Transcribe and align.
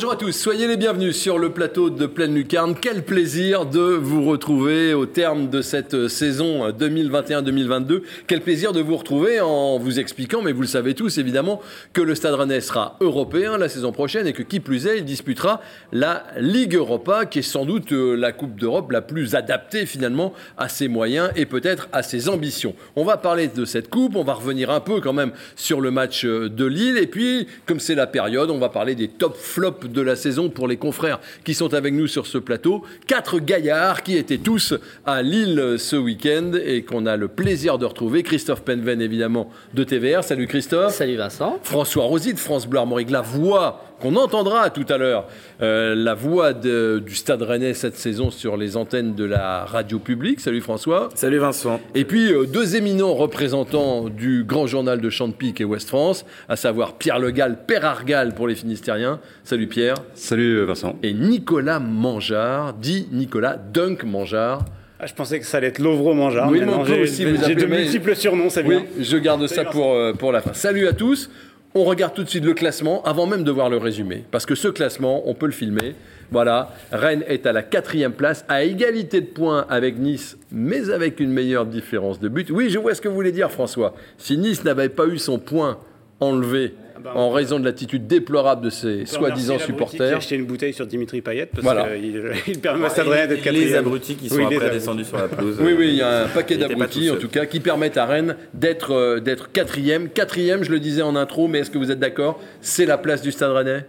Bonjour 0.00 0.12
à 0.12 0.16
tous, 0.16 0.32
soyez 0.32 0.66
les 0.66 0.78
bienvenus 0.78 1.14
sur 1.14 1.38
le 1.38 1.50
plateau 1.50 1.90
de 1.90 2.06
Pleine 2.06 2.34
Lucarne. 2.34 2.74
Quel 2.74 3.04
plaisir 3.04 3.66
de 3.66 3.80
vous 3.80 4.24
retrouver 4.24 4.94
au 4.94 5.04
terme 5.04 5.50
de 5.50 5.60
cette 5.60 6.08
saison 6.08 6.70
2021-2022. 6.70 8.00
Quel 8.26 8.40
plaisir 8.40 8.72
de 8.72 8.80
vous 8.80 8.96
retrouver 8.96 9.42
en 9.42 9.78
vous 9.78 10.00
expliquant, 10.00 10.40
mais 10.40 10.52
vous 10.52 10.62
le 10.62 10.66
savez 10.66 10.94
tous 10.94 11.18
évidemment, 11.18 11.60
que 11.92 12.00
le 12.00 12.14
Stade 12.14 12.32
Rennais 12.32 12.62
sera 12.62 12.96
européen 13.02 13.58
la 13.58 13.68
saison 13.68 13.92
prochaine 13.92 14.26
et 14.26 14.32
que 14.32 14.42
qui 14.42 14.58
plus 14.58 14.86
est, 14.86 14.96
il 14.96 15.04
disputera 15.04 15.60
la 15.92 16.24
Ligue 16.38 16.76
Europa, 16.76 17.26
qui 17.26 17.40
est 17.40 17.42
sans 17.42 17.66
doute 17.66 17.92
euh, 17.92 18.16
la 18.16 18.32
Coupe 18.32 18.58
d'Europe 18.58 18.92
la 18.92 19.02
plus 19.02 19.34
adaptée 19.34 19.84
finalement 19.84 20.32
à 20.56 20.70
ses 20.70 20.88
moyens 20.88 21.28
et 21.36 21.44
peut-être 21.44 21.90
à 21.92 22.02
ses 22.02 22.30
ambitions. 22.30 22.74
On 22.96 23.04
va 23.04 23.18
parler 23.18 23.48
de 23.48 23.66
cette 23.66 23.90
Coupe, 23.90 24.16
on 24.16 24.24
va 24.24 24.32
revenir 24.32 24.70
un 24.70 24.80
peu 24.80 25.02
quand 25.02 25.12
même 25.12 25.32
sur 25.56 25.82
le 25.82 25.90
match 25.90 26.24
euh, 26.24 26.48
de 26.48 26.64
Lille 26.64 26.96
et 26.96 27.06
puis, 27.06 27.46
comme 27.66 27.80
c'est 27.80 27.94
la 27.94 28.06
période, 28.06 28.48
on 28.48 28.58
va 28.58 28.70
parler 28.70 28.94
des 28.94 29.08
top 29.08 29.36
flops 29.36 29.89
de 29.92 30.00
la 30.00 30.16
saison 30.16 30.48
pour 30.48 30.68
les 30.68 30.76
confrères 30.76 31.20
qui 31.44 31.54
sont 31.54 31.74
avec 31.74 31.94
nous 31.94 32.06
sur 32.06 32.26
ce 32.26 32.38
plateau. 32.38 32.82
Quatre 33.06 33.38
gaillards 33.38 34.02
qui 34.02 34.16
étaient 34.16 34.38
tous 34.38 34.74
à 35.06 35.22
Lille 35.22 35.76
ce 35.78 35.96
week-end 35.96 36.52
et 36.64 36.82
qu'on 36.82 37.06
a 37.06 37.16
le 37.16 37.28
plaisir 37.28 37.78
de 37.78 37.86
retrouver. 37.86 38.22
Christophe 38.22 38.62
Penven, 38.62 39.00
évidemment, 39.00 39.50
de 39.74 39.84
TVR. 39.84 40.24
Salut 40.24 40.46
Christophe. 40.46 40.94
Salut 40.94 41.16
Vincent. 41.16 41.58
François 41.62 42.04
Rosy 42.04 42.34
de 42.34 42.38
France 42.38 42.66
Bleu 42.66 42.78
Armorique, 42.80 43.10
la 43.10 43.20
voix 43.20 43.89
qu'on 44.00 44.16
entendra 44.16 44.70
tout 44.70 44.86
à 44.88 44.98
l'heure, 44.98 45.26
euh, 45.62 45.94
la 45.94 46.14
voix 46.14 46.52
du 46.52 47.14
Stade 47.14 47.42
Rennais 47.42 47.74
cette 47.74 47.96
saison 47.96 48.30
sur 48.30 48.56
les 48.56 48.76
antennes 48.76 49.14
de 49.14 49.24
la 49.24 49.64
radio 49.64 49.98
publique. 49.98 50.40
Salut 50.40 50.60
François. 50.60 51.08
Salut 51.14 51.38
Vincent. 51.38 51.80
Et 51.94 52.04
puis 52.04 52.32
euh, 52.32 52.46
deux 52.46 52.76
éminents 52.76 53.14
représentants 53.14 54.08
du 54.08 54.44
grand 54.44 54.66
journal 54.66 55.00
de 55.00 55.10
Champic 55.10 55.60
et 55.60 55.64
Ouest 55.64 55.88
France, 55.88 56.24
à 56.48 56.56
savoir 56.56 56.94
Pierre 56.94 57.18
Legal, 57.18 57.58
Père 57.66 57.84
Argal 57.84 58.34
pour 58.34 58.48
les 58.48 58.54
Finistériens. 58.54 59.20
Salut 59.44 59.66
Pierre. 59.66 59.96
Salut 60.14 60.64
Vincent. 60.64 60.96
Et 61.02 61.12
Nicolas 61.12 61.78
Mangeard, 61.78 62.74
dit 62.74 63.08
Nicolas 63.12 63.56
Dunk 63.56 64.04
Mangeard. 64.04 64.64
Ah, 65.02 65.06
je 65.06 65.14
pensais 65.14 65.40
que 65.40 65.46
ça 65.46 65.56
allait 65.56 65.68
être 65.68 65.78
Lovro 65.78 66.12
Mangeard. 66.12 66.50
Oui, 66.50 66.60
mais 66.60 67.06
J'ai 67.06 67.54
de 67.54 67.64
multiples 67.64 68.14
surnoms, 68.14 68.50
c'est 68.50 68.62
bien. 68.62 68.82
Oui, 68.98 69.02
je 69.02 69.16
garde 69.16 69.46
ça 69.46 69.64
pour, 69.64 69.94
euh, 69.94 70.12
pour 70.12 70.30
la 70.30 70.42
fin. 70.42 70.52
Salut 70.52 70.86
à 70.86 70.92
tous. 70.92 71.30
On 71.72 71.84
regarde 71.84 72.14
tout 72.14 72.24
de 72.24 72.28
suite 72.28 72.44
le 72.44 72.52
classement 72.52 73.00
avant 73.04 73.26
même 73.26 73.44
de 73.44 73.50
voir 73.52 73.70
le 73.70 73.76
résumé. 73.76 74.24
Parce 74.32 74.44
que 74.44 74.56
ce 74.56 74.66
classement, 74.66 75.22
on 75.26 75.34
peut 75.34 75.46
le 75.46 75.52
filmer. 75.52 75.94
Voilà, 76.32 76.74
Rennes 76.90 77.22
est 77.28 77.46
à 77.46 77.52
la 77.52 77.62
quatrième 77.62 78.12
place, 78.12 78.44
à 78.48 78.64
égalité 78.64 79.20
de 79.20 79.26
points 79.26 79.66
avec 79.68 79.96
Nice, 79.96 80.36
mais 80.50 80.90
avec 80.90 81.20
une 81.20 81.30
meilleure 81.30 81.66
différence 81.66 82.18
de 82.18 82.28
but. 82.28 82.50
Oui, 82.50 82.70
je 82.70 82.78
vois 82.80 82.94
ce 82.96 83.00
que 83.00 83.06
vous 83.06 83.14
voulez 83.14 83.30
dire, 83.30 83.52
François. 83.52 83.94
Si 84.18 84.36
Nice 84.36 84.64
n'avait 84.64 84.88
pas 84.88 85.06
eu 85.06 85.18
son 85.18 85.38
point 85.38 85.78
enlevé 86.18 86.74
ah 87.00 87.12
bah, 87.14 87.20
en 87.20 87.30
raison 87.30 87.58
de 87.58 87.64
l'attitude 87.64 88.06
déplorable 88.06 88.62
de 88.62 88.70
ses 88.70 89.06
soi-disant 89.06 89.58
supporters. 89.58 90.08
J'ai 90.08 90.14
acheté 90.14 90.36
une 90.36 90.44
bouteille 90.44 90.72
sur 90.72 90.86
Dimitri 90.86 91.20
Payet 91.20 91.46
parce 91.46 91.66
qu'il 91.66 92.22
il 92.48 92.60
permet 92.60 92.86
à 92.86 93.02
Rennes 93.02 93.28
d'être 93.28 93.42
quatrième. 93.42 93.68
Les 93.68 93.74
abrutis 93.74 94.14
qui 94.16 94.28
sont 94.28 94.44
après 94.44 94.70
descendus 94.70 95.04
sur 95.04 95.16
la 95.16 95.28
pelouse. 95.28 95.58
Oui, 95.60 95.74
oui, 95.76 95.88
il 95.88 95.94
y 95.96 96.02
a 96.02 96.24
un 96.24 96.28
paquet 96.28 96.56
d'abrutis 96.56 97.10
en 97.10 97.16
tout 97.16 97.28
cas 97.28 97.46
qui 97.46 97.60
permettent 97.60 97.96
à 97.96 98.06
Rennes 98.06 98.36
d'être 98.54 98.92
euh, 98.92 99.20
d'être 99.20 99.50
quatrième. 99.52 100.08
Quatrième, 100.08 100.62
je 100.62 100.70
le 100.70 100.80
disais 100.80 101.02
en 101.02 101.16
intro, 101.16 101.48
mais 101.48 101.60
est-ce 101.60 101.70
que 101.70 101.78
vous 101.78 101.90
êtes 101.90 101.98
d'accord? 101.98 102.40
C'est 102.60 102.86
la 102.86 102.98
place 102.98 103.22
du 103.22 103.32
Stade 103.32 103.52
Rennais? 103.52 103.86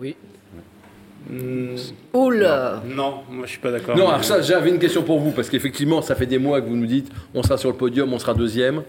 Oui. 0.00 0.16
Mmh. 1.30 1.76
Oula 2.12 2.82
Non, 2.86 3.22
moi 3.30 3.46
je 3.46 3.52
suis 3.52 3.58
pas 3.58 3.70
d'accord. 3.70 3.96
Non, 3.96 4.08
alors 4.08 4.24
ça, 4.24 4.42
j'avais 4.42 4.68
une 4.68 4.78
question 4.78 5.02
pour 5.02 5.20
vous, 5.20 5.30
parce 5.30 5.48
qu'effectivement, 5.48 6.02
ça 6.02 6.14
fait 6.14 6.26
des 6.26 6.38
mois 6.38 6.60
que 6.60 6.66
vous 6.66 6.76
nous 6.76 6.86
dites 6.86 7.10
on 7.32 7.42
sera 7.42 7.56
sur 7.56 7.70
le 7.70 7.76
podium, 7.76 8.12
on 8.12 8.18
sera 8.18 8.34
deuxième. 8.34 8.82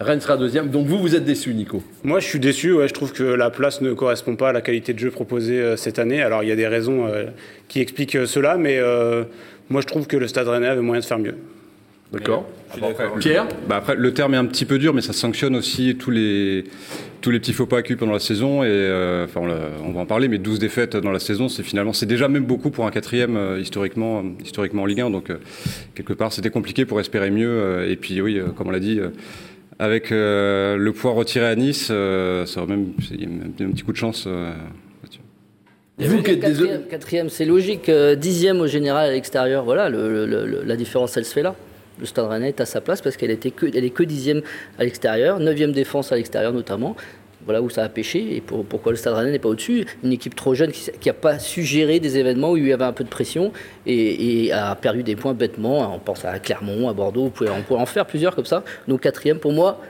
Rennes 0.00 0.20
sera 0.22 0.38
deuxième. 0.38 0.70
Donc 0.70 0.86
vous, 0.86 0.98
vous 0.98 1.14
êtes 1.14 1.24
déçu, 1.24 1.52
Nico 1.52 1.82
Moi, 2.04 2.20
je 2.20 2.26
suis 2.26 2.40
déçu. 2.40 2.72
Ouais, 2.72 2.88
je 2.88 2.94
trouve 2.94 3.12
que 3.12 3.22
la 3.22 3.50
place 3.50 3.82
ne 3.82 3.92
correspond 3.92 4.34
pas 4.34 4.48
à 4.48 4.52
la 4.52 4.62
qualité 4.62 4.94
de 4.94 4.98
jeu 4.98 5.10
proposée 5.10 5.60
euh, 5.60 5.76
cette 5.76 5.98
année. 5.98 6.22
Alors, 6.22 6.42
il 6.42 6.48
y 6.48 6.52
a 6.52 6.56
des 6.56 6.66
raisons 6.66 7.06
euh, 7.06 7.26
qui 7.68 7.80
expliquent 7.80 8.16
euh, 8.16 8.26
cela, 8.26 8.56
mais 8.56 8.80
moi, 9.68 9.82
je 9.82 9.86
trouve 9.86 10.06
que 10.06 10.16
le 10.16 10.26
Stade 10.26 10.48
Rennais 10.48 10.68
avait 10.68 10.80
moyen 10.80 11.00
de 11.00 11.04
faire 11.04 11.18
mieux. 11.18 11.36
D'accord. 12.12 12.48
Pierre 13.20 13.46
bah 13.68 13.76
Après, 13.76 13.94
le 13.94 14.12
terme 14.12 14.34
est 14.34 14.38
un 14.38 14.46
petit 14.46 14.64
peu 14.64 14.78
dur, 14.78 14.94
mais 14.94 15.00
ça 15.00 15.12
sanctionne 15.12 15.54
aussi 15.54 15.94
tous 15.96 16.10
les, 16.10 16.64
tous 17.20 17.30
les 17.30 17.38
petits 17.38 17.52
faux 17.52 17.66
pas 17.66 17.78
acquis 17.78 17.94
pendant 17.94 18.14
la 18.14 18.18
saison. 18.18 18.64
Et 18.64 19.24
enfin, 19.24 19.42
on, 19.84 19.92
va 19.92 20.00
en 20.00 20.06
parler, 20.06 20.26
mais 20.26 20.38
12 20.38 20.58
défaites 20.58 20.96
dans 20.96 21.12
la 21.12 21.20
saison, 21.20 21.48
c'est 21.48 21.62
finalement, 21.62 21.92
c'est 21.92 22.06
déjà 22.06 22.26
même 22.26 22.44
beaucoup 22.44 22.70
pour 22.70 22.84
un 22.84 22.90
quatrième 22.90 23.38
historiquement, 23.60 24.24
historiquement 24.44 24.82
en 24.82 24.86
Ligue 24.86 25.02
1. 25.02 25.10
Donc, 25.10 25.30
quelque 25.94 26.12
part, 26.12 26.32
c'était 26.32 26.50
compliqué 26.50 26.84
pour 26.84 26.98
espérer 26.98 27.30
mieux. 27.30 27.88
et 27.88 27.94
puis, 27.94 28.20
oui, 28.20 28.40
comme 28.56 28.66
on 28.66 28.72
l'a 28.72 28.80
dit 28.80 28.98
avec 29.80 30.12
euh, 30.12 30.76
le 30.76 30.92
poids 30.92 31.12
retiré 31.12 31.46
à 31.46 31.56
Nice, 31.56 31.88
euh, 31.90 32.44
ça 32.44 32.60
aurait 32.60 32.76
même, 32.76 32.92
il 33.10 33.22
y 33.22 33.24
a 33.24 33.66
un 33.66 33.70
petit 33.70 33.82
coup 33.82 33.92
de 33.92 33.96
chance. 33.96 34.24
Euh, 34.26 34.52
vous 35.98 36.22
quatrième, 36.22 36.82
quatrième 36.84 37.28
c'est 37.30 37.46
logique. 37.46 37.90
dixième 37.90 38.60
au 38.60 38.66
général 38.66 39.08
à 39.08 39.12
l'extérieur, 39.12 39.64
voilà, 39.64 39.88
la 39.90 40.76
différence, 40.76 41.16
elle 41.16 41.24
se 41.24 41.32
fait 41.32 41.42
là. 41.42 41.54
Le 41.98 42.06
Stade 42.06 42.26
Rennais 42.26 42.48
est 42.48 42.60
à 42.60 42.66
sa 42.66 42.80
place 42.80 43.02
parce 43.02 43.16
qu'elle 43.16 43.30
était 43.30 43.50
que, 43.50 43.66
elle 43.66 43.84
est 43.84 43.90
que 43.90 44.02
dixième 44.02 44.42
à 44.78 44.84
l'extérieur, 44.84 45.40
neuvième 45.40 45.72
défense 45.72 46.12
à 46.12 46.16
l'extérieur 46.16 46.52
notamment 46.52 46.96
voilà 47.44 47.62
où 47.62 47.70
ça 47.70 47.84
a 47.84 47.88
pêché 47.88 48.36
et 48.36 48.40
pourquoi 48.40 48.92
le 48.92 48.96
Stade 48.96 49.14
Rennais 49.14 49.32
n'est 49.32 49.38
pas 49.38 49.48
au-dessus. 49.48 49.86
Une 50.04 50.12
équipe 50.12 50.34
trop 50.34 50.54
jeune 50.54 50.72
qui 50.72 51.08
n'a 51.08 51.12
pas 51.12 51.38
su 51.38 51.62
gérer 51.62 52.00
des 52.00 52.18
événements 52.18 52.52
où 52.52 52.56
il 52.56 52.66
y 52.66 52.72
avait 52.72 52.84
un 52.84 52.92
peu 52.92 53.04
de 53.04 53.08
pression 53.08 53.52
et, 53.86 54.52
a 54.52 54.74
perdu 54.74 55.02
des 55.02 55.16
points 55.16 55.34
bêtement. 55.34 55.94
On 55.94 55.98
pense 55.98 56.24
à 56.24 56.38
Clermont, 56.38 56.88
à 56.88 56.92
Bordeaux, 56.92 57.24
on 57.24 57.30
pourrait, 57.30 57.50
on 57.50 57.62
pourrait 57.62 57.80
en 57.80 57.86
faire 57.86 58.06
plusieurs 58.06 58.34
comme 58.34 58.44
ça. 58.44 58.62
Donc 58.88 59.00
quatrième 59.00 59.38
pour 59.38 59.52
moi, 59.52 59.80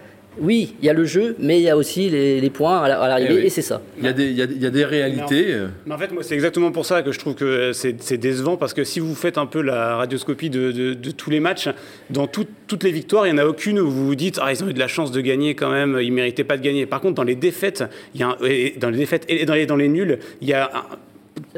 oui, 0.40 0.74
il 0.80 0.86
y 0.86 0.88
a 0.88 0.92
le 0.92 1.04
jeu, 1.04 1.36
mais 1.38 1.58
il 1.58 1.62
y 1.62 1.70
a 1.70 1.76
aussi 1.76 2.08
les, 2.08 2.50
points 2.50 2.82
à 2.82 2.88
l'arrivée, 2.88 3.40
eh 3.42 3.46
et 3.46 3.50
c'est 3.50 3.62
ça. 3.62 3.80
Il 3.98 4.04
y, 4.04 4.08
a 4.08 4.12
des, 4.12 4.30
il, 4.30 4.36
y 4.36 4.66
a, 4.66 4.70
des 4.70 4.84
réalités. 4.84 5.54
Mais 5.86 5.94
en, 5.94 5.98
fait, 5.98 6.10
moi, 6.12 6.22
c'est 6.22 6.34
exactement 6.34 6.72
pour 6.72 6.86
ça 6.86 7.02
que 7.02 7.12
je 7.12 7.18
trouve 7.18 7.34
que 7.34 7.72
c'est 7.72 8.16
décevant, 8.16 8.56
parce 8.56 8.74
que 8.74 8.84
si 8.84 9.00
vous 9.00 9.14
faites 9.14 9.38
un 9.38 9.46
peu 9.46 9.60
la 9.60 9.96
radioscopie 9.96 10.50
de, 10.50 10.94
tous 11.12 11.30
les 11.30 11.40
matchs, 11.40 11.68
dans 12.10 12.26
toutes 12.26 12.82
les 12.82 12.92
victoires, 12.92 13.26
il 13.26 13.34
n'y 13.34 13.40
en 13.40 13.42
a 13.42 13.46
aucune 13.46 13.78
où 13.78 13.90
vous 13.90 14.06
vous 14.06 14.14
dites 14.14 14.38
ah, 14.42 14.52
ils 14.52 14.64
ont 14.64 14.68
eu 14.68 14.74
de 14.74 14.78
la 14.78 14.88
chance 14.88 15.12
de 15.12 15.20
gagner 15.20 15.54
quand 15.54 15.70
même, 15.70 15.98
ils 16.00 16.10
ne 16.10 16.14
méritaient 16.14 16.44
pas 16.44 16.56
de 16.56 16.62
gagner. 16.62 16.86
Par 16.86 17.00
contre, 17.00 17.14
dans 17.14 17.24
les 17.24 17.36
défaites, 17.36 17.84
il 18.14 18.20
y 18.20 18.24
a 18.24 18.36
dans 18.78 18.90
les 18.90 18.98
défaites 18.98 19.24
et 19.28 19.44
dans 19.44 19.54
les, 19.54 19.66
dans 19.66 19.76
les 19.76 19.88
nuls, 19.88 20.18
il 20.40 20.48
y 20.48 20.54
a 20.54 20.70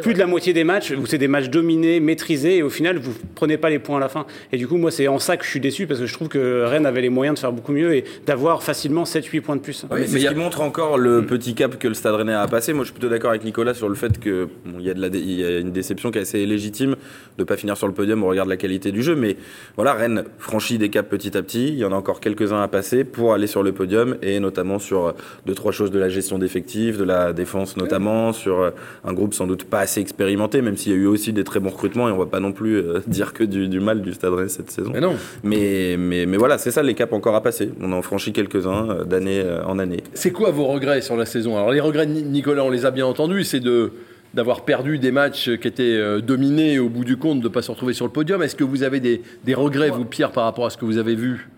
plus 0.00 0.14
de 0.14 0.18
la 0.18 0.26
moitié 0.26 0.52
des 0.52 0.64
matchs 0.64 0.92
où 0.92 1.06
c'est 1.06 1.18
des 1.18 1.28
matchs 1.28 1.48
dominés, 1.48 2.00
maîtrisés, 2.00 2.58
et 2.58 2.62
au 2.62 2.70
final, 2.70 2.98
vous 2.98 3.12
prenez 3.34 3.58
pas 3.58 3.70
les 3.70 3.78
points 3.78 3.98
à 3.98 4.00
la 4.00 4.08
fin. 4.08 4.26
Et 4.52 4.56
du 4.56 4.66
coup, 4.66 4.76
moi, 4.76 4.90
c'est 4.90 5.08
en 5.08 5.18
ça 5.18 5.36
que 5.36 5.44
je 5.44 5.50
suis 5.50 5.60
déçu, 5.60 5.86
parce 5.86 6.00
que 6.00 6.06
je 6.06 6.12
trouve 6.12 6.28
que 6.28 6.64
Rennes 6.64 6.86
avait 6.86 7.02
les 7.02 7.10
moyens 7.10 7.36
de 7.36 7.40
faire 7.40 7.52
beaucoup 7.52 7.72
mieux 7.72 7.94
et 7.94 8.04
d'avoir 8.26 8.62
facilement 8.62 9.04
7-8 9.04 9.40
points 9.40 9.56
de 9.56 9.60
plus. 9.60 9.84
mais 9.90 10.06
c'est 10.06 10.20
ce 10.20 10.28
qui 10.28 10.34
montre 10.34 10.60
encore 10.60 10.98
le 10.98 11.26
petit 11.26 11.54
cap 11.54 11.78
que 11.78 11.88
le 11.88 11.94
Stade 11.94 12.14
Rennais 12.14 12.32
a 12.32 12.46
passé. 12.48 12.72
Moi, 12.72 12.84
je 12.84 12.86
suis 12.86 12.98
plutôt 12.98 13.10
d'accord 13.10 13.30
avec 13.30 13.44
Nicolas 13.44 13.74
sur 13.74 13.88
le 13.88 13.94
fait 13.94 14.18
qu'il 14.18 14.48
y, 14.80 14.90
a 14.90 14.94
y 14.94 15.44
a 15.44 15.58
une 15.58 15.72
déception 15.72 16.10
qui 16.10 16.18
est 16.18 16.22
assez 16.22 16.46
légitime 16.46 16.92
de 17.36 17.42
ne 17.42 17.44
pas 17.44 17.56
finir 17.56 17.76
sur 17.76 17.86
le 17.86 17.94
podium 17.94 18.22
au 18.22 18.28
regard 18.28 18.46
de 18.46 18.50
la 18.50 18.56
qualité 18.56 18.92
du 18.92 19.02
jeu. 19.02 19.14
Mais 19.14 19.36
voilà, 19.76 19.94
Rennes 19.94 20.24
franchit 20.38 20.78
des 20.78 20.88
caps 20.88 21.08
petit 21.08 21.36
à 21.36 21.42
petit. 21.42 21.68
Il 21.68 21.78
y 21.78 21.84
en 21.84 21.92
a 21.92 21.96
encore 21.96 22.20
quelques-uns 22.20 22.62
à 22.62 22.68
passer 22.68 23.04
pour 23.04 23.34
aller 23.34 23.46
sur 23.46 23.62
le 23.62 23.72
podium, 23.72 24.16
et 24.22 24.40
notamment 24.40 24.78
sur 24.78 25.14
deux, 25.46 25.54
trois 25.54 25.72
choses 25.72 25.90
de 25.90 25.98
la 25.98 26.08
gestion 26.08 26.38
d'effectifs, 26.38 26.96
de 26.96 27.04
la 27.04 27.32
défense 27.32 27.76
notamment, 27.76 28.32
sur 28.32 28.72
un 29.04 29.12
groupe 29.12 29.34
sans 29.34 29.46
doute 29.46 29.64
pas 29.64 29.81
assez 29.82 30.00
expérimenté, 30.00 30.62
même 30.62 30.76
s'il 30.76 30.92
y 30.92 30.94
a 30.94 30.98
eu 30.98 31.06
aussi 31.06 31.32
des 31.32 31.44
très 31.44 31.60
bons 31.60 31.70
recrutements 31.70 32.08
et 32.08 32.12
on 32.12 32.18
va 32.18 32.26
pas 32.26 32.40
non 32.40 32.52
plus 32.52 32.76
euh, 32.76 33.00
dire 33.06 33.32
que 33.32 33.44
du, 33.44 33.80
mal 33.80 34.00
du 34.02 34.12
Stade 34.14 34.32
Rennais 34.32 34.48
cette 34.48 34.70
saison. 34.70 34.90
Mais 34.92 35.00
non. 35.00 35.14
Mais, 35.42 35.96
mais, 35.98 36.26
mais 36.26 36.36
voilà, 36.36 36.58
c'est 36.58 36.70
ça 36.70 36.82
les 36.82 36.94
caps 36.94 37.12
encore 37.12 37.34
à 37.34 37.42
passer. 37.42 37.70
On 37.80 37.92
en 37.92 38.02
franchit 38.02 38.32
quelques-uns 38.32 38.90
euh, 38.90 39.04
d'année 39.04 39.40
euh, 39.40 39.64
en 39.64 39.78
année. 39.78 40.02
C'est 40.14 40.32
quoi 40.32 40.50
vos 40.50 40.66
regrets 40.66 41.02
sur 41.02 41.16
la 41.16 41.26
saison? 41.26 41.56
Alors 41.56 41.70
les 41.70 41.80
regrets 41.80 42.06
de 42.06 42.12
Nicolas, 42.12 42.64
on 42.64 42.70
les 42.70 42.86
a 42.86 42.90
bien 42.90 43.06
entendus, 43.06 43.44
c'est 43.44 43.60
de 43.60 43.92
d'avoir 44.34 44.64
perdu 44.64 44.98
des 44.98 45.10
matchs 45.10 45.50
qui 45.58 45.68
étaient 45.68 46.22
dominés 46.22 46.78
au 46.78 46.88
bout 46.88 47.04
du 47.04 47.18
compte, 47.18 47.40
de 47.40 47.48
ne 47.48 47.52
pas 47.52 47.60
se 47.60 47.70
retrouver 47.70 47.92
sur 47.92 48.06
le 48.06 48.12
podium. 48.12 48.42
Est-ce 48.42 48.56
que 48.56 48.64
vous 48.64 48.82
avez 48.82 48.98
des, 48.98 49.20
des 49.44 49.52
regrets, 49.52 49.90
vous, 49.90 50.06
Pierre, 50.06 50.32
par 50.32 50.44
rapport 50.44 50.64
à 50.64 50.70
ce 50.70 50.78
que 50.78 50.86
vous 50.86 50.96
avez 50.96 51.14
vu? 51.14 51.50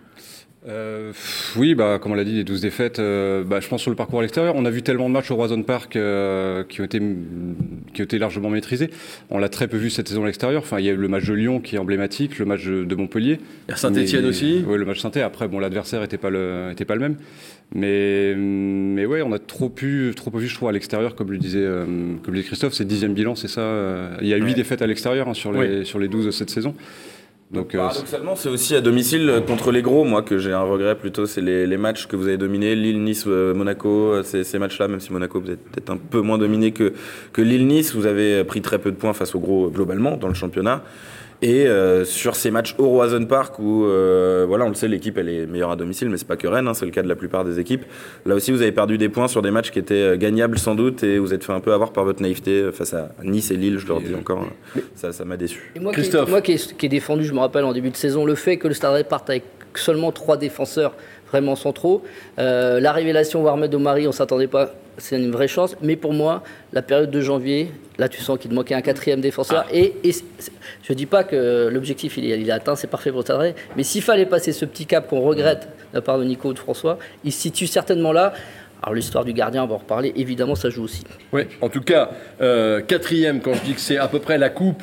Euh, 0.67 1.13
oui, 1.57 1.75
bah, 1.75 1.99
comme 2.01 2.13
on 2.13 2.15
l'a 2.15 2.25
dit, 2.25 2.37
les 2.37 2.45
12 2.45 2.63
défaites, 2.63 2.99
euh, 2.99 3.45
bah, 3.45 3.61
je 3.61 3.69
pense 3.69 3.83
sur 3.83 3.91
le 3.91 3.97
parcours 3.97 4.21
à 4.21 4.23
l'extérieur, 4.23 4.55
on 4.57 4.65
a 4.65 4.71
vu 4.71 4.83
tellement 4.83 5.09
de 5.09 5.13
matchs 5.13 5.31
au 5.31 5.37
Roison 5.37 5.63
Park 5.63 5.95
euh, 5.97 6.65
qui, 6.65 6.81
ont 6.81 6.85
été, 6.85 7.01
qui 7.93 8.01
ont 8.01 8.05
été 8.05 8.19
largement 8.19 8.49
maîtrisés. 8.49 8.91
On 9.29 9.39
l'a 9.39 9.51
très 9.51 9.69
peu 9.69 9.77
vu 9.77 9.91
cette 9.91 10.09
saison 10.09 10.23
à 10.23 10.27
l'extérieur. 10.27 10.63
Enfin, 10.63 10.79
il 10.79 10.87
y 10.87 10.89
a 10.89 10.93
eu 10.93 10.97
le 10.97 11.09
match 11.09 11.27
de 11.27 11.35
Lyon 11.35 11.61
qui 11.61 11.77
est 11.77 11.79
emblématique, 11.79 12.39
le 12.39 12.47
match 12.47 12.65
de 12.65 12.95
Montpellier. 12.95 13.41
Saint-Etienne 13.75 14.25
aussi 14.25 14.65
Oui, 14.67 14.79
le 14.79 14.87
match 14.87 15.01
saint 15.01 15.11
Après, 15.23 15.49
bon, 15.49 15.59
l'adversaire 15.59 16.01
n'était 16.01 16.19
pas, 16.19 16.31
le, 16.31 16.71
était 16.73 16.87
pas 16.87 16.95
le 16.95 17.01
même. 17.01 17.17
Mais, 17.75 18.35
mais 18.35 19.05
ouais, 19.05 19.21
on 19.21 19.33
a 19.33 19.39
trop 19.39 19.69
pu, 19.69 20.13
trop 20.17 20.31
peu 20.31 20.39
vu, 20.39 20.49
je 20.49 20.55
trouve, 20.55 20.69
à 20.69 20.73
l'extérieur, 20.73 21.15
comme 21.15 21.31
le 21.31 21.39
disait, 21.39 21.67
comme 22.23 22.33
le 22.33 22.39
disait 22.39 22.47
Christophe, 22.47 22.73
c'est 22.73 22.87
dixième 22.87 23.13
bilan, 23.13 23.35
c'est 23.35 23.49
ça. 23.49 24.17
Il 24.23 24.29
y 24.29 24.35
a 24.35 24.39
8 24.39 24.55
défaites 24.55 24.81
à 24.81 24.87
l'extérieur 24.87 25.29
hein, 25.29 25.35
sur, 25.35 25.53
les, 25.53 25.85
sur 25.85 25.99
les 25.99 26.09
12 26.09 26.27
de 26.27 26.31
cette 26.31 26.51
saison. 26.51 26.75
Donc, 27.51 27.75
euh, 27.75 27.79
Paradoxalement, 27.79 28.37
c'est 28.37 28.49
aussi 28.49 28.75
à 28.75 28.81
domicile 28.81 29.29
euh, 29.29 29.41
contre 29.41 29.71
les 29.71 29.83
gros, 29.83 30.05
moi, 30.05 30.23
que 30.23 30.39
j'ai 30.39 30.53
un 30.53 30.63
regret 30.63 30.97
plutôt. 30.97 31.27
C'est 31.27 31.41
les, 31.41 31.77
matchs 31.77 32.07
que 32.07 32.17
vous 32.17 32.27
avez 32.27 32.37
dominés, 32.37 32.75
Lille, 32.75 33.03
Nice, 33.03 33.25
euh, 33.27 33.55
Monaco, 33.55 34.23
ces, 34.23 34.59
matchs-là, 34.59 34.89
même 34.89 35.01
si 35.01 35.13
Monaco, 35.13 35.41
vous 35.41 35.51
êtes 35.51 35.63
peut-être 35.63 35.91
un 35.91 35.97
peu 35.97 36.21
moins 36.21 36.39
dominé 36.39 36.73
que, 36.73 36.93
que 37.33 37.43
Lille, 37.43 37.67
Nice. 37.67 37.95
Vous 37.95 38.07
avez 38.07 38.45
pris 38.45 38.61
très 38.61 38.79
peu 38.79 38.91
de 38.91 38.97
points 38.97 39.13
face 39.13 39.35
aux 39.35 39.41
gros 39.41 39.69
globalement 39.69 40.17
dans 40.17 40.29
le 40.29 40.35
championnat. 40.35 40.83
Et 41.45 41.67
euh, 41.67 42.07
sur 42.07 42.37
ces 42.37 42.51
matchs 42.51 42.75
au 42.79 42.89
Roison 42.89 43.23
Park 43.27 43.59
où, 43.59 43.85
euh, 43.85 44.47
voilà, 44.49 44.65
on 44.65 44.71
le 44.71 44.75
sait, 44.75 44.89
l'équipe 44.89 45.19
elle 45.19 45.29
est 45.29 45.45
meilleure 45.45 45.73
à 45.73 45.77
domicile, 45.77 46.09
mais 46.09 46.17
c'est 46.17 46.27
pas 46.27 46.39
que 46.39 46.47
Rennes, 46.47 46.67
hein, 46.69 46.73
c'est 46.73 46.87
le 46.87 46.91
cas 46.91 47.03
de 47.03 47.09
la 47.09 47.17
plupart 47.17 47.45
des 47.45 47.61
équipes. 47.61 47.85
Là 48.25 48.35
aussi, 48.35 48.51
vous 48.51 48.63
avez 48.63 48.73
perdu 48.73 48.97
des 48.97 49.11
points 49.11 49.29
sur 49.29 49.43
des 49.43 49.51
matchs 49.51 49.71
qui 49.71 49.79
étaient 49.79 49.95
euh, 49.95 50.17
gagnables 50.17 50.59
sans 50.59 50.75
doute 50.75 51.03
et 51.03 51.19
vous 51.19 51.35
êtes 51.35 51.45
fait 51.45 51.53
un 51.53 51.61
peu 51.61 51.75
avoir 51.75 51.93
par 51.93 52.05
votre 52.05 52.23
naïveté 52.23 52.71
face 52.73 52.95
à 52.95 53.11
Nice 53.23 53.51
et 53.51 53.59
Lille, 53.59 53.79
je 53.79 53.87
leur 53.87 54.01
dis 54.01 54.15
encore. 54.15 54.47
Ça, 54.95 55.13
ça 55.13 55.27
m'a 55.27 55.37
déçu. 55.37 55.71
moi, 55.79 55.93
Christophe. 55.93 56.25
Qui, 56.25 56.31
moi 56.31 56.41
qui 56.41 56.87
ai, 56.87 56.89
défendu, 56.89 57.25
je 57.25 57.35
me 57.35 57.41
rappelle 57.41 57.65
en 57.65 57.75
début 57.75 57.91
de 57.91 57.97
saison, 57.97 58.25
le 58.25 58.37
fait 58.37 58.57
que 58.57 58.67
le 58.67 58.73
Stade 58.73 59.07
parte 59.07 59.29
avec 59.29 59.45
seulement 59.75 60.13
trois 60.13 60.39
défenseurs 60.39 60.95
vraiment 61.31 61.57
centraux. 61.57 62.03
Euh, 62.39 62.81
la 62.81 62.93
révélation 62.93 63.43
Warmed 63.43 63.75
Omari, 63.75 64.05
on 64.07 64.11
ne 64.11 64.15
s'attendait 64.15 64.47
pas, 64.47 64.73
c'est 64.99 65.17
une 65.17 65.31
vraie 65.31 65.49
chance. 65.49 65.77
Mais 65.83 65.97
pour 65.97 66.13
moi, 66.13 66.43
la 66.73 66.83
période 66.83 67.11
de 67.11 67.21
janvier, 67.21 67.73
là 67.99 68.09
tu 68.09 68.21
sens 68.21 68.39
qu'il 68.39 68.51
te 68.51 68.55
manquait 68.55 68.75
un 68.75 68.83
quatrième 68.83 69.21
défenseur. 69.21 69.65
Ah. 69.69 69.75
Et, 69.75 69.95
je 70.05 70.93
ne 70.93 70.95
dis 70.95 71.07
pas 71.07 71.25
que 71.25 71.69
l'objectif 71.73 72.17
il, 72.17 72.31
est, 72.31 72.51
atteint, 72.51 72.77
c'est 72.77 72.87
parfait 72.87 73.11
pour 73.11 73.23
Stade 73.23 73.55
Mais 73.77 73.83
s'il 73.83 74.03
fallait 74.03 74.27
passer 74.27 74.53
ce 74.53 74.65
petit 74.65 74.87
cap 74.87 75.09
qu'on 75.09 75.21
regrette 75.21 75.69
de 75.93 75.95
la 75.95 76.01
part 76.01 76.19
de 76.19 76.25
Nico 76.25 76.49
ou 76.49 76.53
de 76.53 76.59
François, 76.59 76.99
il 77.25 77.33
se 77.33 77.41
situe 77.41 77.67
certainement 77.67 78.13
là. 78.13 78.33
Alors 78.83 78.95
l'histoire 78.95 79.25
du 79.25 79.33
gardien, 79.33 79.65
on 79.65 79.67
va 79.67 79.75
en 79.75 79.79
reparler, 79.79 80.13
évidemment 80.17 80.55
ça 80.55 80.69
joue 80.69 80.85
aussi. 80.85 81.05
Oui, 81.33 81.43
en 81.61 81.71
tout 81.71 81.81
cas, 81.81 82.11
euh, 82.41 82.83
quatrième, 82.83 83.41
quand 83.41 83.55
je 83.55 83.63
dis 83.63 83.75
que 83.75 83.81
c'est 83.81 83.97
à 83.97 84.09
peu 84.09 84.19
près 84.19 84.37
la 84.37 84.51
coupe 84.51 84.83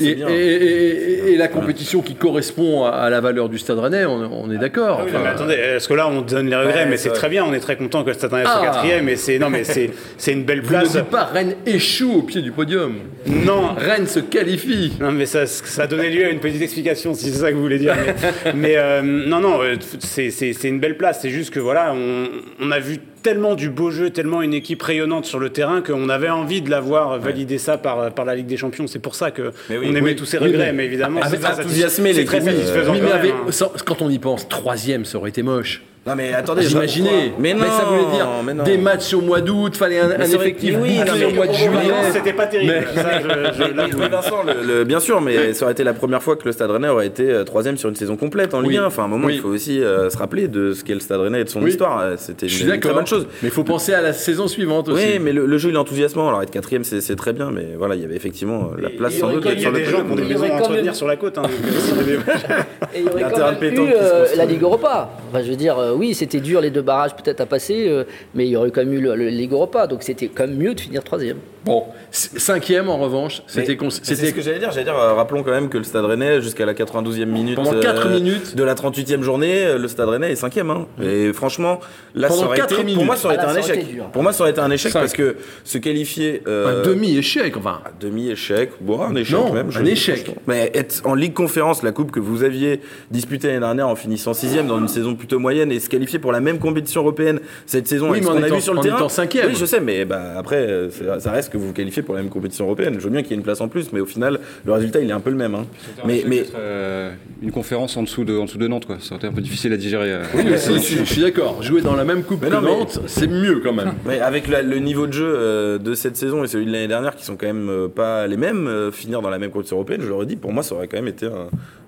et, 0.00 1.36
la 1.36 1.48
compétition 1.48 2.02
qui 2.02 2.16
correspond 2.16 2.84
à, 2.84 3.08
la 3.10 3.20
valeur 3.20 3.48
du 3.48 3.58
Stade 3.58 3.78
Rennais, 3.78 4.04
on, 4.04 4.50
est 4.50 4.58
d'accord. 4.58 5.02
Ah 5.02 5.18
mais 5.22 5.28
attendez, 5.28 5.54
est-ce 5.54 5.88
que 5.88 5.94
là 5.94 6.08
on 6.08 6.22
donne 6.22 6.48
les 6.48 6.56
regrets 6.56 6.86
Mais 6.86 6.96
c'est 6.96 7.12
très 7.12 7.28
bien, 7.28 7.44
on 7.44 7.54
est 7.54 7.60
très 7.60 7.76
content 7.76 8.02
que 8.02 8.08
le 8.08 8.14
Stade 8.14 8.32
Rennais 8.32 8.44
soit 8.44 8.60
ah. 8.60 8.66
quatrième. 8.66 9.08
Et 9.08 9.16
c'est 9.16 9.38
non, 9.38 9.50
mais 9.50 9.62
c'est 9.64 9.92
une 10.32 10.44
belle 10.44 10.62
place. 10.62 10.88
Vous 10.88 10.98
ne 10.98 11.02
pas 11.02 11.24
Rennes 11.24 11.54
échoue 11.64 12.12
au 12.12 12.22
pied 12.22 12.42
du 12.42 12.50
podium. 12.50 12.96
Non, 13.26 13.74
Rennes 13.76 14.06
se 14.08 14.20
qualifie. 14.20 14.94
Non, 15.00 15.12
mais 15.12 15.26
ça, 15.26 15.46
ça 15.46 15.82
a 15.82 15.86
donné 15.86 16.10
lieu 16.10 16.24
à 16.24 16.30
une 16.30 16.40
petite 16.40 16.62
explication, 16.62 17.14
si 17.14 17.30
c'est 17.30 17.38
ça 17.38 17.50
que 17.50 17.56
vous 17.56 17.62
voulez 17.62 17.78
dire. 17.78 17.94
Mais, 18.54 18.76
euh, 18.76 19.02
non, 19.02 19.40
non, 19.40 19.62
euh, 19.62 19.76
c'est 20.00 20.64
une 20.64 20.80
belle 20.80 20.96
place. 20.96 21.20
C'est 21.22 21.30
juste 21.30 21.52
que 21.52 21.60
voilà, 21.60 21.92
on, 21.94 22.28
on 22.60 22.70
a 22.70 22.78
vu 22.78 22.98
tellement 23.22 23.54
du 23.54 23.70
beau 23.70 23.90
jeu, 23.90 24.10
tellement 24.10 24.42
une 24.42 24.54
équipe 24.54 24.82
rayonnante 24.82 25.24
sur 25.24 25.38
le 25.38 25.50
terrain 25.50 25.82
qu'on 25.82 26.08
avait 26.08 26.30
envie 26.30 26.62
de 26.62 26.70
l'avoir 26.70 27.18
validé 27.18 27.58
ça 27.58 27.78
par, 27.78 28.12
par 28.12 28.24
la 28.24 28.34
Ligue 28.34 28.46
des 28.46 28.56
Champions. 28.56 28.86
C'est 28.86 28.98
pour 28.98 29.14
ça 29.14 29.30
qu'on 29.30 29.50
on 29.70 29.94
aimait 29.94 30.14
tous 30.14 30.26
ces 30.26 30.38
regrets, 30.38 30.72
mais, 30.72 30.86
évidemment, 30.86 31.20
c'est 31.24 31.38
très 31.38 32.40
satisfaisant. 32.40 32.92
Oui, 32.92 33.00
mais 33.02 33.52
quand 33.84 34.02
on 34.02 34.10
y 34.10 34.18
pense, 34.18 34.48
troisième, 34.48 35.04
ça 35.04 35.18
aurait 35.18 35.30
été 35.30 35.42
moche. 35.42 35.82
Non 36.08 36.14
mais 36.16 36.32
attendez, 36.32 36.62
j'imaginais. 36.62 37.32
Mais, 37.38 37.52
mais, 37.52 37.66
ça 37.66 37.84
voulait 37.84 38.10
dire 38.14 38.64
des 38.64 38.78
matchs 38.78 39.12
au 39.12 39.20
mois 39.20 39.40
d'août, 39.40 39.76
fallait 39.76 40.00
un, 40.00 40.20
effectif 40.20 40.76
oui, 40.80 40.98
au 41.00 41.34
mois 41.34 41.46
de 41.46 41.52
juillet. 41.52 41.92
C'était 42.12 42.32
pas 42.32 42.46
terrible. 42.46 42.86
Ça, 42.94 43.20
je, 43.20 44.84
bien 44.84 45.00
sûr, 45.00 45.20
mais 45.20 45.52
ça 45.52 45.64
aurait 45.64 45.72
été 45.72 45.84
la 45.84 45.94
première 45.94 46.22
fois 46.22 46.36
que 46.36 46.44
le 46.44 46.52
Stade 46.52 46.70
Rennais 46.70 46.88
aurait 46.88 47.06
été 47.06 47.30
euh, 47.30 47.44
troisième 47.44 47.76
sur 47.76 47.88
une 47.88 47.94
saison 47.94 48.16
complète 48.16 48.54
en 48.54 48.60
Ligue 48.60 48.78
1. 48.78 48.86
Enfin, 48.86 49.02
à 49.02 49.04
un 49.06 49.08
moment, 49.08 49.28
il 49.28 49.40
faut 49.40 49.48
aussi 49.48 49.82
euh, 49.82 50.10
se 50.10 50.16
rappeler 50.16 50.48
de 50.48 50.72
ce 50.72 50.84
qu'est 50.84 50.94
le 50.94 51.00
Stade 51.00 51.20
Rennais 51.20 51.42
et 51.42 51.44
de 51.44 51.48
son 51.48 51.66
histoire. 51.66 52.00
Euh, 52.00 52.14
c'était 52.16 52.46
une, 52.46 52.80
très 52.80 52.92
bonne 52.92 53.06
chose. 53.06 53.26
Mais 53.42 53.48
il 53.48 53.54
faut 53.54 53.64
penser 53.64 53.92
à 53.92 54.00
la 54.00 54.12
saison 54.12 54.48
suivante 54.48 54.88
aussi. 54.88 55.04
Oui, 55.04 55.18
mais 55.20 55.32
le, 55.32 55.58
jeu, 55.58 55.70
il 55.70 55.74
est 55.74 55.78
enthousiasmant. 55.78 56.28
Alors 56.28 56.42
être 56.42 56.50
quatrième, 56.50 56.84
c'est 56.84 57.16
très 57.16 57.32
bien, 57.32 57.50
mais 57.50 57.74
voilà, 57.76 57.94
il 57.94 58.02
y 58.02 58.04
avait 58.04 58.16
effectivement 58.16 58.70
la 58.78 58.90
place 58.90 59.14
sans 59.14 59.30
doute 59.30 59.42
sur 59.42 59.50
le 59.50 59.56
Il 59.56 59.62
y 59.62 59.66
a 59.66 59.70
des 59.70 59.84
gens 59.84 60.04
qui 60.04 60.12
ont 60.12 60.16
des 60.16 60.24
maisons 60.24 60.50
à 60.50 60.56
entretenir 60.56 60.94
sur 60.94 61.06
la 61.06 61.16
côte. 61.16 61.38
Hein, 61.38 61.42
et 62.94 63.00
il 63.00 63.04
y 63.04 63.08
aurait 63.08 63.22
quand 63.30 63.60
même 63.60 63.74
eu 63.74 63.88
la 64.36 64.44
Ligue 64.44 64.62
Europa. 64.62 65.10
Je 65.34 65.50
veux 65.50 65.56
dire, 65.56 65.76
oui, 65.98 66.14
c'était 66.14 66.40
dur 66.40 66.60
les 66.60 66.70
deux 66.70 66.82
barrages 66.82 67.14
peut-être 67.16 67.40
à 67.40 67.46
passer, 67.46 67.88
euh, 67.88 68.04
mais 68.34 68.46
il 68.46 68.50
y 68.50 68.56
aurait 68.56 68.70
quand 68.70 68.84
même 68.84 68.92
eu 68.92 69.00
le, 69.00 69.28
Ligue 69.28 69.52
Europa, 69.52 69.86
donc 69.86 70.02
c'était 70.02 70.28
quand 70.28 70.46
même 70.46 70.56
mieux 70.56 70.74
de 70.74 70.80
finir 70.80 71.02
troisième. 71.02 71.38
Bon, 71.68 71.84
cinquième 72.10 72.88
en 72.88 72.98
revanche, 72.98 73.42
c'était. 73.46 73.76
C'est 74.02 74.16
ce 74.16 74.32
que 74.32 74.40
j'allais 74.40 74.58
dire. 74.58 74.70
J'allais 74.70 74.84
dire, 74.84 74.98
euh, 74.98 75.14
rappelons 75.14 75.42
quand 75.42 75.50
même 75.50 75.68
que 75.68 75.78
le 75.78 75.84
Stade 75.84 76.04
Rennais, 76.04 76.40
jusqu'à 76.40 76.66
la 76.66 76.74
92e 76.74 77.26
minute. 77.26 77.56
Pendant 77.56 77.78
4 77.78 78.06
euh, 78.06 78.14
minutes. 78.14 78.56
De 78.56 78.62
la 78.64 78.74
38e 78.74 79.22
journée, 79.22 79.76
le 79.78 79.88
Stade 79.88 80.08
Rennais 80.08 80.32
est 80.32 80.36
cinquième. 80.36 80.70
Hein. 80.70 80.86
Et 81.02 81.32
franchement, 81.32 81.80
là, 82.14 82.28
ça 82.28 82.44
aurait 82.44 82.58
été, 82.58 82.94
pour 82.94 83.04
moi, 83.04 83.16
ça 83.16 83.28
aurait 83.28 83.36
été 83.36 83.44
ah, 83.46 83.52
un 83.52 83.56
échec. 83.56 83.86
pour 84.12 84.22
moi, 84.22 84.32
ça 84.32 84.42
aurait 84.42 84.50
été 84.50 84.60
un 84.60 84.70
échec 84.70 84.92
parce 84.92 85.12
que 85.12 85.36
se 85.64 85.78
qualifier. 85.78 86.42
un 86.46 86.82
demi-échec, 86.82 87.56
enfin. 87.56 87.80
Un 87.84 87.90
demi-échec, 88.00 88.70
bon, 88.80 89.02
un 89.02 89.14
échec 89.14 89.52
même. 89.52 89.70
Un 89.76 89.84
échec. 89.84 90.30
Mais 90.46 90.70
être 90.74 91.02
en 91.04 91.14
Ligue 91.14 91.34
Conférence, 91.34 91.82
la 91.82 91.92
coupe 91.92 92.10
que 92.10 92.20
vous 92.20 92.42
aviez 92.42 92.80
disputée 93.10 93.48
l'année 93.48 93.60
dernière 93.60 93.88
en 93.88 93.96
finissant 93.96 94.34
sixième 94.34 94.66
dans 94.66 94.78
une 94.78 94.88
saison 94.88 95.14
plutôt 95.14 95.38
moyenne 95.38 95.70
et 95.70 95.80
se 95.80 95.88
qualifier 95.88 96.18
pour 96.18 96.32
la 96.32 96.40
même 96.40 96.58
compétition 96.58 97.02
européenne 97.02 97.40
cette 97.66 97.86
saison 97.86 98.10
oui, 98.10 98.20
mais 98.22 98.28
on 98.28 98.42
a 98.42 98.48
vu 98.48 98.60
sur 98.60 98.74
le 98.74 98.80
terrain. 98.80 99.06
Oui, 99.06 99.54
je 99.54 99.64
sais, 99.64 99.80
mais 99.80 100.04
bah, 100.04 100.34
après, 100.36 100.88
ça 101.18 101.30
reste 101.30 101.52
que 101.52 101.57
vous 101.58 101.68
vous 101.68 101.72
qualifiez 101.72 102.02
pour 102.02 102.14
la 102.14 102.22
même 102.22 102.30
compétition 102.30 102.64
européenne. 102.64 102.94
Je 102.98 103.04
veux 103.04 103.10
bien 103.10 103.22
qu'il 103.22 103.32
y 103.32 103.34
ait 103.34 103.36
une 103.36 103.42
place 103.42 103.60
en 103.60 103.68
plus, 103.68 103.92
mais 103.92 104.00
au 104.00 104.06
final, 104.06 104.40
le 104.64 104.72
résultat, 104.72 105.00
il 105.00 105.10
est 105.10 105.12
un 105.12 105.20
peu 105.20 105.30
le 105.30 105.36
même. 105.36 105.54
Hein. 105.54 105.66
Mais, 106.06 106.24
mais... 106.26 106.44
Euh, 106.54 107.12
une 107.42 107.52
conférence 107.52 107.96
en 107.96 108.02
dessous 108.02 108.24
de, 108.24 108.36
en 108.36 108.44
dessous 108.44 108.58
de 108.58 108.66
Nantes, 108.66 108.86
quoi. 108.86 108.96
Ça 109.00 109.14
aurait 109.14 109.18
été 109.18 109.26
un 109.26 109.32
peu 109.32 109.40
difficile 109.40 109.72
à 109.72 109.76
digérer. 109.76 110.12
Euh. 110.12 110.22
Oui, 110.34 110.44
je, 110.46 111.04
suis 111.04 111.20
d'accord. 111.20 111.62
Jouer 111.62 111.82
dans 111.82 111.94
la 111.94 112.04
même 112.04 112.22
coupe 112.22 112.40
que 112.40 112.48
Nantes, 112.48 113.00
c'est 113.06 113.28
mieux 113.28 113.60
quand 113.60 113.72
même. 113.72 113.94
Mais 114.06 114.20
avec 114.20 114.48
le 114.48 114.78
niveau 114.78 115.06
de 115.06 115.12
jeu 115.12 115.26
euh, 115.28 115.78
de 115.78 115.94
cette 115.94 116.16
saison 116.16 116.44
et 116.44 116.48
celui 116.48 116.66
de 116.66 116.72
l'année 116.72 116.88
dernière, 116.88 117.16
qui 117.16 117.24
sont 117.24 117.36
quand 117.36 117.46
même 117.46 117.88
pas 117.94 118.26
les 118.26 118.36
mêmes, 118.36 118.90
finir 118.92 119.22
dans 119.22 119.30
la 119.30 119.38
même 119.38 119.50
compétition 119.50 119.76
européenne, 119.76 120.00
je 120.02 120.08
leur 120.08 120.22
ai 120.22 120.26
dit, 120.26 120.36
pour 120.36 120.52
moi, 120.52 120.62
ça 120.62 120.74
aurait 120.74 120.88
quand 120.88 120.96
même 120.96 121.08
été 121.08 121.28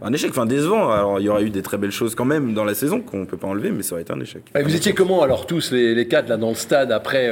un, 0.02 0.12
échec. 0.12 0.30
Enfin, 0.30 0.46
décevant. 0.46 0.90
Alors, 0.90 1.20
il 1.20 1.26
y 1.26 1.28
aurait 1.28 1.44
eu 1.44 1.50
des 1.50 1.62
très 1.62 1.78
belles 1.78 1.90
choses 1.90 2.14
quand 2.14 2.24
même 2.24 2.54
dans 2.54 2.64
la 2.64 2.74
saison 2.74 3.00
qu'on 3.00 3.26
peut 3.26 3.36
pas 3.36 3.48
enlever, 3.48 3.70
mais 3.70 3.82
ça 3.82 3.94
aurait 3.94 4.02
été 4.02 4.12
un 4.12 4.20
échec. 4.20 4.42
vous 4.54 4.74
étiez 4.74 4.92
comment 4.92 5.22
alors 5.22 5.46
tous 5.46 5.72
les, 5.72 5.94
les 5.94 6.08
quatre 6.08 6.28
là 6.28 6.36
dans 6.36 6.50
le 6.50 6.54
stade 6.54 6.92
après 6.92 7.30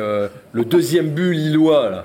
le 0.53 0.65
deuxième 0.65 1.11
but 1.11 1.33
lillois 1.33 1.91
là? 1.91 2.05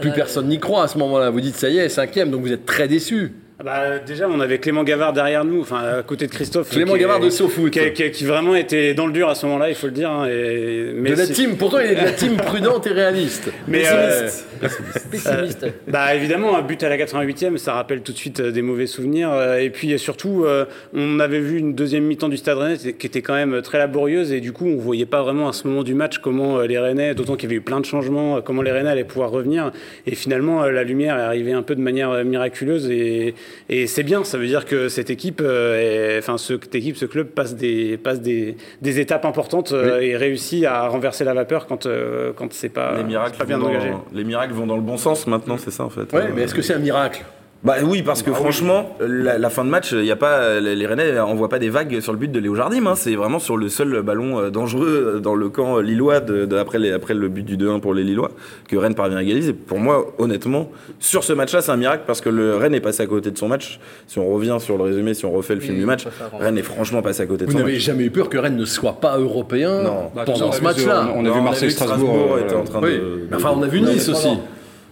Plus 0.00 0.10
euh, 0.10 0.14
personne 0.14 0.48
n'y 0.48 0.58
croit 0.58 0.84
à 0.84 0.88
ce 0.88 0.98
moment-là. 0.98 1.30
Vous 1.30 1.40
dites, 1.40 1.56
ça 1.56 1.68
y 1.68 1.78
est, 1.78 1.88
cinquième, 1.88 2.30
donc 2.30 2.42
vous 2.42 2.52
êtes 2.52 2.66
très 2.66 2.88
déçu. 2.88 3.32
Ah 3.62 3.64
bah, 3.64 3.98
déjà, 4.04 4.28
on 4.28 4.40
avait 4.40 4.58
Clément 4.58 4.82
Gavard 4.82 5.12
derrière 5.12 5.44
nous, 5.44 5.60
enfin 5.60 5.78
à 5.98 6.02
côté 6.02 6.26
de 6.26 6.32
Christophe. 6.32 6.70
Clément 6.70 6.96
Gavard 6.96 7.20
de 7.20 7.30
SoFoot. 7.30 7.70
Qui, 7.70 8.10
qui, 8.10 8.24
vraiment 8.24 8.56
était 8.56 8.92
dans 8.92 9.06
le 9.06 9.12
dur 9.12 9.28
à 9.28 9.36
ce 9.36 9.46
moment-là, 9.46 9.68
il 9.68 9.76
faut 9.76 9.86
le 9.86 9.92
dire. 9.92 10.10
Hein, 10.10 10.26
et, 10.26 10.90
mais 10.96 11.10
de 11.10 11.16
la 11.16 11.28
team, 11.28 11.56
pourtant 11.56 11.78
il 11.78 11.92
est 11.92 11.94
de 11.94 12.00
la 12.00 12.10
team 12.12 12.36
prudente 12.36 12.88
et 12.88 12.92
réaliste. 12.92 13.52
Mais 13.68 13.82
pessimiste. 13.82 14.48
Euh, 14.64 15.10
pessimiste. 15.12 15.66
bah 15.86 16.12
évidemment, 16.12 16.56
un 16.56 16.62
but 16.62 16.82
à 16.82 16.88
la 16.88 16.96
88e, 16.96 17.56
ça 17.56 17.74
rappelle 17.74 18.02
tout 18.02 18.10
de 18.10 18.16
suite 18.16 18.40
euh, 18.40 18.50
des 18.50 18.62
mauvais 18.62 18.88
souvenirs. 18.88 19.30
Euh, 19.30 19.58
et 19.58 19.70
puis 19.70 19.96
surtout, 19.96 20.44
on 20.92 21.20
avait 21.20 21.40
vu 21.40 21.58
une 21.58 21.74
deuxième 21.74 22.04
mi-temps 22.04 22.28
du 22.28 22.38
Stade 22.38 22.58
Rennais 22.58 22.94
qui 22.94 23.06
était 23.06 23.22
quand 23.22 23.34
même 23.34 23.62
très 23.62 23.78
laborieuse 23.78 24.32
et 24.32 24.40
du 24.40 24.52
coup, 24.52 24.66
on 24.66 24.76
voyait 24.76 25.06
pas 25.06 25.22
vraiment 25.22 25.48
à 25.48 25.52
ce 25.52 25.68
moment 25.68 25.84
du 25.84 25.94
match 25.94 26.18
comment 26.18 26.62
les 26.62 26.78
Rennais, 26.80 27.14
d'autant 27.14 27.36
qu'il 27.36 27.44
y 27.48 27.52
avait 27.52 27.58
eu 27.58 27.64
plein 27.64 27.78
de 27.78 27.86
changements, 27.86 28.40
comment 28.42 28.62
les 28.62 28.72
Rennais 28.72 28.90
allaient 28.90 29.04
pouvoir 29.04 29.30
revenir. 29.30 29.70
Et 30.08 30.16
finalement, 30.16 30.64
la 30.64 30.82
lumière 30.82 31.16
est 31.16 31.22
arrivée 31.22 31.52
un 31.52 31.62
peu 31.62 31.76
de 31.76 31.80
manière 31.80 32.24
miraculeuse 32.24 32.90
et, 32.90 33.34
et 33.68 33.86
c'est 33.86 34.02
bien 34.02 34.24
ça 34.24 34.38
veut 34.38 34.46
dire 34.46 34.64
que 34.64 34.88
cette 34.88 35.10
équipe, 35.10 35.40
euh, 35.42 36.18
enfin 36.18 36.38
cette 36.38 36.74
équipe, 36.74 36.96
ce 36.96 37.04
club 37.04 37.28
passe 37.28 37.54
des, 37.54 37.96
passe 37.96 38.20
des, 38.20 38.56
des 38.80 39.00
étapes 39.00 39.24
importantes 39.24 39.72
euh, 39.72 40.00
et 40.00 40.16
réussit 40.16 40.64
à 40.64 40.88
renverser 40.88 41.24
la 41.24 41.34
vapeur 41.34 41.66
quand, 41.66 41.86
euh, 41.86 42.32
quand 42.34 42.52
c'est 42.52 42.68
pas, 42.68 42.96
les 42.96 43.04
miracles 43.04 43.38
pas 43.38 43.44
bien 43.44 43.60
engagé. 43.60 43.92
les 44.12 44.24
miracles 44.24 44.54
vont 44.54 44.66
dans 44.66 44.76
le 44.76 44.82
bon 44.82 44.96
sens 44.96 45.26
maintenant, 45.26 45.58
c'est 45.58 45.70
ça 45.70 45.84
en 45.84 45.90
fait. 45.90 46.12
Ouais, 46.12 46.30
mais 46.34 46.42
est-ce 46.42 46.54
que 46.54 46.62
c'est 46.62 46.74
un 46.74 46.78
miracle? 46.78 47.24
Bah 47.64 47.76
oui, 47.84 48.02
parce 48.02 48.22
que 48.24 48.30
bah 48.30 48.36
franchement, 48.36 48.96
la, 49.00 49.50
fin 49.50 49.64
de 49.64 49.70
match, 49.70 49.92
il 49.92 50.04
y 50.04 50.10
a 50.10 50.16
pas 50.16 50.58
les 50.58 50.86
Rennais 50.86 51.18
envoient 51.20 51.48
pas 51.48 51.60
des 51.60 51.68
vagues 51.68 52.00
sur 52.00 52.12
le 52.12 52.18
but 52.18 52.30
de 52.30 52.40
Léo 52.40 52.56
Jardim. 52.56 52.86
Hein. 52.86 52.94
c'est 52.96 53.14
vraiment 53.14 53.38
sur 53.38 53.56
le 53.56 53.68
seul 53.68 54.02
ballon 54.02 54.40
euh, 54.40 54.50
dangereux 54.50 55.20
dans 55.22 55.36
le 55.36 55.48
camp 55.48 55.78
lillois 55.78 56.18
de, 56.20 56.56
après, 56.56 56.80
les, 56.80 56.90
après 56.90 57.14
le 57.14 57.28
but 57.28 57.44
du 57.44 57.56
2-1 57.56 57.80
pour 57.80 57.94
les 57.94 58.02
Lillois 58.02 58.30
que 58.68 58.76
Rennes 58.76 58.96
parvient 58.96 59.18
à 59.18 59.22
égaliser. 59.22 59.52
Pour 59.52 59.78
moi, 59.78 60.12
honnêtement, 60.18 60.70
sur 60.98 61.22
ce 61.22 61.32
match-là, 61.32 61.62
c'est 61.62 61.70
un 61.70 61.76
miracle 61.76 62.02
parce 62.06 62.20
que 62.20 62.28
le 62.28 62.56
Rennes 62.56 62.74
est 62.74 62.80
passé 62.80 63.02
à 63.02 63.06
côté 63.06 63.30
de 63.30 63.38
son 63.38 63.46
match. 63.48 63.78
Si 64.08 64.18
on 64.18 64.32
revient 64.32 64.56
sur 64.58 64.76
le 64.76 64.82
résumé, 64.84 65.14
si 65.14 65.24
on 65.24 65.32
refait 65.32 65.54
le 65.54 65.60
film 65.60 65.78
du 65.78 65.86
match, 65.86 66.04
Rennes 66.38 66.58
est 66.58 66.62
franchement 66.62 67.00
passé 67.00 67.22
à 67.22 67.26
côté 67.26 67.46
de 67.46 67.50
son 67.50 67.58
match. 67.58 67.62
Vous 67.62 67.68
n'avez 67.68 67.80
jamais 67.80 68.04
eu 68.04 68.10
peur 68.10 68.28
que 68.28 68.38
Rennes 68.38 68.56
ne 68.56 68.64
soit 68.64 69.00
pas 69.00 69.18
européen 69.18 69.84
pendant 70.26 70.50
ce 70.50 70.62
match-là 70.62 71.12
On 71.14 71.24
a 71.24 71.30
vu 71.30 71.40
Marseille-Strasbourg. 71.40 72.38
était 72.40 72.56
en 72.56 72.64
train 72.64 72.80
de. 72.80 73.28
Enfin, 73.34 73.52
on 73.56 73.62
a 73.62 73.68
vu 73.68 73.80
Nice 73.80 74.08
aussi. 74.08 74.28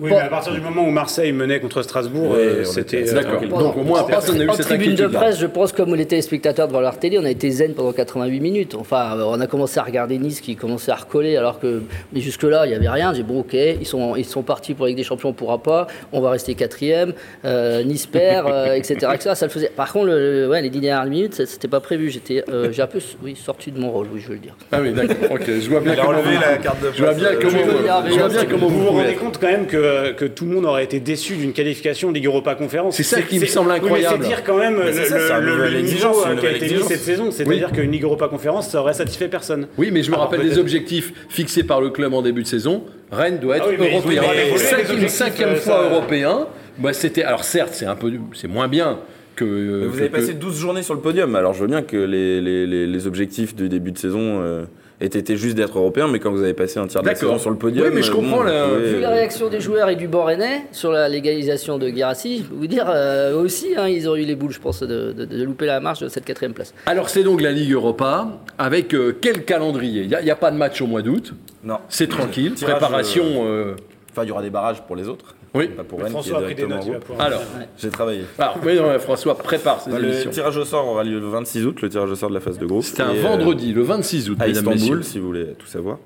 Oui, 0.00 0.10
mais 0.10 0.18
à 0.18 0.28
partir 0.28 0.52
du 0.52 0.60
moment 0.60 0.86
où 0.86 0.90
Marseille 0.90 1.32
menait 1.32 1.60
contre 1.60 1.82
Strasbourg, 1.82 2.32
euh, 2.34 2.64
c'était. 2.64 3.08
Euh, 3.08 3.14
d'accord. 3.14 3.40
Donc 3.40 3.76
au 3.76 3.82
moins, 3.82 4.02
personne 4.04 4.38
n'a 4.38 4.44
eu 4.44 4.56
cette 4.56 4.66
tribune 4.66 4.94
de 4.94 5.06
presse, 5.06 5.38
je 5.38 5.46
pense, 5.46 5.72
comme 5.72 5.94
les 5.94 6.06
téléspectateurs 6.06 6.68
devant 6.68 6.80
leur 6.80 6.98
télé, 6.98 7.18
on 7.18 7.24
a 7.24 7.30
été 7.30 7.50
zen 7.50 7.74
pendant 7.74 7.92
88 7.92 8.40
minutes. 8.40 8.74
Enfin, 8.74 9.18
on 9.20 9.40
a 9.40 9.46
commencé 9.46 9.78
à 9.78 9.82
regarder 9.82 10.18
Nice 10.18 10.40
qui 10.40 10.56
commençait 10.56 10.92
à 10.92 10.96
recoller, 10.96 11.36
alors 11.36 11.60
que. 11.60 11.82
Mais 12.12 12.20
jusque-là, 12.20 12.64
il 12.64 12.70
n'y 12.70 12.74
avait 12.74 12.88
rien. 12.88 13.12
J'ai 13.12 13.22
bon, 13.22 13.40
ok, 13.40 13.52
ils 13.52 13.86
sont, 13.86 14.16
ils 14.16 14.24
sont 14.24 14.42
partis 14.42 14.74
pour 14.74 14.86
la 14.86 14.90
Ligue 14.90 14.98
des 14.98 15.04
Champions, 15.04 15.28
on 15.28 15.32
ne 15.32 15.36
pourra 15.36 15.58
pas. 15.58 15.86
On 16.12 16.20
va 16.20 16.30
rester 16.30 16.54
quatrième. 16.54 17.12
Euh, 17.44 17.82
nice 17.82 18.06
perd, 18.06 18.48
etc., 18.74 18.94
etc. 19.14 19.32
Ça 19.34 19.46
le 19.46 19.50
faisait. 19.50 19.68
Par 19.68 19.92
contre, 19.92 20.06
le, 20.06 20.48
ouais, 20.48 20.62
les 20.62 20.70
10 20.70 20.80
dernières 20.80 21.10
minutes, 21.10 21.44
c'était 21.46 21.68
pas 21.68 21.80
prévu. 21.80 22.10
J'étais, 22.10 22.42
j'ai 22.72 22.82
un 22.82 22.86
peu 22.86 23.00
oui, 23.22 23.36
sorti 23.36 23.70
de 23.70 23.78
mon 23.78 23.90
rôle, 23.90 24.08
oui, 24.12 24.20
je 24.20 24.28
veux 24.28 24.34
le 24.34 24.40
dire. 24.40 24.56
Ah 24.72 24.78
oui, 24.80 24.92
d'accord. 24.92 25.32
ok, 25.32 25.44
je 25.46 25.68
vois 25.68 25.80
bien 25.80 25.94
comment. 25.96 26.12
la 26.12 26.56
carte 26.56 26.82
de 26.82 26.90
je 26.94 27.04
vois 27.04 27.14
bien 27.14 28.44
comment. 28.48 28.68
Vous 28.68 28.84
vous 28.84 28.90
rendez 28.90 29.14
compte 29.14 29.38
quand 29.38 29.48
même 29.48 29.66
que, 29.66 29.89
que 30.16 30.24
tout 30.24 30.44
le 30.46 30.52
monde 30.52 30.64
aurait 30.64 30.84
été 30.84 31.00
déçu 31.00 31.36
d'une 31.36 31.52
qualification 31.52 32.10
Ligue 32.10 32.26
Europa 32.26 32.54
Conférence. 32.54 32.96
C'est 32.96 33.02
ça 33.02 33.22
qui 33.22 33.38
me 33.38 33.46
semble 33.46 33.70
incroyable. 33.70 34.18
c'est 34.22 34.28
dire 34.28 34.44
quand 34.44 34.58
même 34.58 34.76
le, 34.76 35.68
le, 35.68 35.80
niveau 35.80 36.14
qui 36.40 36.46
a 36.46 36.52
été 36.52 36.74
mis 36.74 36.82
cette 36.82 37.00
saison. 37.00 37.30
C'est-à-dire 37.30 37.72
qu'une 37.72 37.90
Ligue 37.90 38.04
Europa 38.04 38.28
Conférence, 38.28 38.68
ça 38.68 38.80
aurait 38.80 38.94
satisfait 38.94 39.28
personne. 39.28 39.68
Oui, 39.78 39.90
mais 39.92 40.02
je 40.02 40.10
me 40.10 40.16
rappelle 40.16 40.42
des 40.42 40.58
objectifs 40.58 41.12
fixés 41.28 41.64
par 41.64 41.80
le 41.80 41.90
club 41.90 42.14
en 42.14 42.22
début 42.22 42.42
de 42.42 42.48
saison. 42.48 42.84
Rennes 43.10 43.38
doit 43.38 43.56
être 43.56 43.68
ah 43.68 43.84
européen. 43.84 44.22
Cinquième, 44.56 45.08
cinquième 45.08 45.56
fois 45.56 45.84
européen. 45.84 46.46
Bah, 46.78 46.92
c'était, 46.92 47.22
alors 47.22 47.44
certes, 47.44 47.72
c'est 47.72 47.86
un 47.86 47.96
peu, 47.96 48.12
c'est 48.34 48.48
moins 48.48 48.68
bien 48.68 48.98
que. 49.36 49.86
vous 49.86 49.98
avez 49.98 50.08
passé 50.08 50.34
12 50.34 50.58
journées 50.58 50.82
sur 50.82 50.94
le 50.94 51.00
podium, 51.00 51.34
alors 51.34 51.52
je 51.52 51.60
veux 51.60 51.66
bien 51.66 51.82
que 51.82 51.96
les, 51.96 52.40
les, 52.40 52.86
les, 52.86 53.06
objectifs 53.06 53.54
du 53.54 53.68
début 53.68 53.92
de 53.92 53.98
saison 53.98 54.66
était 55.00 55.36
juste 55.36 55.56
d'être 55.56 55.78
européen, 55.78 56.08
mais 56.08 56.18
quand 56.18 56.30
vous 56.30 56.42
avez 56.42 56.54
passé 56.54 56.78
un 56.78 56.86
tiers 56.86 57.02
de 57.02 57.08
la 57.08 57.14
saison 57.14 57.38
sur 57.38 57.50
le 57.50 57.56
podium. 57.56 57.86
Oui, 57.86 57.92
mais 57.94 58.02
je 58.02 58.12
comprends. 58.12 58.44
Vu 58.44 59.00
la 59.00 59.10
réaction 59.10 59.48
des 59.48 59.60
joueurs 59.60 59.88
et 59.88 59.96
du 59.96 60.08
Borennais 60.08 60.66
sur 60.72 60.92
la 60.92 61.08
légalisation 61.08 61.78
de 61.78 61.88
Guérassi, 61.88 62.38
je 62.38 62.42
peux 62.44 62.54
vous 62.54 62.66
dire, 62.66 62.86
euh, 62.88 63.40
aussi, 63.40 63.68
hein, 63.76 63.88
ils 63.88 64.06
auraient 64.06 64.22
eu 64.22 64.26
les 64.26 64.36
boules, 64.36 64.52
je 64.52 64.60
pense, 64.60 64.80
de, 64.80 65.12
de, 65.12 65.44
louper 65.44 65.66
la 65.66 65.80
marche 65.80 66.00
de 66.00 66.08
cette 66.08 66.24
quatrième 66.24 66.52
place. 66.52 66.74
Alors, 66.86 67.08
c'est 67.08 67.22
donc 67.22 67.40
la 67.40 67.52
Ligue 67.52 67.72
Europa, 67.72 68.28
avec 68.58 68.94
euh, 68.94 69.16
quel 69.20 69.44
calendrier? 69.44 70.02
Il 70.02 70.24
n'y 70.24 70.30
a, 70.30 70.36
pas 70.36 70.50
de 70.50 70.56
match 70.56 70.80
au 70.82 70.86
mois 70.86 71.02
d'août? 71.02 71.32
Non. 71.64 71.78
C'est 71.88 72.08
tranquille. 72.08 72.54
Préparation. 72.60 73.24
Euh, 73.46 73.76
enfin, 74.10 74.24
il 74.24 74.28
y 74.28 74.32
aura 74.32 74.42
des 74.42 74.50
barrages 74.50 74.82
pour 74.82 74.96
les 74.96 75.08
autres. 75.08 75.34
Oui. 75.54 75.68
Pas 75.68 75.84
pour 75.84 76.00
Rennes, 76.00 76.10
François 76.10 76.38
a 76.38 76.42
pris 76.42 76.54
des 76.54 76.66
notes. 76.66 76.86
Alors, 77.18 77.42
j'ai 77.76 77.90
travaillé. 77.90 78.24
Alors, 78.38 78.58
oui, 78.64 78.78
François 79.00 79.36
prépare 79.36 79.80
ses 79.80 79.90
bah, 79.90 79.98
Le 79.98 80.24
tirage 80.30 80.56
au 80.56 80.64
sort 80.64 80.86
aura 80.86 81.04
lieu 81.04 81.18
le 81.18 81.28
26 81.28 81.66
août, 81.66 81.82
le 81.82 81.88
tirage 81.88 82.10
au 82.10 82.14
sort 82.14 82.28
de 82.28 82.34
la 82.34 82.40
phase 82.40 82.58
de 82.58 82.66
groupe. 82.66 82.84
C'est 82.84 83.00
un 83.00 83.14
vendredi, 83.14 83.72
le 83.72 83.82
26 83.82 84.30
août, 84.30 84.38
à 84.40 84.48
Istanbul, 84.48 85.04
si 85.04 85.18
vous 85.18 85.26
voulez 85.26 85.54
tout 85.58 85.66
savoir. 85.66 85.98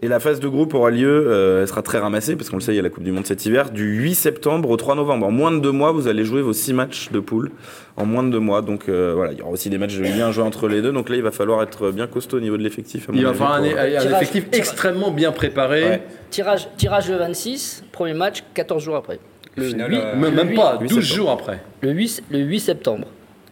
Et 0.00 0.06
la 0.06 0.20
phase 0.20 0.38
de 0.38 0.46
groupe 0.46 0.74
aura 0.74 0.90
lieu, 0.90 1.24
euh, 1.26 1.62
elle 1.62 1.68
sera 1.68 1.82
très 1.82 1.98
ramassée, 1.98 2.36
parce 2.36 2.50
qu'on 2.50 2.56
le 2.56 2.62
sait, 2.62 2.72
il 2.72 2.76
y 2.76 2.78
a 2.78 2.82
la 2.82 2.88
Coupe 2.88 3.02
du 3.02 3.10
Monde 3.10 3.26
cet 3.26 3.44
hiver, 3.46 3.70
du 3.70 3.84
8 3.84 4.14
septembre 4.14 4.70
au 4.70 4.76
3 4.76 4.94
novembre. 4.94 5.26
En 5.26 5.32
moins 5.32 5.50
de 5.50 5.58
deux 5.58 5.72
mois, 5.72 5.90
vous 5.90 6.06
allez 6.06 6.24
jouer 6.24 6.40
vos 6.40 6.52
six 6.52 6.72
matchs 6.72 7.10
de 7.10 7.18
poule. 7.18 7.50
En 7.96 8.06
moins 8.06 8.22
de 8.22 8.30
deux 8.30 8.38
mois. 8.38 8.62
Donc 8.62 8.88
euh, 8.88 9.12
voilà, 9.16 9.32
il 9.32 9.38
y 9.38 9.42
aura 9.42 9.50
aussi 9.50 9.70
des 9.70 9.78
matchs 9.78 9.96
de 9.96 10.04
1 10.04 10.30
joués 10.30 10.44
entre 10.44 10.68
les 10.68 10.82
deux. 10.82 10.92
Donc 10.92 11.08
là, 11.08 11.16
il 11.16 11.22
va 11.22 11.32
falloir 11.32 11.62
être 11.64 11.90
bien 11.90 12.06
costaud 12.06 12.36
au 12.36 12.40
niveau 12.40 12.56
de 12.56 12.62
l'effectif. 12.62 13.08
Il 13.12 13.24
va 13.24 13.34
falloir 13.34 13.54
un, 13.54 13.64
effectif 13.64 14.44
extrêmement 14.52 15.10
bien 15.10 15.32
préparé. 15.32 16.02
Tirage, 16.30 16.68
tirage 16.76 17.10
le 17.10 17.16
26, 17.16 17.84
premier 17.90 18.14
match 18.14 18.44
14 18.54 18.80
jours 18.80 18.96
après. 18.96 19.18
Le 19.56 19.72
euh, 19.74 20.14
même 20.30 20.54
pas, 20.54 20.78
12 20.78 21.00
jours 21.00 21.30
après. 21.32 21.60
Le 21.80 21.90
8, 21.90 22.22
le 22.30 22.38
8 22.38 22.60
septembre. 22.60 23.08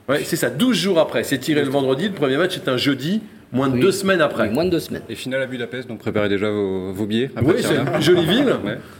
Ouais, 0.08 0.22
c'est 0.22 0.36
ça, 0.36 0.50
12 0.50 0.76
jours 0.76 1.00
après. 1.00 1.24
C'est 1.24 1.38
tiré 1.38 1.64
le 1.64 1.70
vendredi, 1.70 2.06
le 2.06 2.14
premier 2.14 2.36
match 2.36 2.56
est 2.56 2.68
un 2.68 2.76
jeudi. 2.76 3.22
Moins 3.56 3.68
de 3.68 3.78
deux 3.80 3.92
semaines 3.92 4.20
après. 4.20 4.50
moins 4.50 4.64
de 4.64 4.70
deux 4.70 4.80
semaines. 4.80 5.02
Et 5.08 5.14
finale 5.14 5.42
à 5.42 5.46
Budapest, 5.46 5.88
donc 5.88 5.98
préparez 5.98 6.28
déjà 6.28 6.50
vos, 6.50 7.06
billets. 7.06 7.30
Oui, 7.42 7.54
c'est 7.60 7.76
une 7.76 8.02
jolie 8.02 8.26
ville. 8.26 8.54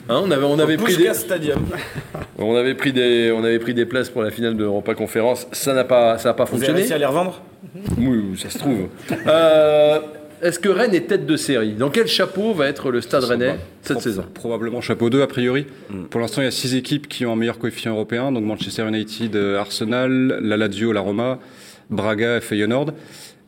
Hein, 0.09 0.23
on 0.23 0.31
avait, 0.31 0.45
on 0.45 0.59
avait 0.59 0.77
pris 0.77 0.97
des 0.97 1.13
stadium. 1.15 1.67
on 2.39 2.57
avait 2.57 2.75
pris 2.75 2.93
des, 2.93 3.33
on 3.33 3.45
avait 3.45 3.59
pris 3.59 3.75
des 3.75 3.85
places 3.85 4.09
pour 4.09 4.23
la 4.23 4.31
finale 4.31 4.57
de 4.57 4.65
Europa 4.65 4.95
Conférence. 4.95 5.47
Ça 5.53 5.75
n'a 5.75 5.85
pas, 5.85 6.19
ça 6.19 6.31
n'a 6.31 6.35
pas 6.35 6.47
fonctionné. 6.47 6.67
Vous 6.67 6.71
avez 6.71 6.81
réussi 6.81 6.95
à 6.95 6.99
les 6.99 7.07
revendre? 7.07 7.43
Oui, 7.99 8.39
ça 8.39 8.51
se 8.51 8.59
trouve. 8.59 8.89
euh, 9.27 9.99
est-ce 10.43 10.59
que 10.59 10.69
Rennes 10.69 10.95
est 10.95 11.09
tête 11.09 11.27
de 11.27 11.37
série? 11.37 11.73
Dans 11.73 11.91
quel 11.91 12.07
chapeau 12.07 12.53
va 12.53 12.67
être 12.67 12.91
le 12.91 13.01
Stade 13.01 13.25
Rennais 13.25 13.57
cette 13.83 14.01
saison? 14.01 14.25
Probablement 14.35 14.81
chapeau 14.81 15.09
2 15.09 15.23
a 15.23 15.27
priori. 15.27 15.67
Hmm. 15.91 16.05
Pour 16.05 16.21
l'instant, 16.21 16.43
il 16.43 16.45
y 16.45 16.49
a 16.49 16.53
six 16.53 16.75
équipes 16.75 17.09
qui 17.09 17.25
ont 17.25 17.33
un 17.33 17.37
meilleur 17.37 17.59
coefficient 17.59 17.93
européen, 17.93 18.33
donc 18.33 18.45
Manchester 18.45 18.87
United, 18.87 19.35
euh, 19.35 19.59
Arsenal, 19.59 20.39
la 20.43 20.57
Lazio, 20.57 20.93
la 20.93 21.01
Roma, 21.01 21.39
Braga 21.91 22.39
et 22.39 22.41
Feyenoord. 22.41 22.93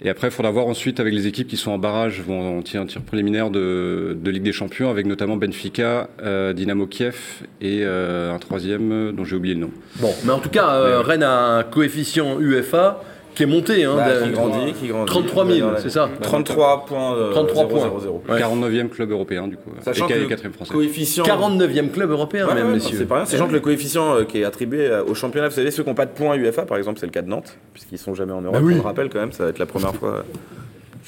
Et 0.01 0.09
après, 0.09 0.29
il 0.29 0.31
faudra 0.31 0.53
voir 0.53 0.67
ensuite 0.69 1.01
avec 1.01 1.13
les 1.13 1.27
équipes 1.27 1.49
qui 1.49 1.57
sont 1.57 1.73
en 1.73 1.79
barrage, 1.79 2.21
vont 2.21 2.63
tirer 2.63 2.83
un 2.83 2.87
tir 2.87 3.03
préliminaire 3.03 3.51
de, 3.51 4.17
Ligue 4.25 4.45
des 4.45 4.53
Champions, 4.53 4.91
avec 4.91 5.07
notamment 5.07 5.37
Benfica, 5.37 6.09
euh, 6.23 6.53
Dynamo 6.53 6.87
Kiev 6.87 7.43
et 7.61 7.81
euh, 7.83 8.33
un 8.33 8.39
troisième 8.39 9.11
dont 9.13 9.25
j'ai 9.25 9.35
oublié 9.35 9.55
le 9.55 9.63
nom. 9.63 9.71
Bon, 9.97 10.15
mais 10.25 10.31
en 10.31 10.39
tout 10.39 10.51
cas, 10.51 11.01
Rennes 11.01 11.25
a 11.25 11.59
un 11.59 11.63
coefficient 11.65 12.39
UFA 12.39 13.03
qui 13.39 13.45
est 13.45 13.47
monté. 13.47 13.85
Hein, 13.85 13.95
bah, 13.97 14.09
qui 14.25 14.31
grandit, 14.33 14.73
qui 14.73 14.89
grandit. 14.89 15.13
33 15.13 15.47
000, 15.47 15.71
c'est 15.79 15.91
ça 15.91 16.11
33 16.23 16.87
points. 16.87 17.17
33 17.31 17.65
euh, 17.65 17.69
points. 17.69 18.37
49e 18.37 18.89
club 18.89 19.13
européen, 19.13 19.47
du 19.47 19.57
coup. 19.57 19.71
Sachant 19.81 20.09
que 20.09 20.15
le 20.15 20.27
4 20.27 20.51
français. 20.51 20.73
coefficient. 20.73 21.23
49e 21.23 21.91
club 21.91 22.11
européen, 22.11 22.53
même, 22.53 22.73
messieurs. 22.73 22.99
C'est 22.99 23.07
pas 23.07 23.17
rien. 23.17 23.25
Sachant 23.27 23.47
que 23.47 23.53
le 23.53 23.61
coefficient 23.61 24.17
euh, 24.17 24.25
qui 24.25 24.41
est 24.41 24.45
attribué 24.45 24.89
euh, 24.89 25.05
au 25.05 25.15
championnat, 25.15 25.49
vous 25.49 25.55
savez, 25.55 25.71
ceux 25.71 25.85
qui 25.85 25.89
n'ont 25.89 25.95
pas 25.95 26.07
de 26.07 26.11
points 26.11 26.35
UEFA, 26.37 26.67
par 26.67 26.79
exemple, 26.79 26.99
c'est 26.99 27.07
le 27.07 27.13
cas 27.13 27.23
de 27.23 27.29
Nantes, 27.29 27.57
puisqu'ils 27.73 27.99
sont 27.99 28.15
jamais 28.15 28.33
en 28.33 28.43
Europe. 28.43 28.57
Bah 28.57 28.61
oui. 28.63 28.75
On 28.75 28.79
le 28.79 28.83
rappelle 28.83 29.09
quand 29.09 29.21
même, 29.21 29.33
ça 29.33 29.45
va 29.45 29.51
être 29.51 29.61
la 29.61 29.67
première 29.67 29.95
fois. 29.95 30.25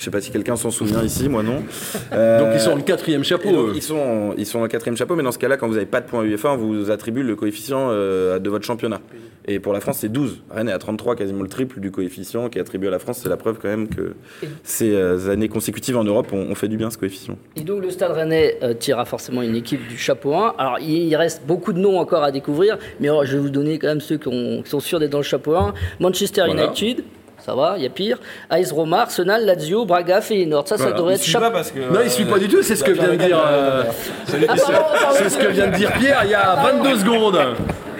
Je 0.00 0.06
sais 0.06 0.10
pas 0.10 0.22
si 0.22 0.30
quelqu'un 0.30 0.56
s'en 0.56 0.70
souvient 0.70 1.02
ici, 1.04 1.28
moi 1.28 1.42
non. 1.42 1.56
donc 2.10 2.48
ils 2.54 2.60
sont 2.60 2.74
le 2.74 2.82
quatrième 2.82 3.22
chapeau. 3.22 3.72
ils 3.74 3.82
sont 3.82 4.34
ils 4.38 4.46
sont 4.46 4.62
le 4.62 4.68
quatrième 4.68 4.96
chapeau, 4.96 5.14
mais 5.14 5.22
dans 5.22 5.30
ce 5.30 5.38
cas-là, 5.38 5.58
quand 5.58 5.68
vous 5.68 5.74
n'avez 5.74 5.84
pas 5.84 6.00
de 6.00 6.06
points 6.06 6.24
UEFA, 6.24 6.52
on 6.52 6.56
vous 6.56 6.90
attribue 6.90 7.22
le 7.22 7.36
coefficient 7.36 7.90
de 7.90 8.48
votre 8.48 8.64
championnat. 8.64 9.00
Et 9.46 9.58
pour 9.58 9.72
la 9.72 9.80
France, 9.80 9.98
c'est 9.98 10.08
12. 10.08 10.42
Rennes 10.50 10.68
est 10.68 10.72
à 10.72 10.78
33, 10.78 11.16
quasiment 11.16 11.42
le 11.42 11.48
triple 11.48 11.80
du 11.80 11.90
coefficient 11.90 12.48
qui 12.48 12.58
est 12.58 12.60
attribué 12.60 12.88
à 12.88 12.90
la 12.90 12.98
France. 12.98 13.20
C'est 13.22 13.28
la 13.28 13.36
preuve 13.36 13.58
quand 13.60 13.68
même 13.68 13.88
que 13.88 14.14
ces 14.62 14.94
euh, 14.94 15.30
années 15.30 15.48
consécutives 15.48 15.96
en 15.96 16.04
Europe 16.04 16.32
ont, 16.32 16.54
fait 16.54 16.68
du 16.68 16.76
bien 16.76 16.90
ce 16.90 16.98
coefficient. 16.98 17.36
Et 17.56 17.62
donc 17.62 17.82
le 17.82 17.90
Stade 17.90 18.12
Rennais 18.12 18.58
euh, 18.62 18.74
tirera 18.74 19.04
forcément 19.04 19.42
une 19.42 19.56
équipe 19.56 19.86
du 19.88 19.96
chapeau 19.96 20.34
1. 20.34 20.54
Alors 20.58 20.78
il, 20.78 21.14
reste 21.16 21.42
beaucoup 21.46 21.72
de 21.72 21.78
noms 21.78 21.98
encore 21.98 22.22
à 22.22 22.30
découvrir, 22.30 22.78
mais 23.00 23.08
je 23.24 23.36
vais 23.36 23.42
vous 23.42 23.50
donner 23.50 23.78
quand 23.78 23.88
même 23.88 24.00
ceux 24.00 24.18
qui, 24.18 24.62
sont 24.64 24.80
sûrs 24.80 25.00
d'être 25.00 25.10
dans 25.10 25.18
le 25.18 25.24
chapeau 25.24 25.54
1. 25.54 25.74
Manchester 25.98 26.44
United. 26.48 27.02
Ça 27.44 27.54
va, 27.54 27.74
il 27.76 27.82
y 27.82 27.86
a 27.86 27.90
pire. 27.90 28.18
AS 28.50 28.72
Roma, 28.72 29.02
Arsenal, 29.02 29.44
Lazio, 29.44 29.84
Braga, 29.84 30.20
Feyenoord. 30.20 30.68
Ça, 30.68 30.76
ça 30.78 30.92
devrait 30.92 31.14
être 31.14 31.24
chapeau. 31.24 31.46
non, 31.92 32.00
il 32.04 32.10
suit 32.10 32.24
pas 32.24 32.38
du 32.38 32.48
tout. 32.48 32.62
C'est 32.62 32.76
ce 32.76 32.84
que 32.84 32.92
vient 32.92 33.08
de 33.08 33.16
dire. 33.16 33.42
Euh, 33.46 33.84
c'est 34.26 35.28
ce 35.30 35.38
que 35.38 35.48
vient 35.48 35.68
de 35.68 35.76
dire 35.76 35.92
Pierre 35.98 36.22
il 36.24 36.30
y 36.30 36.34
a 36.34 36.56
22 36.56 36.98
secondes. 36.98 37.38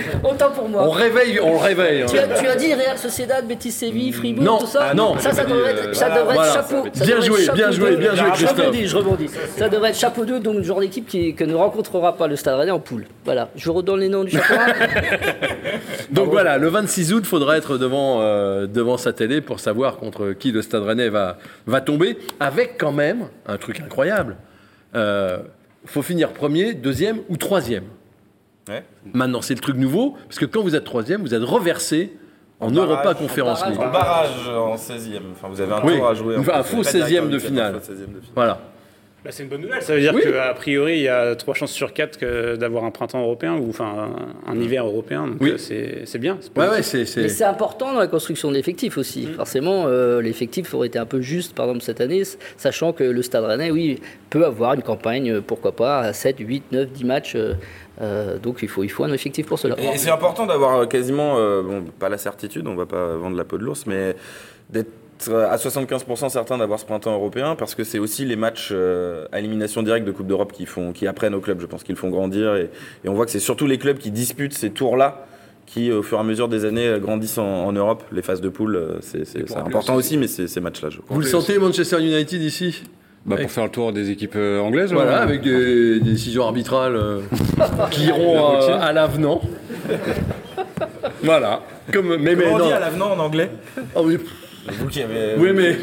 Autant 0.25 0.51
pour 0.51 0.69
moi. 0.69 0.83
On 0.85 0.91
réveille, 0.91 1.41
on 1.41 1.53
le 1.53 1.59
réveille. 1.59 2.05
Tu, 2.07 2.19
as, 2.19 2.29
tu 2.29 2.47
as, 2.47 2.57
dit 2.57 2.75
Real 2.75 2.99
Sociedad, 2.99 3.47
Betis 3.47 3.71
Séville, 3.71 4.13
Fribourg, 4.13 4.61
tout 4.61 4.67
ça 4.67 4.89
ah 4.91 4.95
non. 4.95 5.19
Ça, 5.19 5.33
ça 5.33 5.45
devrait 5.45 5.73
être, 5.73 5.95
ça 5.95 6.11
devrait 6.11 6.37
être 6.37 6.53
chapeau. 6.53 6.85
bien 7.05 7.21
joué, 7.21 7.49
bien 7.55 7.71
joué, 7.71 7.97
bien 7.97 8.15
joué. 8.15 8.29
Je 8.37 8.47
rebondis, 8.47 8.87
je 8.87 8.97
rebondis. 8.97 9.31
Ça 9.57 9.69
devrait 9.69 9.91
être 9.91 9.99
chapeau 9.99 10.25
2, 10.25 10.41
donc 10.41 10.57
le 10.57 10.63
genre 10.63 10.81
d'équipe 10.81 11.07
qui, 11.07 11.35
que 11.35 11.45
ne 11.45 11.55
rencontrera 11.55 12.17
pas 12.17 12.27
le 12.27 12.37
Stade 12.37 12.59
Rennais 12.59 12.71
en 12.71 12.81
poule. 12.81 13.07
Voilà, 13.25 13.49
je 13.57 13.71
redonne 13.71 14.01
les 14.01 14.09
noms 14.09 14.25
du 14.25 14.33
chapeau 14.33 14.55
donc 16.11 16.31
voilà, 16.31 16.59
le 16.59 16.69
26 16.69 17.13
août, 17.13 17.23
il 17.25 17.29
faudra 17.29 17.57
être 17.57 17.79
devant, 17.79 18.21
euh, 18.21 18.67
devant 18.67 18.97
sa 18.97 19.13
télé 19.13 19.41
pour 19.41 19.61
savoir 19.61 19.97
contre 19.97 20.33
qui 20.33 20.53
le 20.53 20.63
Stade 20.63 20.83
Rennais 20.83 21.09
va, 21.09 21.39
va 21.67 21.81
tomber, 21.81 22.19
avec 22.39 22.77
quand 22.79 22.93
même 22.93 23.29
un 23.47 23.57
truc 23.57 23.81
incroyable. 23.81 24.37
Euh, 24.95 25.39
faut 25.87 26.03
finir 26.03 26.31
premier, 26.31 26.75
deuxième 26.75 27.21
ou 27.29 27.37
troisième. 27.37 27.85
Maintenant, 29.13 29.43
c'est 29.43 29.55
le 29.55 29.61
truc 29.61 29.77
nouveau, 29.77 30.17
parce 30.25 30.39
que 30.39 30.45
quand 30.45 30.63
vous 30.63 30.77
êtes 30.77 30.85
troisième, 30.85 31.23
vous 31.23 31.35
êtes 31.35 31.43
reversé 31.43 32.13
en, 32.61 32.71
Europa 32.71 33.15
Conference 33.15 33.67
League. 33.67 33.81
En 33.81 33.91
barrage 33.91 34.49
en 34.49 34.77
16e. 34.77 35.21
Enfin, 35.33 35.49
vous 35.49 35.61
avez 35.61 35.73
un 35.73 35.81
tour 35.81 36.07
à 36.07 36.15
jouer. 36.15 36.37
un 36.37 36.63
faux 36.63 36.83
16e 36.83 37.29
de 37.29 37.39
finale. 37.39 37.81
Voilà. 38.35 38.61
Bah, 39.25 39.31
c'est 39.33 39.43
une 39.43 39.51
bonne 39.51 39.61
nouvelle. 39.61 39.83
Ça 39.83 39.95
veut 39.95 40.01
dire 40.01 40.15
qu'à 40.19 40.55
priori, 40.55 40.97
il 40.97 41.03
y 41.03 41.09
a 41.09 41.37
trois 41.37 41.53
chances 41.53 41.73
sur 41.73 41.93
quatre 41.93 42.25
d'avoir 42.57 42.85
un 42.85 42.91
printemps 42.91 43.21
européen 43.21 43.57
ou 43.57 43.69
enfin 43.69 44.15
un, 44.47 44.59
hiver 44.59 44.87
européen. 44.87 45.27
Donc 45.27 45.37
oui. 45.41 45.53
Euh, 45.71 46.03
c'est 46.07 46.19
bien. 46.19 46.39
Mais 46.57 46.83
c'est 47.29 47.45
important 47.45 47.93
dans 47.93 47.99
la 47.99 48.07
construction 48.07 48.49
de 48.49 48.55
l'effectif 48.55 48.97
aussi. 48.97 49.27
Mm. 49.27 49.35
Forcément, 49.35 49.85
euh, 49.87 50.23
l'effectif 50.23 50.73
aurait 50.73 50.87
été 50.87 50.99
un 50.99 51.05
peu 51.05 51.21
juste, 51.21 51.55
par 51.55 51.67
exemple, 51.67 51.85
cette 51.85 52.01
année, 52.01 52.23
sachant 52.57 52.95
que 52.95 53.05
le 53.05 53.21
Stade 53.21 53.45
Rennais, 53.45 53.71
oui, 53.71 54.01
peut 54.31 54.47
avoir 54.47 54.73
une 54.73 54.83
campagne, 54.83 55.31
euh, 55.31 55.41
pourquoi 55.47 55.73
pas, 55.73 56.01
à 56.01 56.13
7, 56.15 56.37
8, 56.39 56.73
9, 56.73 56.91
10 56.91 57.05
matchs. 57.05 57.37
Donc 58.43 58.59
il 58.63 58.69
faut, 58.69 58.83
il 58.83 58.89
faut 58.89 59.05
un 59.05 59.13
effectif 59.13 59.47
pour 59.47 59.59
cela. 59.59 59.77
Et, 59.79 59.99
c'est 59.99 60.11
important 60.11 60.47
d'avoir 60.47 60.89
quasiment, 60.89 61.35
bon, 61.63 61.85
pas 61.99 62.09
la 62.09 62.19
certitude, 62.19 62.67
on 62.67 62.75
va 62.75 62.87
pas 62.87 63.17
vendre 63.17 63.37
la 63.37 63.45
peau 63.45 63.59
de 63.59 63.65
l'ours, 63.65 63.87
mais 63.87 64.17
d'être 64.71 64.91
à 65.29 65.57
75% 65.57 66.31
certain 66.31 66.59
d'avoir 66.59 66.79
ce 66.79 66.85
printemps 66.85 67.13
européen 67.13 67.55
parce 67.57 67.75
que 67.75 67.85
c'est 67.85 67.99
aussi 67.99 68.25
les 68.25 68.37
matchs 68.37 68.71
euh, 68.73 69.27
à 69.33 69.39
élimination 69.39 69.83
directe 69.83 70.07
de 70.07 70.13
Coupe 70.13 70.27
d'Europe 70.27 70.53
qui, 70.53 70.67
font, 70.67 70.93
qui 70.93 71.07
apprennent 71.07 71.35
aux 71.35 71.41
clubs. 71.41 71.61
Je 71.61 71.67
pense 71.67 71.83
qu'ils 71.83 71.97
font 71.97 72.09
grandir 72.09 72.55
et, 72.57 72.71
on 73.07 73.15
voit 73.15 73.27
que 73.27 73.33
c'est 73.33 73.41
surtout 73.41 73.67
les 73.67 73.79
clubs 73.79 73.99
qui 73.99 74.11
disputent 74.11 74.55
ces 74.55 74.71
tours-là 74.71 75.27
qui, 75.67 75.93
au 75.93 76.03
fur 76.03 76.19
et 76.19 76.21
à 76.21 76.25
mesure 76.25 76.49
des 76.49 76.65
années, 76.65 76.97
grandissent 77.01 77.39
en, 77.39 77.71
Europe. 77.73 78.03
Les 78.11 78.23
phases 78.23 78.41
de 78.41 78.49
poule, 78.49 78.75
euh, 78.75 78.99
c'est 79.03 79.57
important 79.57 79.95
aussi, 79.95 80.17
mais 80.17 80.27
c'est 80.27 80.49
ces 80.49 80.61
matchs-là. 80.61 80.89
Vous 81.09 81.21
le 81.21 81.27
sentez, 81.27 81.59
Manchester 81.59 82.01
United, 82.01 82.43
ici? 82.43 82.83
Bah 83.27 83.37
pour 83.37 83.51
faire 83.51 83.65
le 83.65 83.71
tour 83.71 83.93
des 83.93 84.11
équipes 84.11 84.37
euh, 84.37 84.61
anglaises 84.61 84.93
Voilà, 84.93 85.21
avec 85.21 85.43
des, 85.43 86.01
décisions 86.01 86.45
arbitrales 86.45 86.99
qui 87.91 88.07
iront 88.07 88.59
à 88.59 88.93
l'avenant. 88.93 89.43
voilà. 91.23 91.63
Comme, 91.93 92.17
mais, 92.17 92.35
Comment 92.35 92.55
on 92.55 92.67
dit 92.67 92.73
à 92.73 92.81
l'avenant 92.81 93.13
en 93.13 93.19
anglais? 93.19 93.51
Oh, 93.95 94.09
oui. 94.67 95.05
Oui, 95.39 95.51
mais, 95.55 95.77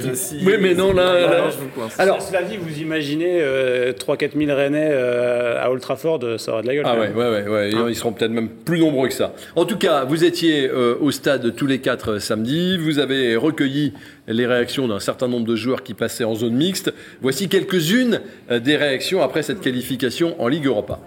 oui, 0.45 0.53
mais 0.59 0.73
non, 0.73 0.93
là. 0.93 1.49
Alors, 1.97 2.21
cela 2.21 2.43
dit, 2.43 2.57
vous 2.57 2.79
imaginez 2.79 3.39
3-4 3.39 3.43
euh, 3.43 4.27
000 4.45 4.55
Rennais 4.55 4.89
euh, 4.91 5.63
à 5.63 5.71
Old 5.71 5.81
Trafford, 5.81 6.19
ça 6.37 6.51
aura 6.51 6.61
de 6.61 6.67
la 6.67 6.75
gueule. 6.75 6.85
Ah, 6.85 6.99
ouais, 6.99 7.09
ouais, 7.09 7.47
ouais, 7.47 7.71
hein 7.73 7.85
Ils 7.89 7.95
seront 7.95 8.13
peut-être 8.13 8.31
même 8.31 8.49
plus 8.49 8.79
nombreux 8.79 9.07
que 9.07 9.13
ça. 9.13 9.33
En 9.55 9.65
tout 9.65 9.77
cas, 9.77 10.03
vous 10.03 10.23
étiez 10.23 10.69
euh, 10.69 10.95
au 10.99 11.11
stade 11.11 11.55
tous 11.55 11.67
les 11.67 11.79
quatre 11.79 12.19
samedis. 12.19 12.77
Vous 12.77 12.99
avez 12.99 13.35
recueilli 13.35 13.93
les 14.27 14.45
réactions 14.45 14.87
d'un 14.87 14.99
certain 14.99 15.27
nombre 15.27 15.45
de 15.45 15.55
joueurs 15.55 15.83
qui 15.83 15.93
passaient 15.93 16.23
en 16.23 16.35
zone 16.35 16.53
mixte. 16.53 16.93
Voici 17.21 17.49
quelques-unes 17.49 18.21
des 18.49 18.75
réactions 18.75 19.21
après 19.21 19.41
cette 19.41 19.61
qualification 19.61 20.39
en 20.41 20.47
Ligue 20.47 20.65
Europa. 20.65 20.99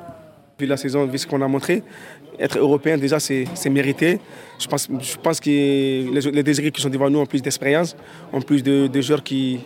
Vu 0.58 0.66
la 0.66 0.76
saison, 0.76 1.06
vu 1.06 1.18
ce 1.18 1.26
qu'on 1.26 1.40
a 1.40 1.48
montré, 1.48 1.82
être 2.40 2.59
européen, 2.59 2.97
déjà, 2.97 3.20
c'est 3.20 3.70
mérité. 3.70 4.18
Je 4.59 4.66
pense, 4.66 5.40
que 5.40 5.50
les, 5.50 6.42
deux 6.42 6.61
équipes 6.61 6.75
qui 6.75 6.82
sont 6.82 6.88
devant 6.88 7.11
nous 7.11 7.18
ont 7.20 7.26
plus 7.26 7.42
d'expérience, 7.42 7.97
ont 8.32 8.42
plus 8.42 8.62
de, 8.62 9.00
joueurs 9.00 9.23
qui, 9.23 9.61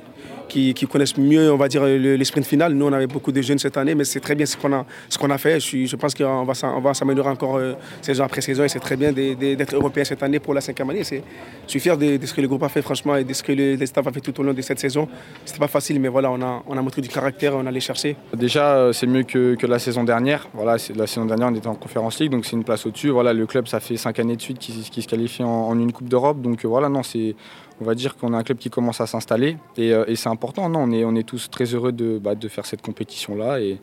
qui, 0.49 0.75
connaissent 0.91 1.17
mieux, 1.17 1.53
on 1.53 1.57
va 1.57 1.69
dire, 1.69 1.85
les 1.85 2.25
sprints 2.25 2.47
finales. 2.47 2.75
Nous, 2.75 2.87
on 2.87 2.93
avait 2.93 3.07
beaucoup 3.07 3.33
de 3.33 3.41
jeunes 3.43 3.59
cette 3.59 3.77
année, 3.77 3.95
mais 3.95 4.05
c'est 4.05 4.21
très 4.21 4.35
bien 4.35 4.47
ce 4.47 4.57
qu'on 4.57 4.73
a, 4.73 4.85
ce 5.09 5.19
qu'on 5.19 5.31
a 5.31 5.39
fait. 5.39 5.61
Je, 5.61 5.97
pense 5.97 6.15
qu'on 6.15 6.45
va, 6.45 6.95
s'améliorer 6.95 7.31
encore 7.31 7.57
euh, 7.57 7.75
saison 8.03 8.25
après 8.25 8.41
saison 8.41 8.65
et 8.65 8.69
c'est 8.69 8.81
très 8.81 8.97
bien 8.97 9.13
d'être 9.13 9.75
européen 9.75 10.05
cette 10.05 10.23
année 10.23 10.39
pour 10.39 10.55
la 10.55 10.61
cinquième 10.61 10.91
année. 10.91 11.03
Je 11.05 11.21
suis 11.67 11.81
fier 11.81 11.97
de, 11.97 12.19
ce 12.25 12.35
que 12.35 12.41
le 12.41 12.49
groupe 12.49 12.63
a 12.63 12.69
fait, 12.69 12.83
franchement, 12.83 13.17
et 13.17 13.25
de 13.25 13.33
ce 13.33 13.43
que 13.43 13.53
le, 13.53 13.85
staff 13.87 14.07
a 14.07 14.13
fait 14.13 14.21
tout 14.21 14.39
au 14.41 14.43
long 14.43 14.53
de 14.53 14.63
cette 14.63 14.79
saison. 14.79 15.09
C'était 15.45 15.59
pas 15.59 15.69
facile, 15.69 16.01
mais 16.01 16.09
voilà, 16.09 16.31
on 16.31 16.41
a, 16.43 16.63
on 16.67 16.77
a 16.77 16.83
montré 16.83 17.01
du 17.03 17.09
caractère, 17.09 17.55
on 17.57 17.67
allait 17.67 17.81
chercher. 17.81 18.17
Déjà, 18.35 18.77
euh, 18.77 18.93
c'est 18.93 19.07
mieux 19.07 19.23
que, 19.23 19.57
la 19.65 19.79
saison 19.79 20.05
dernière. 20.05 20.49
Voilà, 20.53 20.77
la 20.95 21.07
saison 21.07 21.25
dernière, 21.25 21.49
on 21.49 21.55
était 21.55 21.67
en 21.67 21.75
conférence 21.75 22.21
League, 22.21 22.31
donc 22.31 22.45
c'est 22.45 22.57
une 22.57 22.65
place 22.65 22.85
au-dessus. 22.85 23.09
Voilà, 23.09 23.33
le 23.33 23.47
club, 23.47 23.67
ça 23.67 23.81
fait 23.81 23.97
cinq 23.97 24.19
années 24.19 24.37
de 24.37 24.43
suite 24.43 24.59
qui 24.59 25.03
se 25.03 25.09
qualifie 25.09 25.43
en, 25.43 25.49
en 25.49 25.79
une 25.79 25.93
Coupe 25.93 26.09
d'Europe. 26.09 26.43
Donc 26.43 26.65
euh, 26.65 26.69
voilà, 26.69 26.89
non, 26.89 27.03
c'est 27.03 27.35
on 27.81 27.85
va 27.85 27.95
dire 27.95 28.17
qu'on 28.17 28.33
a 28.33 28.39
un 28.39 28.43
club 28.43 28.59
qui 28.59 28.71
commence 28.71 29.01
à 29.01 29.07
s'installer 29.07 29.57
euh, 29.79 30.05
et, 30.07 30.17
c'est 30.17 30.29
important. 30.29 30.69
Non, 30.69 30.81
on 30.81 30.93
est, 30.93 31.05
on 31.05 31.15
est 31.15 31.25
tous 31.25 31.51
très 31.51 31.65
heureux 31.65 31.93
de, 31.93 32.19
bah, 32.19 32.35
faire 32.49 32.67
cette 32.67 32.83
compétition-là 32.83 33.61
et, 33.61 33.79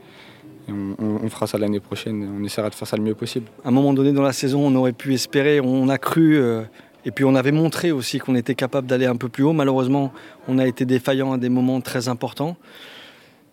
on, 0.70 1.28
fera 1.30 1.48
ça 1.48 1.58
l'année 1.58 1.82
prochaine. 1.82 2.30
On 2.40 2.44
essaiera 2.46 2.70
de 2.70 2.76
faire 2.76 2.88
ça 2.88 2.96
le 2.96 3.04
mieux 3.04 3.16
possible. 3.16 3.48
À 3.66 3.70
un 3.70 3.72
moment 3.72 3.94
donné 3.94 4.14
dans 4.14 4.22
la 4.22 4.32
saison, 4.32 4.66
on 4.66 4.74
aurait 4.76 4.94
pu 4.94 5.14
espérer, 5.14 5.60
on 5.60 5.90
a 5.90 5.98
cru 5.98 6.38
euh, 6.38 6.62
et 7.04 7.12
puis 7.12 7.26
on 7.26 7.36
avait 7.36 7.52
montré 7.52 7.92
aussi 7.92 8.20
qu'on 8.20 8.36
était 8.36 8.56
capable 8.56 8.88
d'aller 8.88 9.06
un 9.06 9.18
peu 9.18 9.28
plus 9.28 9.44
haut. 9.44 9.52
Malheureusement, 9.52 10.14
on 10.48 10.60
a 10.60 10.68
été 10.68 10.86
défaillant 10.86 11.34
à 11.34 11.38
des 11.38 11.50
moments 11.50 11.82
très 11.82 12.08
importants. 12.08 12.56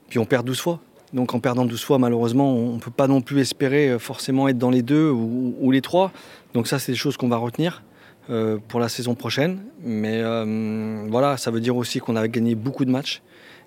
Puis 0.09 0.21
on 0.21 0.26
perd 0.26 0.47
12 0.47 0.61
fois. 0.61 0.80
Donc 1.12 1.35
en 1.35 1.40
perdant 1.40 1.64
12 1.64 1.83
fois, 1.83 1.99
malheureusement, 1.99 2.54
on 2.54 2.75
ne 2.75 2.78
peut 2.78 2.92
pas 2.92 3.09
non 3.09 3.21
plus 3.21 3.40
espérer 3.40 3.88
euh, 3.88 3.99
forcément 3.99 4.47
être 4.47 4.59
dans 4.59 4.71
les 4.71 4.83
deux 4.83 5.11
ou 5.11 5.71
les 5.73 5.80
trois. 5.80 6.12
Donc 6.54 6.68
ça, 6.68 6.78
c'est 6.78 6.92
des 6.92 6.99
choses 6.99 7.16
qu'on 7.16 7.28
va 7.28 7.38
retenir. 7.38 7.83
Euh, 8.30 8.58
pour 8.68 8.78
la 8.78 8.90
saison 8.90 9.14
prochaine. 9.14 9.61
Mais 9.82 10.20
euh, 10.23 11.06
voilà, 11.08 11.38
ça 11.38 11.50
veut 11.50 11.61
dire 11.61 11.76
aussi 11.76 11.99
qu'on 11.99 12.14
a 12.14 12.28
gagné 12.28 12.54
beaucoup 12.54 12.85
de 12.85 12.90
matchs 12.90 13.23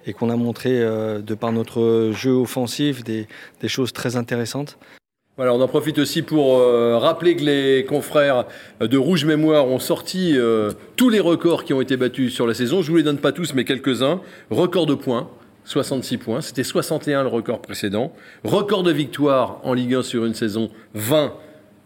et 0.06 0.14
qu'on 0.14 0.30
a 0.30 0.36
montré, 0.36 0.70
euh, 0.80 1.20
de 1.20 1.34
par 1.34 1.52
notre 1.52 2.12
jeu 2.14 2.34
offensif, 2.34 3.04
des, 3.04 3.28
choses 3.66 3.92
très 3.92 4.18
intéressantes. 4.18 4.78
Voilà, 5.36 5.56
on 5.56 5.62
en 5.62 5.68
profite 5.68 5.98
aussi 5.98 6.22
pour 6.22 6.60
rappeler 6.60 7.36
que 7.36 7.44
les 7.44 7.86
confrères 7.86 8.46
de 8.80 8.98
Rouge 8.98 9.26
Mémoire 9.26 9.66
ont 9.66 9.80
sorti 9.80 10.36
tous 10.96 11.10
les 11.10 11.20
records 11.20 11.64
qui 11.64 11.74
ont 11.74 11.82
été 11.82 11.98
battus 11.98 12.32
sur 12.32 12.46
la 12.46 12.54
saison. 12.54 12.84
Je 12.84 12.88
ne 12.88 12.92
vous 12.92 12.98
les 12.98 13.04
donne 13.04 13.18
pas 13.18 13.32
tous, 13.32 13.56
mais 13.56 13.64
quelques-uns. 13.64 14.22
Record 14.52 14.86
de 14.86 14.94
points, 14.94 15.30
66 15.66 16.18
points. 16.18 16.42
C'était 16.42 16.64
61 16.64 17.24
le 17.24 17.30
record 17.30 17.62
précédent. 17.62 18.14
Record 18.44 18.84
de 18.84 18.92
victoires 18.92 19.60
en 19.64 19.74
Ligue 19.74 19.96
1 19.96 20.04
sur 20.04 20.26
une 20.26 20.36
saison, 20.36 20.70
20. 20.94 21.34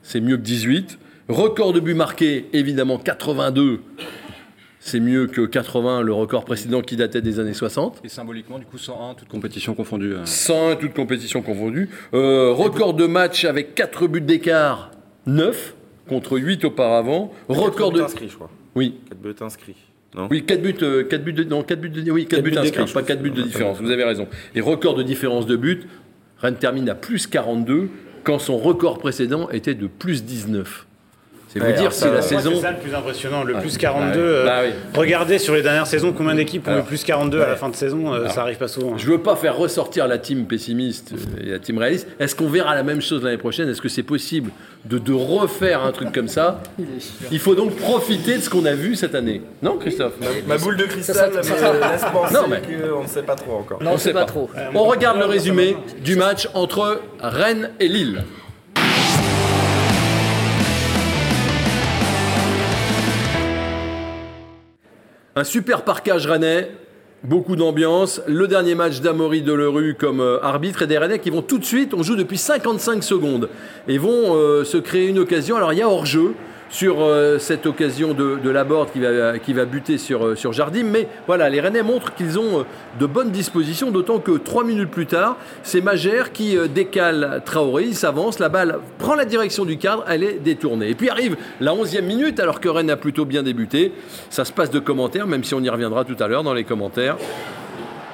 C'est 0.02 0.20
mieux 0.20 0.36
que 0.36 0.42
18. 0.42 0.98
Record 1.28 1.74
de 1.74 1.80
buts 1.80 1.96
marqués, 1.96 2.46
évidemment 2.54 3.00
82. 3.00 3.80
C'est 4.80 5.00
mieux 5.00 5.26
que 5.26 5.42
80, 5.42 6.02
le 6.02 6.14
record 6.14 6.46
précédent 6.46 6.82
qui 6.82 6.96
datait 6.96 7.24
des 7.24 7.40
années 7.40 7.56
60. 7.56 8.02
Et 8.04 8.10
symboliquement, 8.10 8.60
du 8.60 8.66
coup, 8.66 8.78
101, 8.78 9.16
toute 9.16 9.28
compétition 9.30 9.74
confondue. 9.74 10.14
101, 10.24 10.76
toute 10.76 10.94
compétition 10.94 11.42
confondue. 11.42 11.90
Euh, 12.14 12.52
record 12.52 12.94
de 12.94 13.08
match 13.08 13.44
avec 13.44 13.74
4 13.74 14.08
buts 14.08 14.22
d'écart, 14.22 14.92
9 15.26 15.76
contre 16.08 16.38
8 16.38 16.66
auparavant. 16.66 17.34
Record 17.48 17.92
de. 17.92 18.02
inscrits, 18.02 18.30
je 18.30 18.36
crois. 18.36 18.52
Oui. 18.76 19.00
4 19.10 19.18
buts 19.20 19.36
inscrits. 19.42 19.76
Non 20.14 20.28
oui, 20.30 20.46
4 20.46 20.62
buts, 20.62 20.74
4 20.74 20.84
euh, 20.84 21.18
buts 21.18 21.34
de, 21.34 21.44
non, 21.44 21.64
4 21.64 21.82
buts 21.82 21.90
de, 21.90 22.12
oui, 22.12 22.28
4, 22.28 22.42
buts, 22.44 22.56
inscrits, 22.56 22.94
pas 22.94 23.02
4 23.02 23.22
buts 23.22 23.32
de 23.32 23.42
différence, 23.42 23.82
vous 23.82 23.90
avez 23.90 24.04
raison. 24.04 24.28
Et 24.54 24.62
record 24.62 24.94
de 24.94 25.02
différence 25.02 25.48
de 25.48 25.56
buts, 25.56 25.88
Rennes 26.38 26.56
termine 26.56 26.88
à 26.88 26.96
plus 26.96 27.26
42 27.26 27.90
quand 28.24 28.38
son 28.38 28.58
record 28.58 29.00
précédent 29.00 29.50
était 29.50 29.74
de 29.74 29.88
plus 29.88 30.24
19. 30.24 30.86
C'est 31.56 31.64
vous 31.64 31.80
dire 31.80 31.94
si 31.94 32.04
la 32.04 32.22
saison. 32.22 32.52
C'est 32.56 32.62
ça 32.62 32.72
le 32.72 32.78
plus 32.78 32.94
impressionnant, 32.94 33.44
le 33.44 33.54
plus 33.54 33.78
42. 33.78 34.20
Euh, 34.20 34.46
bah 34.46 34.62
regardez 34.94 35.40
sur 35.40 35.56
les 35.56 35.62
dernières 35.62 35.88
saisons 35.88 36.12
combien 36.12 36.36
d'équipes 36.36 36.68
ont 36.68 36.76
le 36.76 36.84
plus 36.84 37.04
42 37.06 37.42
à 37.42 37.48
la 37.48 37.56
fin 37.56 37.70
de 37.70 37.76
saison, 37.76 38.14
euh, 38.14 38.28
ça 38.28 38.42
arrive 38.42 38.58
pas 38.58 38.68
souvent. 38.68 38.98
Je 38.98 39.10
veux 39.10 39.20
pas 39.20 39.38
faire 39.38 39.56
ressortir 39.56 40.06
la 40.08 40.18
team 40.18 40.48
pessimiste 40.48 41.14
et 41.42 41.52
la 41.52 41.60
team 41.60 41.78
réaliste. 41.78 42.08
Est-ce 42.20 42.36
qu'on 42.36 42.50
verra 42.50 42.76
la 42.76 42.84
même 42.84 43.02
chose 43.02 43.24
l'année 43.24 43.38
prochaine? 43.38 43.70
Est-ce 43.70 43.82
que 43.82 43.88
c'est 43.88 44.04
possible 44.04 44.52
de, 44.84 44.98
de, 44.98 45.14
refaire 45.14 45.84
un 45.84 45.94
truc 45.94 46.12
comme 46.12 46.28
ça? 46.28 46.62
Il 47.32 47.40
faut 47.40 47.56
donc 47.56 47.78
profiter 47.78 48.36
de 48.38 48.42
ce 48.42 48.50
qu'on 48.50 48.66
a 48.66 48.74
vu 48.74 48.96
cette 48.96 49.16
année. 49.16 49.42
Non, 49.62 49.78
Christophe? 49.78 50.16
Ma, 50.48 50.58
boule 50.58 50.76
de 50.76 50.84
cristal 50.84 51.32
me 51.32 51.38
laisse 51.38 52.06
penser 52.12 52.34
non, 52.34 52.48
mais... 52.50 52.62
qu'on 52.62 53.04
ne 53.04 53.08
sait 53.08 53.24
pas 53.24 53.36
trop 53.36 53.54
encore. 53.54 53.82
Non, 53.82 53.92
on 53.92 53.94
ne 53.94 54.00
sait 54.00 54.14
pas 54.14 54.26
trop. 54.26 54.50
On 54.74 54.84
regarde 54.84 55.20
le 55.20 55.26
résumé 55.26 55.78
du 56.04 56.18
match 56.18 56.50
entre 56.54 57.00
Rennes 57.22 57.72
et 57.80 57.88
Lille. 57.88 58.24
Un 65.38 65.44
super 65.44 65.82
parquage 65.82 66.28
rennais, 66.28 66.72
beaucoup 67.26 67.58
d'ambiance. 67.58 68.22
Le 68.26 68.48
dernier 68.48 68.74
match 68.74 69.02
d'Amaury 69.02 69.42
Delerue 69.42 69.94
comme 70.00 70.22
euh, 70.22 70.42
arbitre 70.42 70.84
et 70.84 70.88
des 70.88 70.98
Rennais 70.98 71.20
qui 71.20 71.30
vont 71.30 71.42
tout 71.42 71.58
de 71.58 71.66
suite, 71.66 71.94
on 71.94 72.04
joue 72.04 72.16
depuis 72.16 72.38
55 72.38 73.04
secondes, 73.04 73.50
et 73.90 73.98
vont 73.98 74.34
euh, 74.34 74.64
se 74.64 74.78
créer 74.78 75.10
une 75.10 75.20
occasion. 75.20 75.58
Alors 75.58 75.74
il 75.74 75.80
y 75.80 75.82
a 75.82 75.90
hors-jeu, 75.90 76.36
sur 76.76 76.98
euh, 77.00 77.40
cette 77.40 77.68
occasion 77.68 78.14
de, 78.14 78.38
de 78.44 78.50
Laborde 78.50 78.90
qui 78.92 79.54
va, 79.54 79.66
buter 79.66 79.98
sur, 79.98 80.26
euh, 80.26 80.36
sur 80.36 80.52
Jardim. 80.52 80.84
Mais 80.84 81.08
voilà, 81.26 81.50
les 81.50 81.62
Rennais 81.62 81.84
montrent 81.84 82.14
qu'ils 82.16 82.38
ont 82.38 82.60
euh, 82.60 82.64
de 83.00 83.06
bonnes 83.06 83.32
dispositions, 83.32 83.92
d'autant 83.92 84.20
que 84.20 84.34
trois 84.34 84.66
minutes 84.66 84.92
plus 84.92 85.06
tard, 85.06 85.38
c'est 85.64 85.80
Magère 85.80 86.34
qui 86.34 86.58
décale 86.68 87.42
Traoré, 87.46 87.86
il 87.86 87.96
s'avance, 87.96 88.40
la 88.40 88.50
balle 88.50 88.80
prend 88.98 89.16
la 89.16 89.24
direction 89.24 89.64
du 89.64 89.78
cadre, 89.78 90.04
elle 90.10 90.22
est 90.22 90.34
détournée. 90.34 90.90
Et 90.90 90.96
puis 90.96 91.10
arrive 91.10 91.38
la 91.62 91.74
onzième 91.74 92.08
minute, 92.08 92.42
alors 92.42 92.60
que 92.60 92.68
Rennes 92.68 92.90
a 92.90 92.98
plutôt 92.98 93.24
bien 93.24 93.42
débuté. 93.42 93.94
Ça 94.30 94.44
se 94.44 94.52
passe 94.52 94.70
de 94.70 94.80
commentaires, 94.80 95.28
même 95.28 95.46
si 95.46 95.54
on 95.54 95.62
y 95.62 95.70
reviendra 95.70 96.04
tout 96.04 96.18
à 96.20 96.28
l'heure 96.28 96.44
dans 96.44 96.54
les 96.54 96.66
commentaires. 96.66 97.16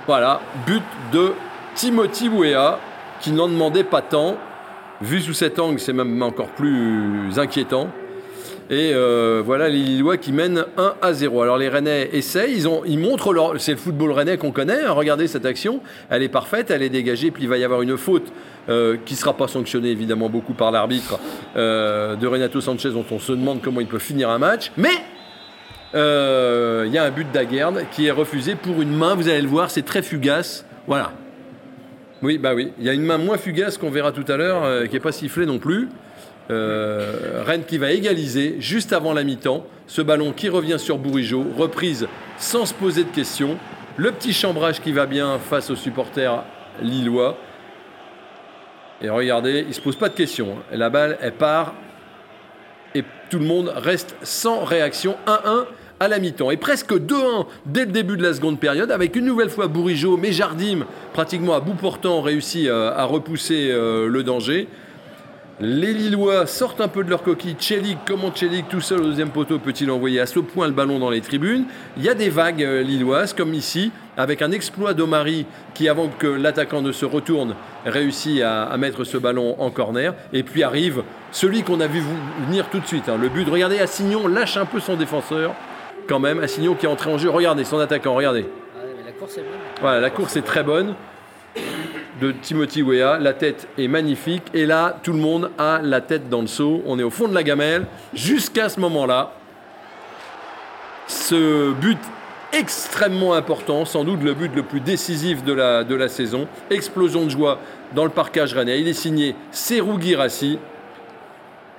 Voilà, 0.06 0.39
but 0.67 0.84
de 1.12 1.32
Timothy 1.74 2.30
Weah, 2.30 2.78
qui 3.21 3.32
n'en 3.32 3.47
demandait 3.47 3.84
pas 3.84 4.04
tant. 4.04 4.38
Vu 5.02 5.19
sous 5.19 5.34
cet 5.34 5.58
angle, 5.58 5.80
c'est 5.80 5.93
même 5.93 6.21
encore 6.21 6.50
plus 6.50 7.39
inquiétant. 7.39 7.89
Et 8.71 8.93
euh, 8.93 9.43
voilà 9.45 9.67
les 9.67 9.79
Lillois 9.79 10.15
qui 10.15 10.31
mènent 10.31 10.63
1 10.77 10.93
à 11.01 11.12
0. 11.12 11.41
Alors 11.41 11.57
les 11.57 11.67
Rennais 11.67 12.10
essayent, 12.13 12.53
ils, 12.55 12.69
ont, 12.69 12.84
ils 12.86 12.97
montrent 12.97 13.34
leur. 13.34 13.60
C'est 13.60 13.73
le 13.73 13.77
football 13.77 14.13
rennais 14.13 14.38
qu'on 14.38 14.53
connaît. 14.53 14.86
Hein. 14.86 14.93
regardez 14.93 15.27
cette 15.27 15.45
action, 15.45 15.81
elle 16.10 16.23
est 16.23 16.29
parfaite, 16.29 16.71
elle 16.71 16.81
est 16.81 16.89
dégagée, 16.89 17.31
puis 17.31 17.43
il 17.43 17.49
va 17.49 17.57
y 17.57 17.65
avoir 17.65 17.81
une 17.81 17.97
faute 17.97 18.31
euh, 18.69 18.95
qui 19.05 19.15
ne 19.15 19.19
sera 19.19 19.36
pas 19.36 19.49
sanctionnée 19.49 19.89
évidemment 19.89 20.29
beaucoup 20.29 20.53
par 20.53 20.71
l'arbitre 20.71 21.19
euh, 21.57 22.15
de 22.15 22.25
Renato 22.25 22.62
Sanchez, 22.62 22.91
dont 22.91 23.03
on 23.12 23.19
se 23.19 23.34
demande 23.34 23.62
comment 23.62 23.81
il 23.81 23.88
peut 23.88 23.99
finir 23.99 24.29
un 24.29 24.39
match. 24.39 24.71
Mais 24.77 24.95
il 25.93 26.93
y 26.93 26.97
a 26.97 27.03
un 27.03 27.12
but 27.12 27.29
d'Aguerd 27.29 27.84
qui 27.91 28.07
est 28.07 28.12
refusé 28.12 28.55
pour 28.55 28.81
une 28.81 28.95
main, 28.95 29.15
vous 29.15 29.27
allez 29.27 29.41
le 29.41 29.49
voir, 29.49 29.69
c'est 29.69 29.81
très 29.81 30.01
fugace. 30.01 30.65
Voilà. 30.88 31.12
Oui, 32.21 32.38
bah 32.38 32.53
oui. 32.55 32.71
Il 32.79 32.86
y 32.86 32.89
a 32.89 32.93
une 32.93 33.03
main 33.03 33.17
moins 33.17 33.38
fugace 33.38 33.77
qu'on 33.77 33.89
verra 33.89 34.13
tout 34.13 34.23
à 34.29 34.38
l'heure, 34.38 34.88
qui 34.88 34.93
n'est 34.93 35.01
pas 35.01 35.12
sifflée 35.12 35.45
non 35.45 35.60
plus. 35.60 35.89
Euh, 36.49 37.43
Rennes 37.45 37.63
qui 37.65 37.77
va 37.77 37.91
égaliser 37.91 38.56
juste 38.60 38.93
avant 38.93 39.13
la 39.13 39.23
mi-temps. 39.23 39.65
Ce 39.88 40.01
ballon 40.01 40.34
qui 40.34 40.49
revient 40.49 40.80
sur 40.80 40.97
Bourigeau, 40.97 41.45
reprise 41.58 42.08
sans 42.38 42.65
se 42.65 42.73
poser 42.73 43.04
de 43.04 43.10
questions. 43.10 43.58
Le 43.97 44.12
petit 44.12 44.34
chambrage 44.34 44.82
qui 44.82 44.91
va 44.91 45.06
bien 45.06 45.38
face 45.39 45.69
aux 45.69 45.75
supporters 45.75 46.43
lillois. 46.82 47.38
Et 49.01 49.10
regardez, 49.10 49.62
il 49.62 49.67
ne 49.69 49.73
se 49.73 49.82
pose 49.82 49.95
pas 49.95 50.10
de 50.10 50.15
questions. 50.15 50.58
Hein. 50.58 50.75
La 50.77 50.89
balle, 50.89 51.17
elle 51.21 51.34
part. 51.34 51.73
Et 52.95 53.04
tout 53.30 53.39
le 53.39 53.45
monde 53.45 53.71
reste 53.75 54.15
sans 54.21 54.63
réaction. 54.63 55.15
1-1 55.27 55.65
à 56.01 56.08
la 56.08 56.17
mi-temps. 56.17 56.49
Et 56.49 56.58
presque 56.58 56.93
2-1 56.93 57.45
dès 57.67 57.86
le 57.86 57.91
début 57.91 58.17
de 58.17 58.23
la 58.23 58.34
seconde 58.34 58.60
période, 58.60 58.91
avec 58.91 59.15
une 59.15 59.25
nouvelle 59.25 59.51
fois 59.51 59.67
Bourigeau, 59.67 60.17
mais 60.17 60.32
Jardim, 60.32 60.88
pratiquement 61.13 61.54
à 61.54 61.60
bout 61.60 61.75
portant, 61.75 62.21
réussit 62.21 62.67
euh, 62.67 62.91
à 62.95 63.06
repousser 63.06 63.69
euh, 63.69 64.08
le 64.08 64.23
danger. 64.23 64.67
Les 65.63 65.93
Lillois 65.93 66.47
sortent 66.47 66.82
un 66.82 66.88
peu 66.88 67.04
de 67.04 67.10
leur 67.12 67.21
coquille. 67.21 67.56
Chelik, 67.60 68.00
comment 68.08 68.34
Chelik 68.34 68.67
tout 68.67 68.82
seul 68.82 69.02
au 69.02 69.04
deuxième 69.04 69.30
poteau 69.30 69.60
peut-il 69.60 69.91
envoyer 69.91 70.19
à 70.19 70.26
ce 70.26 70.39
point 70.39 70.65
le 70.65 70.74
ballon 70.74 70.97
dans 70.97 71.12
les 71.12 71.21
tribunes? 71.21 71.65
Il 71.97 72.04
y 72.04 72.10
a 72.10 72.15
des 72.15 72.30
vagues 72.30 72.63
euh, 72.63 72.82
lilloises, 72.82 73.34
comme 73.34 73.54
ici, 73.54 73.91
avec 74.17 74.41
un 74.41 74.52
exploit 74.52 74.95
d'Omari 74.95 75.45
qui, 75.76 75.88
avant 75.88 76.08
que 76.08 76.26
l'attaquant 76.26 76.82
ne 76.82 76.91
se 76.91 77.06
retourne, 77.06 77.54
réussit 77.86 78.41
à, 78.41 78.76
mettre 78.78 79.04
ce 79.04 79.19
ballon 79.19 79.56
en 79.60 79.69
corner. 79.69 80.15
Et 80.34 80.41
puis 80.41 80.63
arrive 80.63 81.04
celui 81.32 81.62
qu'on 81.62 81.80
a 81.80 81.86
vu 81.86 82.02
venir 82.47 82.67
tout 82.71 82.80
de 82.80 82.88
suite. 82.88 83.08
Hein. 83.08 83.19
le 83.21 83.30
but, 83.30 83.47
regardez, 83.47 83.78
Assignon 83.78 84.28
lâche 84.28 84.58
un 84.58 84.65
peu 84.65 84.80
son 84.80 84.95
défenseur, 84.95 85.54
quand 86.10 86.17
même. 86.17 86.39
Assignon 86.39 86.74
qui 86.74 86.88
est 86.88 86.89
entré 86.89 87.13
en 87.13 87.19
jeu. 87.19 87.30
Regardez 87.30 87.65
son 87.65 87.78
attaquant, 87.78 88.15
regardez. 88.15 88.47
Ah 88.76 88.80
la 89.06 89.12
course 89.12 89.38
est 89.38 89.41
bonne. 89.41 89.60
Voilà, 89.80 90.00
la 90.00 90.10
course 90.10 90.36
est 90.38 90.41
très 90.41 90.63
bonne 90.63 90.95
de 92.21 92.31
Timothy 92.31 92.84
Weah. 92.84 93.17
La 93.19 93.34
tête 93.34 93.67
est 93.77 93.88
magnifique. 93.88 94.43
Et 94.53 94.65
là, 94.65 94.97
tout 95.03 95.12
le 95.12 95.19
monde 95.19 95.51
a 95.57 95.81
la 95.84 95.99
tête 95.99 96.29
dans 96.29 96.41
le 96.41 96.47
seau. 96.47 96.84
On 96.86 96.97
est 96.99 97.03
au 97.03 97.10
fond 97.10 97.27
de 97.27 97.34
la 97.34 97.43
gamelle. 97.43 97.86
Jusqu'à 98.13 98.69
ce 98.69 98.79
moment-là, 98.79 99.34
ce 101.07 101.73
but 101.73 101.97
extrêmement 102.53 103.34
important, 103.34 103.86
sans 103.86 104.03
doute 104.03 104.21
le 104.23 104.34
but 104.34 104.53
le 104.55 104.63
plus 104.63 104.81
décisif 104.81 105.43
de 105.43 105.53
la, 105.53 106.07
saison. 106.07 106.47
Explosion 106.69 107.25
de 107.25 107.29
joie 107.29 107.60
dans 107.95 108.03
le 108.03 108.10
parcage 108.10 108.53
rennais. 108.53 108.79
Il 108.79 108.88
est 108.88 108.93
signé 108.93 109.36
Serou 109.51 109.99
Girassi. 109.99 110.60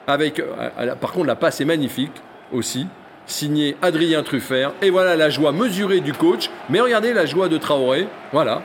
Avec, 0.06 0.40
euh, 0.40 0.94
par 1.00 1.12
contre, 1.12 1.26
la 1.26 1.36
passe 1.36 1.60
est 1.60 1.64
magnifique 1.64 2.12
aussi. 2.52 2.86
signé 3.24 3.76
Adrien 3.80 4.24
Truffert. 4.24 4.72
Et 4.82 4.90
voilà 4.90 5.14
la 5.14 5.30
joie 5.30 5.52
mesurée 5.52 6.00
du 6.00 6.12
coach. 6.12 6.50
Mais 6.68 6.80
regardez 6.80 7.12
la 7.12 7.24
joie 7.24 7.48
de 7.48 7.56
Traoré. 7.56 8.08
Voilà. 8.32 8.62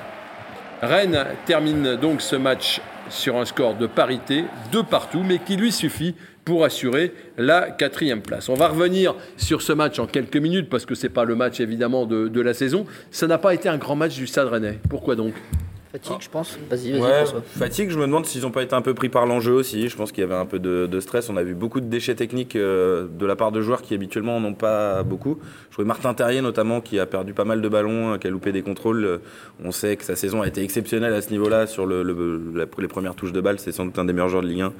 Rennes 0.81 1.25
termine 1.45 1.95
donc 1.95 2.21
ce 2.21 2.35
match 2.35 2.81
sur 3.09 3.37
un 3.37 3.45
score 3.45 3.75
de 3.75 3.87
parité, 3.87 4.43
de 4.71 4.81
partout, 4.81 5.23
mais 5.23 5.39
qui 5.39 5.55
lui 5.55 5.71
suffit 5.71 6.15
pour 6.45 6.63
assurer 6.63 7.13
la 7.37 7.71
quatrième 7.71 8.21
place. 8.21 8.47
On 8.47 8.53
va 8.53 8.69
revenir 8.69 9.15
sur 9.37 9.61
ce 9.61 9.73
match 9.73 9.99
en 9.99 10.07
quelques 10.07 10.37
minutes 10.37 10.69
parce 10.69 10.85
que 10.85 10.95
ce 10.95 11.03
n'est 11.03 11.13
pas 11.13 11.25
le 11.25 11.35
match 11.35 11.59
évidemment 11.59 12.05
de, 12.05 12.41
la 12.41 12.53
saison. 12.53 12.85
Ça 13.11 13.27
n'a 13.27 13.37
pas 13.37 13.53
été 13.53 13.67
un 13.69 13.77
grand 13.77 13.95
match 13.95 14.15
du 14.15 14.27
Stade 14.27 14.47
Rennais. 14.47 14.79
Pourquoi 14.89 15.15
donc? 15.15 15.33
Fatigue, 15.91 16.17
je 16.19 16.30
pense. 16.30 16.60
Vas-y, 16.69 16.91
vas-y, 16.91 17.02
Ouais, 17.02 17.23
fatigue, 17.58 17.89
je 17.89 17.97
me 17.97 18.06
demande 18.06 18.26
s'ils 18.26 18.41
n'ont 18.41 18.52
pas 18.52 18.62
été 18.62 18.76
un 18.76 18.82
peu 18.82 18.93
pris 18.93 19.08
par 19.10 19.26
l'enjeu 19.26 19.54
aussi. 19.54 19.88
Je 19.88 19.95
pense 19.95 20.12
qu'il 20.12 20.21
y 20.21 20.26
avait 20.26 20.36
un 20.36 20.45
peu 20.45 20.60
de, 20.60 20.86
de 20.86 21.00
stress. 21.00 21.30
On 21.30 21.38
a 21.38 21.43
vu 21.43 21.54
beaucoup 21.54 21.80
de 21.80 21.86
déchets 21.86 22.13
techniques 22.15 22.56
euh, 22.58 23.08
de 23.17 23.26
la 23.26 23.36
part 23.38 23.52
de 23.54 23.62
joueurs 23.62 23.82
qui 23.82 23.93
habituellement 23.93 24.39
n'en 24.39 24.50
ont 24.50 24.54
pas 24.54 25.02
beaucoup. 25.04 25.39
Je 25.69 25.73
trouvais 25.76 25.88
Martin 25.88 26.13
Terrier 26.13 26.41
notamment 26.41 26.82
qui 26.82 27.00
a 27.00 27.06
perdu 27.06 27.34
pas 27.34 27.45
mal 27.45 27.62
de 27.62 27.69
ballons, 27.69 28.13
euh, 28.13 28.17
qui 28.17 28.28
a 28.28 28.30
loupé 28.30 28.52
des 28.52 28.62
contrôles. 28.63 29.06
Euh, 29.06 29.17
On 29.63 29.71
sait 29.71 29.95
que 29.95 30.04
sa 30.04 30.15
saison 30.17 30.41
a 30.41 30.47
été 30.47 30.62
exceptionnelle 30.62 31.13
à 31.13 31.21
ce 31.21 31.30
niveau-là 31.32 31.67
sur 31.67 31.86
le, 31.86 32.04
le- 32.04 32.41
la- 32.54 32.65
les 32.78 32.88
premières 32.88 33.15
touches 33.15 33.32
de 33.34 33.41
balle. 33.41 33.58
C'est 33.60 33.71
sans 33.71 33.86
doute 33.86 33.97
un 33.97 34.06
des 34.06 34.13
meilleurs 34.13 34.30
joueurs 34.30 34.43
de 34.43 34.47
Ligue 34.47 34.62
1. 34.62 34.73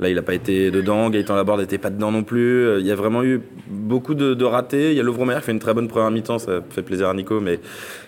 Là, 0.00 0.08
il 0.08 0.14
n'a 0.14 0.22
pas 0.22 0.34
été 0.34 0.70
dedans. 0.70 1.10
Gaëtan 1.10 1.34
Laborde 1.34 1.58
n'était 1.60 1.78
pas 1.78 1.90
dedans 1.90 2.12
non 2.12 2.22
plus. 2.22 2.78
Il 2.78 2.86
y 2.86 2.92
a 2.92 2.94
vraiment 2.94 3.24
eu 3.24 3.40
beaucoup 3.68 4.14
de, 4.14 4.32
de 4.34 4.44
ratés. 4.44 4.92
Il 4.92 4.96
y 4.96 5.00
a 5.00 5.02
Lovromer 5.02 5.34
qui 5.38 5.42
fait 5.46 5.52
une 5.52 5.58
très 5.58 5.74
bonne 5.74 5.88
première 5.88 6.12
mi-temps. 6.12 6.38
Ça 6.38 6.60
fait 6.70 6.82
plaisir 6.82 7.08
à 7.08 7.14
Nico. 7.14 7.40
Mais 7.40 7.58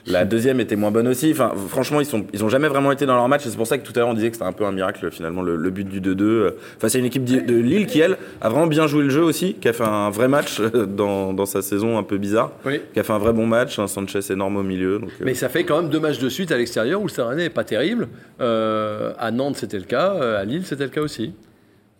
la 0.07 0.25
deuxième 0.25 0.61
était 0.61 0.77
moins 0.77 0.93
bonne 0.93 1.09
aussi. 1.09 1.33
Enfin, 1.33 1.53
franchement, 1.69 1.99
ils 2.01 2.07
sont, 2.07 2.25
ils 2.33 2.40
ont 2.45 2.49
jamais 2.49 2.69
vraiment 2.69 2.93
été 2.93 3.07
dans 3.07 3.15
leur 3.15 3.29
match. 3.29 3.47
Et 3.47 3.51
c'est 3.51 3.57
pour 3.57 3.67
ça 3.67 3.79
que 3.79 3.85
tout 3.87 3.93
à 3.97 4.01
l'heure, 4.01 4.09
on 4.09 4.15
disait 4.15 4.29
que 4.31 4.37
c'était 4.37 4.47
un 4.49 4.53
peu 4.53 4.65
un 4.65 4.73
miracle, 4.73 5.11
finalement, 5.11 5.43
le, 5.43 5.57
le 5.57 5.71
but 5.71 5.89
du 5.89 6.01
2-2 6.01 6.23
euh, 6.23 6.51
face 6.79 6.95
à 6.95 6.99
une 6.99 7.05
équipe 7.05 7.25
de 7.25 7.55
Lille 7.55 7.87
qui, 7.87 8.01
elle, 8.01 8.17
a 8.41 8.49
vraiment 8.49 8.67
bien 8.67 8.87
joué 8.87 9.03
le 9.05 9.11
jeu 9.11 9.23
aussi, 9.23 9.55
qui 9.55 9.69
a 9.69 9.73
fait 9.73 9.85
un 9.85 10.11
vrai 10.11 10.29
match 10.29 10.61
euh, 10.61 10.87
dans, 10.87 11.33
dans 11.33 11.47
sa 11.47 11.63
saison 11.63 11.99
un 11.99 12.03
peu 12.03 12.19
bizarre, 12.19 12.53
Oui. 12.65 12.81
qui 12.93 13.01
a 13.01 13.03
fait 13.03 13.13
un 13.13 13.19
vrai 13.19 13.33
bon 13.33 13.47
match. 13.47 13.79
Un 13.79 13.87
Sanchez 13.87 14.21
énorme 14.31 14.57
au 14.57 14.63
milieu. 14.63 14.99
Donc, 14.99 15.11
euh, 15.21 15.25
Mais 15.25 15.35
ça 15.35 15.49
fait 15.49 15.65
quand 15.65 15.81
même 15.81 15.91
deux 15.91 16.01
matchs 16.01 16.19
de 16.19 16.29
suite 16.29 16.53
à 16.53 16.57
l'extérieur 16.59 17.01
où 17.01 17.05
le 17.05 17.11
Stade 17.11 17.27
Rennais 17.29 17.45
n'est 17.45 17.51
pas 17.51 17.65
terrible. 17.65 18.09
Euh, 18.41 19.13
à 19.19 19.31
Nantes, 19.31 19.57
c'était 19.57 19.79
le 19.79 19.85
cas. 19.85 20.13
À 20.39 20.45
Lille, 20.45 20.63
c'était 20.65 20.85
le 20.85 20.91
cas 20.91 21.01
aussi. 21.03 21.33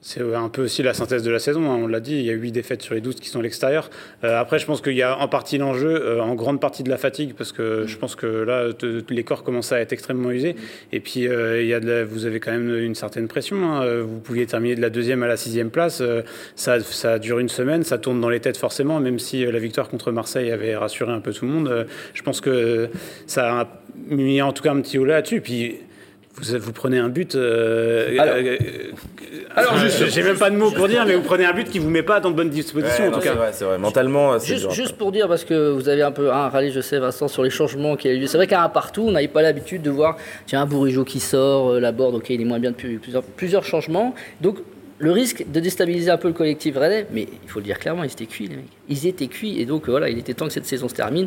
C'est 0.03 0.23
un 0.35 0.49
peu 0.49 0.63
aussi 0.63 0.83
la 0.83 0.95
synthèse 0.95 1.23
de 1.23 1.31
la 1.31 1.39
saison, 1.39 1.71
hein, 1.71 1.79
on 1.79 1.87
l'a 1.87 2.01
dit, 2.01 2.15
il 2.15 2.25
y 2.25 2.31
a 2.31 2.33
8 2.33 2.53
défaites 2.53 2.81
sur 2.81 2.95
les 2.95 3.03
12 3.03 3.17
qui 3.17 3.29
sont 3.29 3.41
à 3.41 3.43
l'extérieur. 3.43 3.91
Euh, 4.25 4.41
après, 4.41 4.59
je 4.59 4.65
pense 4.65 4.81
qu'il 4.81 4.95
y 4.95 5.03
a 5.03 5.19
en 5.19 5.29
partie 5.29 5.59
l'enjeu, 5.59 5.91
euh, 5.91 6.23
en 6.23 6.35
grande 6.35 6.59
partie 6.59 6.83
de 6.83 6.89
la 6.89 6.97
fatigue, 6.97 7.35
parce 7.37 7.53
que 7.53 7.85
je 7.87 7.99
pense 7.99 8.17
que 8.17 8.27
là, 8.27 8.69
les 9.11 9.25
corps 9.25 9.45
commencent 9.45 9.73
à 9.73 9.81
être 9.81 9.93
extrêmement 9.93 10.31
usés. 10.31 10.57
Et 10.93 11.01
puis, 11.01 11.29
euh, 11.29 11.61
il 11.61 11.69
y 11.69 11.75
a 11.75 11.81
vous 12.05 12.25
avez 12.25 12.41
quand 12.41 12.51
même 12.51 12.75
une 12.75 12.95
certaine 12.95 13.29
pression. 13.29 13.63
hein. 13.63 14.01
Vous 14.03 14.21
pouviez 14.21 14.47
terminer 14.47 14.75
de 14.75 14.81
la 14.81 14.91
deuxième 14.91 15.23
à 15.23 15.27
la 15.27 15.37
sixième 15.37 15.71
place. 15.71 16.03
Ça, 16.57 16.81
ça 16.81 17.19
dure 17.19 17.39
une 17.39 17.49
semaine, 17.49 17.83
ça 17.83 17.99
tourne 17.99 18.21
dans 18.21 18.31
les 18.31 18.41
têtes 18.41 18.57
forcément, 18.57 19.01
même 19.01 19.19
si 19.19 19.45
la 19.45 19.59
victoire 19.59 19.89
contre 19.89 20.13
Marseille 20.13 20.51
avait 20.51 20.77
rassuré 20.77 21.13
un 21.13 21.21
peu 21.21 21.33
tout 21.33 21.45
le 21.45 21.51
monde. 21.51 21.87
Je 22.15 22.23
pense 22.23 22.41
que 22.41 22.89
ça 23.27 23.61
a 23.61 23.69
mis 24.09 24.41
en 24.41 24.53
tout 24.53 24.63
cas 24.63 24.73
un 24.73 24.81
petit 24.81 24.99
haut 24.99 25.05
là-dessus. 25.05 25.43
Vous, 26.35 26.59
vous 26.59 26.73
prenez 26.73 26.99
un 26.99 27.09
but. 27.09 27.35
euh, 27.35 28.17
Alors- 28.19 28.35
euh, 28.37 28.57
Alors, 29.57 29.77
juste- 29.79 30.07
j'ai 30.11 30.23
même 30.23 30.39
pas 30.39 30.49
de 30.51 30.57
mots 30.57 30.71
pour 30.71 30.87
dire, 30.89 31.05
mais 31.07 31.15
vous 31.17 31.23
prenez 31.23 31.45
un 31.45 31.53
but 31.53 31.69
qui 31.69 31.79
vous 31.79 31.91
met 31.91 32.03
pas 32.03 32.21
dans 32.21 32.31
de 32.31 32.37
bonnes 32.37 32.51
dispositions 32.51 33.05
ouais, 33.05 33.09
en 33.09 33.11
non, 33.13 33.17
tout 33.19 33.23
c'est 33.23 33.29
cas. 33.31 33.35
vrai, 33.35 33.51
c'est 33.53 33.65
vrai. 33.65 33.79
Mentalement, 33.79 34.39
c'est 34.39 34.47
Juste, 34.47 34.61
dur. 34.63 34.71
juste 34.71 34.97
pour 34.97 35.13
dire, 35.13 35.29
parce 35.29 35.45
que 35.45 35.71
vous 35.71 35.89
avez 35.89 36.03
un 36.03 36.13
peu 36.13 36.31
un 36.33 36.49
râlé, 36.49 36.71
je 36.71 36.81
sais, 36.81 36.99
Vincent, 36.99 37.27
sur 37.29 37.43
les 37.43 37.51
changements 37.51 37.97
qui 37.97 38.09
a 38.09 38.13
eu 38.13 38.19
lieu. 38.19 38.27
C'est 38.27 38.37
vrai 38.37 38.47
qu'à 38.47 38.63
un 38.63 38.69
partout, 38.69 39.03
on 39.09 39.11
n'avait 39.11 39.29
pas 39.29 39.43
l'habitude 39.43 39.83
de 39.83 39.91
voir, 39.91 40.17
tiens, 40.47 40.63
un 40.63 40.67
Bourigeau 40.67 41.05
qui 41.05 41.21
sort, 41.21 41.73
euh, 41.73 41.81
la 41.81 41.93
board, 41.93 42.15
ok, 42.15 42.31
il 42.31 42.41
est 42.41 42.45
moins 42.45 42.59
bien 42.61 42.71
depuis 42.71 42.99
plusieurs, 42.99 43.23
plusieurs 43.25 43.65
changements. 43.65 44.15
Donc, 44.41 44.59
le 45.03 45.13
risque 45.13 45.45
de 45.51 45.61
déstabiliser 45.61 46.11
un 46.11 46.19
peu 46.19 46.29
le 46.29 46.35
collectif 46.35 46.77
Rennais, 46.77 47.07
mais 47.13 47.23
il 47.23 47.49
faut 47.51 47.59
le 47.59 47.65
dire 47.65 47.79
clairement, 47.79 48.05
ils 48.05 48.13
étaient 48.13 48.27
cuits, 48.27 48.49
les 48.49 48.57
mecs. 48.57 48.65
Ils 48.89 49.07
étaient 49.07 49.29
cuits, 49.29 49.61
et 49.61 49.65
donc 49.65 49.89
voilà, 49.89 50.09
il 50.11 50.19
était 50.19 50.35
temps 50.35 50.47
que 50.47 50.53
cette 50.53 50.67
saison 50.67 50.89
se 50.89 50.95
termine. 50.95 51.27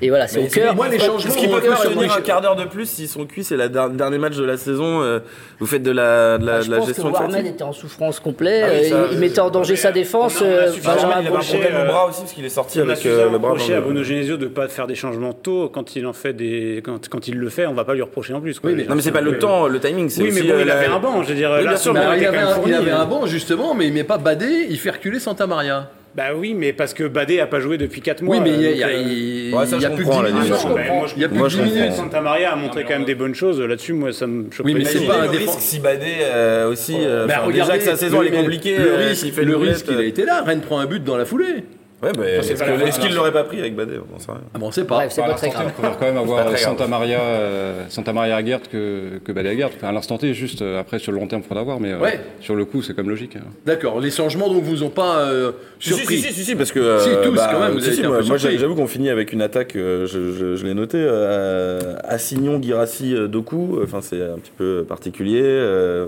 Et 0.00 0.08
voilà, 0.08 0.26
c'est 0.26 0.40
au 0.44 0.46
cœur. 0.48 0.74
moi, 0.74 0.88
les 0.88 0.98
changements 0.98 1.32
Ce 1.32 1.38
qui 1.38 1.44
et 1.44 1.48
tenir 1.48 2.12
un 2.16 2.20
quart 2.20 2.40
d'heure 2.40 2.56
de 2.56 2.64
plus 2.64 2.86
s'ils 2.86 3.06
sont 3.08 3.24
cuits, 3.26 3.44
c'est 3.44 3.56
le 3.56 3.68
dernier 3.68 4.18
match 4.18 4.36
de 4.36 4.44
la 4.44 4.56
saison. 4.56 5.02
euh, 5.02 5.20
vous 5.60 5.66
faites 5.66 5.82
de 5.84 5.92
la, 5.92 6.38
de 6.38 6.46
la, 6.46 6.56
Ah, 6.56 6.62
de 6.64 6.70
la 6.70 6.76
pense 6.78 6.86
que 6.86 6.92
gestion 6.94 7.08
de 7.10 7.14
Warmed 7.14 7.30
fatigue. 7.32 7.46
était 7.52 7.62
en 7.62 7.72
souffrance 7.72 8.18
complète, 8.18 8.64
Ah 8.66 8.72
oui, 8.82 8.88
ça, 8.88 8.94
euh, 8.96 9.08
il 9.12 9.18
mettait 9.18 9.38
en 9.40 9.50
danger 9.50 9.76
sa 9.76 9.92
défense. 9.92 10.40
on 10.40 10.44
a- 10.44 10.48
on 10.48 10.50
a 10.50 10.54
euh, 10.54 10.72
Benjamin 10.84 11.20
il 11.20 11.26
avait 11.28 11.36
un 11.36 11.40
problème 11.40 11.74
au 11.74 11.78
euh, 11.78 11.84
bras 11.86 12.06
aussi 12.08 12.20
parce 12.22 12.32
qu'il 12.32 12.44
est 12.44 12.48
sorti 12.48 12.80
On 12.80 12.88
avec 12.88 13.06
euh, 13.06 13.30
le 13.30 13.38
bras 13.38 13.50
reproché 13.52 13.74
à 13.74 13.76
le- 13.76 13.82
Bruno 13.82 14.02
Genesio 14.02 14.36
de 14.36 14.44
ne 14.44 14.50
pas 14.50 14.66
faire 14.68 14.86
des 14.88 14.94
changements 14.96 15.32
tôt 15.32 15.68
quand 15.72 15.94
il 15.94 16.06
en 16.06 16.12
fait 16.12 16.32
des 16.32 16.82
quand, 16.84 17.08
quand 17.08 17.28
il 17.28 17.36
le 17.36 17.48
fait, 17.50 17.66
on 17.66 17.74
va 17.74 17.84
pas 17.84 17.94
lui 17.94 18.02
reprocher 18.02 18.32
en 18.34 18.40
plus. 18.40 18.58
quoi. 18.58 18.70
Oui, 18.70 18.76
mais- 18.76 18.84
Non 18.86 18.96
mais 18.96 19.02
c'est 19.02 19.12
pas 19.12 19.20
le 19.20 19.38
temps, 19.38 19.68
le 19.68 19.78
timing, 19.78 20.08
c'est 20.08 20.22
Oui, 20.22 20.30
mais 20.32 20.40
euh, 20.50 20.62
il 20.62 20.70
avait 20.70 20.86
un 20.86 20.98
banc, 20.98 21.22
je 21.22 21.28
veux 21.28 21.34
dire. 21.34 21.50
Là, 21.50 21.60
il, 21.62 21.68
avait 21.68 22.90
un, 22.90 23.04
il 23.16 23.20
banc 23.20 23.26
justement, 23.26 23.74
mais 23.74 23.86
il 23.86 23.92
met 23.92 24.04
pas 24.04 24.18
Badé, 24.18 24.66
il 24.70 24.78
fait 24.78 24.90
reculer 24.90 25.18
Santa 25.18 25.46
Maria. 25.46 25.90
Bah 26.14 26.24
oui, 26.36 26.52
mais 26.52 26.74
parce 26.74 26.92
que 26.92 27.04
Badé 27.04 27.40
a 27.40 27.46
pas 27.46 27.58
joué 27.58 27.78
depuis 27.78 28.02
4 28.02 28.20
mois. 28.20 28.36
oui, 28.36 28.42
mais 28.44 28.50
il 28.50 28.60
y 28.60 28.66
a, 28.66 28.70
il 28.72 28.76
y 28.76 28.82
a- 28.82 28.88
euh, 28.88 28.92
il- 29.02 29.54
Ouais, 29.54 29.64
ça, 29.64 29.76
il 29.76 29.82
y 29.82 29.86
a 29.86 29.90
plus 29.90 30.04
la 30.04 30.10
10 30.10 30.32
minutes. 30.34 30.42
défense. 30.42 30.64
bah, 30.66 30.80
moi, 30.92 31.06
je- 31.06 31.14
Il 31.16 31.22
y 31.22 31.24
a 31.24 31.28
plus 31.28 31.38
Moi, 31.38 31.48
je 31.48 31.56
10 31.56 31.62
comprends. 31.62 31.78
minutes. 31.80 31.92
Santa 31.94 32.20
Maria 32.20 32.52
a 32.52 32.56
montré 32.56 32.84
quand 32.84 32.90
même 32.90 33.04
des 33.06 33.14
bonnes 33.14 33.34
choses. 33.34 33.58
Là-dessus, 33.62 33.94
moi, 33.94 34.12
ça 34.12 34.26
me 34.26 34.50
choque 34.50 34.66
Oui, 34.66 34.74
mais 34.74 34.84
c'est 34.84 35.06
pas 35.06 35.22
un 35.22 35.30
risque 35.30 35.58
si 35.58 35.78
Badé 35.80 36.04
euh, 36.20 36.68
aussi. 36.70 36.96
euh, 36.98 37.26
Bah, 37.26 37.36
regardez, 37.46 37.60
déjà 37.60 37.78
que 37.78 37.84
sa 37.84 37.96
saison 37.96 38.20
le- 38.20 38.26
elle 38.26 38.34
est 38.34 38.36
compliquée. 38.36 38.76
Le 38.76 38.92
euh, 38.92 38.96
risque, 39.08 39.24
s'il 39.24 39.32
fait 39.32 39.44
le 39.44 39.56
risque, 39.56 39.86
il 39.88 39.92
a 39.92 39.96
roulette, 39.96 40.08
été 40.10 40.24
là. 40.26 40.42
Rennes 40.42 40.60
prend 40.60 40.78
un 40.80 40.86
but 40.86 41.02
dans 41.02 41.16
la 41.16 41.24
foulée. 41.24 41.64
Ouais, 42.02 42.10
bah, 42.16 42.24
est-ce 42.26 42.98
qu'il 43.00 43.14
l'aurait 43.14 43.32
pas 43.32 43.44
pris 43.44 43.60
avec 43.60 43.76
Badé? 43.76 43.92
On 44.14 44.18
sait 44.18 44.32
rien. 44.32 44.40
Ah 44.54 44.58
bon, 44.58 44.66
on 44.66 44.72
sait 44.72 44.84
pas. 44.84 44.96
Bref, 44.96 45.12
c'est 45.12 45.22
pas 45.26 45.34
très 45.34 45.50
grave. 45.50 45.66
on 45.68 45.70
préfère 45.80 45.98
quand 45.98 46.06
même 46.06 46.16
avoir. 46.18 46.58
Santa 46.58 46.86
Maria, 46.88 47.20
euh, 47.20 47.84
Santa 47.88 48.12
Maria 48.12 48.36
à 48.36 48.44
Gert 48.44 48.60
que, 48.70 49.18
que 49.24 49.30
Balé 49.32 49.50
à 49.50 49.56
Gert. 49.56 49.70
Enfin, 49.76 49.88
à 49.88 49.92
l'instant 49.92 50.18
T, 50.18 50.34
juste 50.34 50.62
euh, 50.62 50.80
après 50.80 50.98
sur 50.98 51.12
le 51.12 51.18
long 51.18 51.26
terme, 51.28 51.42
il 51.44 51.48
faudra 51.48 51.62
voir, 51.62 51.78
mais 51.78 51.92
euh, 51.92 52.00
Ouais. 52.00 52.18
sur 52.40 52.54
le 52.56 52.64
coup, 52.64 52.82
c'est 52.82 52.94
comme 52.94 53.08
logique. 53.08 53.36
hein. 53.36 53.44
D'accord. 53.66 54.00
Les 54.00 54.10
changements 54.10 54.48
donc 54.52 54.64
vous 54.64 54.82
ont 54.82 54.90
pas 54.90 55.20
euh, 55.28 55.52
surpris. 55.78 56.16
Si, 56.18 56.22
si, 56.28 56.32
si, 56.34 56.44
si, 56.44 56.54
parce 56.56 56.72
que. 56.72 56.80
euh, 56.80 56.98
Si, 56.98 57.10
tous, 57.22 57.36
quand 57.36 57.60
même, 57.60 57.72
vous 57.72 57.78
si, 57.80 57.86
avez 57.86 57.94
si, 57.94 58.00
été 58.00 58.08
un 58.08 58.20
moi, 58.22 58.36
j'avoue 58.36 58.74
qu'on 58.74 58.86
finit 58.88 59.08
avec 59.10 59.32
une 59.32 59.42
attaque, 59.42 59.76
euh, 59.76 60.06
je, 60.06 60.32
je- 60.32 60.56
je 60.56 60.66
l'ai 60.66 60.74
noté, 60.74 60.98
euh, 60.98 61.94
Assignon, 62.04 62.60
Girassi, 62.60 63.14
Doku, 63.28 63.78
enfin, 63.82 64.00
c'est 64.00 64.20
un 64.22 64.38
petit 64.38 64.52
peu 64.56 64.84
particulier. 64.88 65.40
euh, 65.44 66.06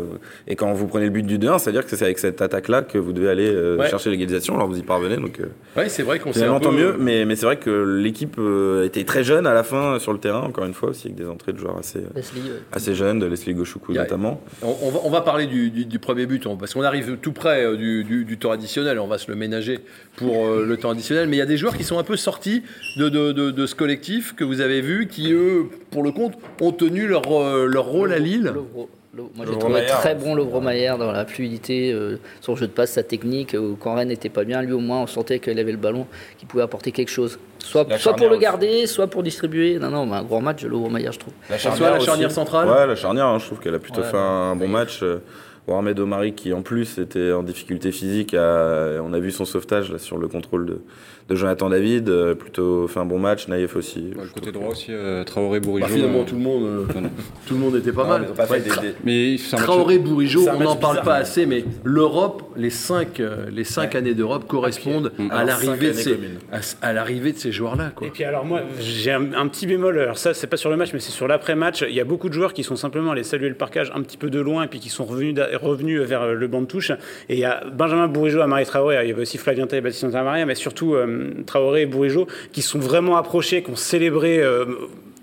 et 0.48 0.56
quand 0.56 0.72
vous 0.72 0.86
prenez 0.88 1.04
le 1.04 1.10
but 1.10 1.22
du 1.24 1.38
2-1, 1.38 1.58
c'est-à-dire 1.58 1.86
que 1.86 1.94
c'est 1.96 2.04
avec 2.04 2.18
cette 2.18 2.42
attaque-là 2.42 2.82
que 2.82 2.98
vous 2.98 3.12
devez 3.12 3.28
aller 3.30 3.54
chercher 3.88 4.10
l'égalisation, 4.10 4.56
alors 4.56 4.66
vous 4.68 4.78
y 4.78 4.82
parvenez. 4.82 5.16
Donc, 5.16 5.38
Ouais, 5.84 5.88
c'est 5.88 6.02
vrai 6.02 6.18
qu'on 6.18 6.32
s'est 6.32 6.44
un 6.44 6.58
peu... 6.60 6.70
mieux, 6.70 6.96
mais, 6.98 7.24
mais 7.24 7.36
c'est 7.36 7.46
vrai 7.46 7.56
que 7.58 7.70
l'équipe 7.98 8.36
euh, 8.38 8.84
était 8.84 9.04
très 9.04 9.22
jeune 9.24 9.46
à 9.46 9.54
la 9.54 9.62
fin 9.62 9.98
sur 9.98 10.12
le 10.12 10.18
terrain, 10.18 10.40
encore 10.42 10.64
une 10.64 10.74
fois, 10.74 10.90
aussi, 10.90 11.06
avec 11.08 11.16
des 11.16 11.26
entrées 11.28 11.52
de 11.52 11.58
joueurs 11.58 11.78
assez, 11.78 12.00
Leslie, 12.14 12.40
ouais. 12.42 12.58
assez 12.72 12.94
jeunes, 12.94 13.18
de 13.18 13.26
Leslie 13.26 13.54
a- 13.54 13.92
notamment. 13.92 14.40
On, 14.62 14.74
on 14.82 14.90
va, 14.90 15.00
on 15.04 15.10
va 15.10 15.20
parler 15.20 15.46
du, 15.46 15.70
du- 15.70 15.84
du 15.86 15.98
premier 15.98 16.26
but, 16.26 16.46
on- 16.46 16.56
parce 16.56 16.74
qu'on 16.74 16.82
arrive 16.82 17.16
tout 17.20 17.32
près 17.32 17.64
euh, 17.64 17.76
du, 17.76 18.04
du- 18.04 18.24
du 18.24 18.38
temps 18.38 18.50
additionnel, 18.50 18.98
on 18.98 19.06
va 19.06 19.18
se 19.18 19.30
le 19.30 19.36
ménager 19.36 19.80
pour 20.16 20.46
euh, 20.46 20.64
le 20.66 20.76
temps 20.76 20.90
additionnel, 20.90 21.28
mais 21.28 21.36
il 21.36 21.40
y 21.40 21.42
a 21.42 21.46
des 21.46 21.56
joueurs 21.56 21.76
qui 21.76 21.84
sont 21.84 21.98
un 21.98 22.04
peu 22.04 22.16
sortis 22.16 22.62
de, 22.96 23.08
de- 23.08 23.32
de- 23.32 23.50
de 23.50 23.66
ce 23.66 23.74
collectif 23.74 24.34
que 24.34 24.44
vous 24.44 24.60
avez 24.60 24.80
vu, 24.80 25.06
qui 25.08 25.32
eux, 25.32 25.66
pour 25.90 26.02
le 26.02 26.10
compte, 26.12 26.34
ont 26.60 26.72
tenu 26.72 27.06
leur, 27.06 27.22
euh, 27.32 27.66
leur 27.66 27.84
rôle 27.86 28.12
à 28.12 28.18
Lille. 28.18 28.52
Lo- 28.54 28.88
Moi 29.34 29.46
j'ai 29.50 29.58
trouvé 29.58 29.86
très 29.86 30.14
bon 30.14 30.34
Lovro 30.34 30.60
Maillard 30.60 30.98
dans 30.98 31.12
la 31.12 31.24
fluidité, 31.24 31.92
euh, 31.92 32.18
son 32.40 32.56
jeu 32.56 32.66
de 32.66 32.72
passe, 32.72 32.92
sa 32.92 33.02
technique. 33.02 33.54
euh, 33.54 33.74
quand 33.78 33.94
Rennes 33.94 34.08
n'était 34.08 34.28
pas 34.28 34.44
bien, 34.44 34.60
lui 34.62 34.72
au 34.72 34.80
moins 34.80 35.02
on 35.02 35.06
sentait 35.06 35.38
qu'il 35.38 35.58
avait 35.58 35.72
le 35.72 35.78
ballon, 35.78 36.06
qu'il 36.38 36.48
pouvait 36.48 36.62
apporter 36.64 36.90
quelque 36.92 37.10
chose. 37.10 37.38
Soit, 37.58 37.86
La 37.88 37.96
soit 37.98 38.12
pour 38.12 38.20
charnière 38.20 38.30
le 38.30 38.36
aussi. 38.36 38.42
garder, 38.42 38.86
soit 38.86 39.06
pour 39.06 39.22
distribuer. 39.22 39.78
Non, 39.78 39.88
non, 39.90 40.04
mais 40.06 40.16
un 40.16 40.22
grand 40.22 40.40
match 40.40 40.62
de 40.62 40.68
Lovro 40.68 40.90
Maillard, 40.90 41.12
je 41.12 41.18
trouve. 41.20 41.32
La 41.48 41.56
François, 41.58 41.90
la 41.90 41.96
aussi. 41.96 42.06
charnière 42.06 42.30
centrale 42.30 42.68
Ouais, 42.68 42.86
la 42.86 42.96
charnière, 42.96 43.26
hein, 43.26 43.38
je 43.38 43.46
trouve 43.46 43.60
qu'elle 43.60 43.74
a 43.74 43.78
plutôt 43.78 44.00
Ouais, 44.02 44.10
fait 44.10 44.16
un 44.16 44.54
bon 44.56 44.68
match. 44.68 45.00
Euh, 45.02 45.18
Mohamed 45.66 45.98
Omari, 45.98 46.32
qui 46.34 46.52
en 46.52 46.62
plus 46.62 46.98
était 46.98 47.32
en 47.32 47.42
difficulté 47.42 47.90
physique, 47.92 48.34
a- 48.34 49.00
on 49.02 49.12
a 49.12 49.18
vu 49.18 49.30
son 49.30 49.44
sauvetage 49.44 49.90
là, 49.92 49.98
sur 49.98 50.18
le 50.18 50.28
contrôle 50.28 50.66
de, 50.66 50.80
de 51.28 51.34
Jonathan 51.34 51.70
David, 51.70 52.10
euh, 52.10 52.34
plutôt 52.34 52.86
fait 52.86 53.00
un 53.00 53.06
bon 53.06 53.18
match. 53.18 53.48
Naïf 53.48 53.74
aussi. 53.76 54.10
Ouais, 54.14 54.24
le 54.24 54.28
côté 54.30 54.52
droit 54.52 54.68
aussi, 54.68 54.88
euh, 54.90 55.24
Traoré, 55.24 55.60
Bah, 55.60 55.66
Bourigeau. 55.66 55.86
finalement, 55.88 56.20
euh, 56.20 56.24
tout 56.24 56.34
le 56.34 56.40
monde, 56.42 56.62
euh, 56.64 56.84
tout 57.48 57.54
le 57.54 57.60
monde 57.60 57.76
était 57.76 57.92
pas 57.92 58.06
mal. 58.06 58.26
Mais 58.28 58.34
pas 58.36 58.44
fait 58.46 58.52
Ouais, 58.54 58.60
des- 58.60 58.70
Tra- 58.70 58.80
des- 58.82 58.94
Mais 59.04 59.38
c'est 59.38 59.56
un 59.56 59.58
match- 59.60 59.66
Traoré, 59.66 59.98
Bourigeau, 59.98 60.48
un 60.48 60.54
on 60.54 60.58
match 60.58 60.68
n'en 60.68 60.76
parle 60.76 60.92
bizarre. 60.96 61.04
pas 61.04 61.14
assez, 61.14 61.46
mais 61.46 61.64
l'Europe, 61.82 62.42
les 62.58 62.68
cinq, 62.70 63.20
euh, 63.20 63.46
les 63.50 63.64
cinq 63.64 63.94
années 63.94 64.12
d'Europe 64.14 64.46
correspondent 64.46 65.12
à 65.30 65.44
l'arrivée 65.44 65.88
de 65.88 65.92
ces, 65.94 66.18
à, 66.52 66.58
à 66.88 66.92
l'arrivée 66.92 67.32
de 67.32 67.38
ces 67.38 67.52
joueurs-là. 67.52 67.92
Quoi. 67.96 68.06
Et 68.06 68.10
puis 68.10 68.24
alors 68.24 68.44
moi, 68.44 68.60
j'ai 68.78 69.10
un, 69.12 69.32
un 69.32 69.48
petit 69.48 69.66
bémol. 69.66 69.98
Alors 69.98 70.18
ça, 70.18 70.34
c'est 70.34 70.46
pas 70.46 70.58
sur 70.58 70.68
le 70.68 70.76
match, 70.76 70.90
mais 70.92 71.00
c'est 71.00 71.10
sur 71.10 71.26
l'après-match. 71.26 71.84
Il 71.88 71.94
y 71.94 72.00
a 72.00 72.04
beaucoup 72.04 72.28
de 72.28 72.34
joueurs 72.34 72.52
qui 72.52 72.64
sont 72.64 72.76
simplement 72.76 73.12
allés 73.12 73.22
saluer 73.24 73.48
le 73.48 73.54
parcage 73.54 73.90
un 73.94 74.02
petit 74.02 74.18
peu 74.18 74.28
de 74.28 74.40
loin 74.40 74.64
et 74.64 74.66
puis 74.66 74.78
qui 74.78 74.90
sont 74.90 75.04
revenus, 75.06 75.34
revenus 75.56 76.00
vers 76.02 76.22
euh, 76.22 76.34
le 76.34 76.46
banc 76.46 76.60
de 76.62 76.66
touche. 76.66 76.90
Et 77.28 77.34
il 77.34 77.38
y 77.38 77.44
a 77.44 77.62
Benjamin 77.72 78.08
Bourigeau, 78.08 78.40
Amari 78.40 78.64
Traoré, 78.64 78.98
il 79.02 79.08
y 79.08 79.12
avait 79.12 79.22
aussi 79.22 79.38
Flavien 79.38 79.66
et 79.66 79.80
Baptiste 79.80 80.02
Santamaria, 80.02 80.46
mais 80.46 80.54
surtout 80.54 80.94
euh, 80.94 81.30
Traoré 81.46 81.82
et 81.82 81.86
Bourigeau 81.86 82.26
qui 82.52 82.62
sont 82.62 82.78
vraiment 82.78 83.16
approchés, 83.16 83.62
qui 83.62 83.70
ont 83.70 83.76
célébré. 83.76 84.40
euh, 84.40 84.64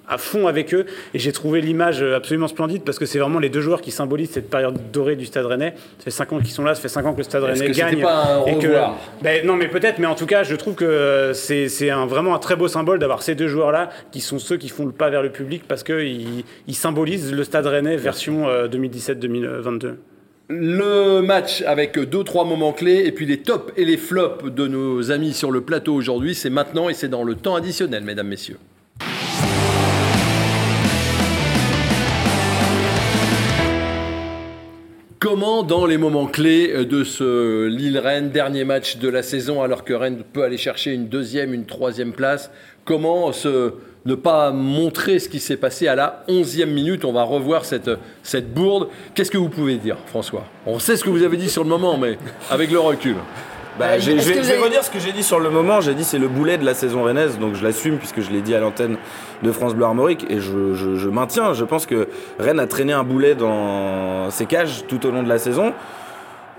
à 0.08 0.18
fond 0.18 0.48
avec 0.48 0.74
eux 0.74 0.86
et 1.14 1.20
j'ai 1.20 1.32
trouvé 1.32 1.62
l'image 1.62 2.04
absolument 2.04 2.50
splendide 2.50 2.84
parce 2.84 3.00
que 3.00 3.06
c'est 3.06 3.18
vraiment 3.18 3.40
les 3.40 3.48
deux 3.50 3.62
joueurs 3.62 3.80
qui 3.80 3.92
symbolisent 3.92 4.32
cette 4.32 4.50
période 4.50 4.78
dorée 4.92 5.16
du 5.16 5.26
Stade 5.26 5.46
Rennais. 5.46 5.74
Ça 6.00 6.04
fait 6.04 6.12
5 6.12 6.34
ans 6.34 6.40
qu'ils 6.40 6.50
sont 6.50 6.66
là, 6.66 6.76
ça 6.76 6.82
fait 6.82 6.90
5 6.90 7.06
ans 7.06 7.14
que 7.14 7.20
le 7.20 7.24
Stade 7.24 7.44
Rennais 7.44 7.68
que 7.68 7.72
gagne. 7.72 8.02
pas 8.02 8.26
un 8.26 8.46
et 8.46 8.58
que- 8.60 8.68
ben, 9.22 9.46
non, 9.48 9.56
mais 9.56 9.70
peut-être, 9.70 10.00
mais 10.00 10.08
en 10.08 10.16
tout 10.16 10.26
cas, 10.26 10.44
je 10.44 10.54
trouve 10.58 10.76
que 10.76 11.32
c'est 11.34 11.70
c'est 11.70 11.92
un, 11.92 12.08
vraiment 12.08 12.36
un 12.36 12.40
très 12.40 12.58
beau 12.58 12.68
symbole 12.68 13.00
d'avoir 13.00 13.22
ces 13.22 13.36
deux 13.36 13.48
joueurs-là 13.48 13.88
qui 14.12 14.20
sont 14.20 14.38
ceux 14.38 14.58
qui 14.58 14.68
font 14.68 14.86
le 14.86 14.92
pas 14.92 15.10
vers 15.10 15.22
le 15.24 15.30
public 15.30 15.64
parce 15.66 15.84
qu'ils 15.84 16.44
ils 16.68 16.76
symbolisent 16.76 17.32
le 17.32 17.44
Stade 17.46 17.68
Rennais 17.68 17.96
version 17.96 18.50
euh, 18.50 18.68
2017-2022. 18.68 19.94
Le 20.54 21.22
match 21.22 21.62
avec 21.66 21.98
deux 21.98 22.26
trois 22.26 22.44
moments 22.44 22.74
clés 22.74 23.04
et 23.06 23.14
puis 23.14 23.26
les 23.26 23.38
tops 23.38 23.72
et 23.78 23.86
les 23.86 23.96
flops 23.96 24.52
de 24.54 24.68
nos 24.68 25.10
amis 25.10 25.32
sur 25.32 25.50
le 25.50 25.62
plateau 25.62 25.94
aujourd'hui, 25.94 26.36
c'est 26.36 26.50
maintenant 26.50 26.90
et 26.90 26.94
c'est 26.94 27.08
dans 27.08 27.24
le 27.24 27.36
temps 27.36 27.56
additionnel, 27.56 28.04
mesdames, 28.04 28.28
messieurs. 28.28 28.58
Comment, 35.20 35.64
dans 35.64 35.86
les 35.86 35.98
moments 35.98 36.26
clés 36.26 36.84
de 36.84 37.06
ce 37.06 37.68
Lille-Rennes, 37.68 38.32
dernier 38.32 38.66
match 38.66 38.98
de 38.98 39.08
la 39.08 39.24
saison, 39.24 39.62
alors 39.62 39.86
que 39.86 39.94
Rennes 39.94 40.22
peut 40.34 40.44
aller 40.44 40.58
chercher 40.58 40.92
une 40.92 41.08
deuxième, 41.08 41.54
une 41.54 41.66
troisième 41.66 42.12
place, 42.12 42.52
comment 42.84 43.32
se, 43.32 43.72
ne 44.06 44.16
pas 44.16 44.52
montrer 44.52 45.20
ce 45.20 45.30
qui 45.30 45.40
s'est 45.40 45.58
passé 45.58 45.88
à 45.88 45.96
la 45.96 46.24
11e 46.28 46.66
minute. 46.66 47.06
On 47.06 47.14
va 47.14 47.24
revoir 47.24 47.66
cette, 47.66 47.92
cette 48.24 48.54
bourde. 48.54 48.88
Qu'est-ce 49.14 49.32
que 49.32 49.38
vous 49.38 49.50
pouvez 49.50 49.78
dire, 49.78 49.98
François? 50.08 50.44
On 50.66 50.80
sait 50.80 50.98
ce 50.98 51.04
que 51.04 51.10
vous 51.10 51.24
avez 51.24 51.38
dit 51.38 51.50
sur 51.50 51.64
le 51.64 51.70
moment, 51.70 51.98
mais 51.98 52.18
avec 52.50 52.72
le 52.72 52.80
recul. 52.80 53.16
Bah, 53.80 53.86
euh, 53.92 54.00
je 54.00 54.12
vais, 54.12 54.58
redire 54.58 54.84
ce 54.84 54.92
que 54.92 55.00
j'ai 55.00 55.12
dit 55.12 55.24
sur 55.24 55.40
le 55.40 55.50
moment. 55.50 55.80
J'ai 55.82 55.94
dit 55.94 56.04
c'est 56.04 56.20
le 56.20 56.28
boulet 56.28 56.58
de 56.58 56.66
la 56.66 56.74
saison 56.74 57.04
rennaise, 57.04 57.40
donc 57.40 57.56
je 57.56 57.64
l'assume 57.64 57.98
puisque 57.98 58.22
je 58.22 58.30
l'ai 58.30 58.42
dit 58.42 58.54
à 58.54 58.60
l'antenne 58.60 58.98
de 59.44 59.52
France 59.52 59.74
Bleu 59.74 59.86
Armorique 59.86 60.26
et 60.30 60.40
je, 60.40 60.74
je, 60.74 61.10
maintiens. 61.10 61.54
Je 61.54 61.64
pense 61.64 61.86
que 61.86 62.10
Rennes 62.38 62.60
a 62.60 62.68
traîné 62.68 62.94
un 62.94 63.04
boulet 63.04 63.34
dans 63.34 64.30
ses 64.30 64.46
cages 64.46 64.84
tout 64.88 65.06
au 65.06 65.12
long 65.12 65.24
de 65.24 65.30
la 65.30 65.40
saison. 65.40 65.74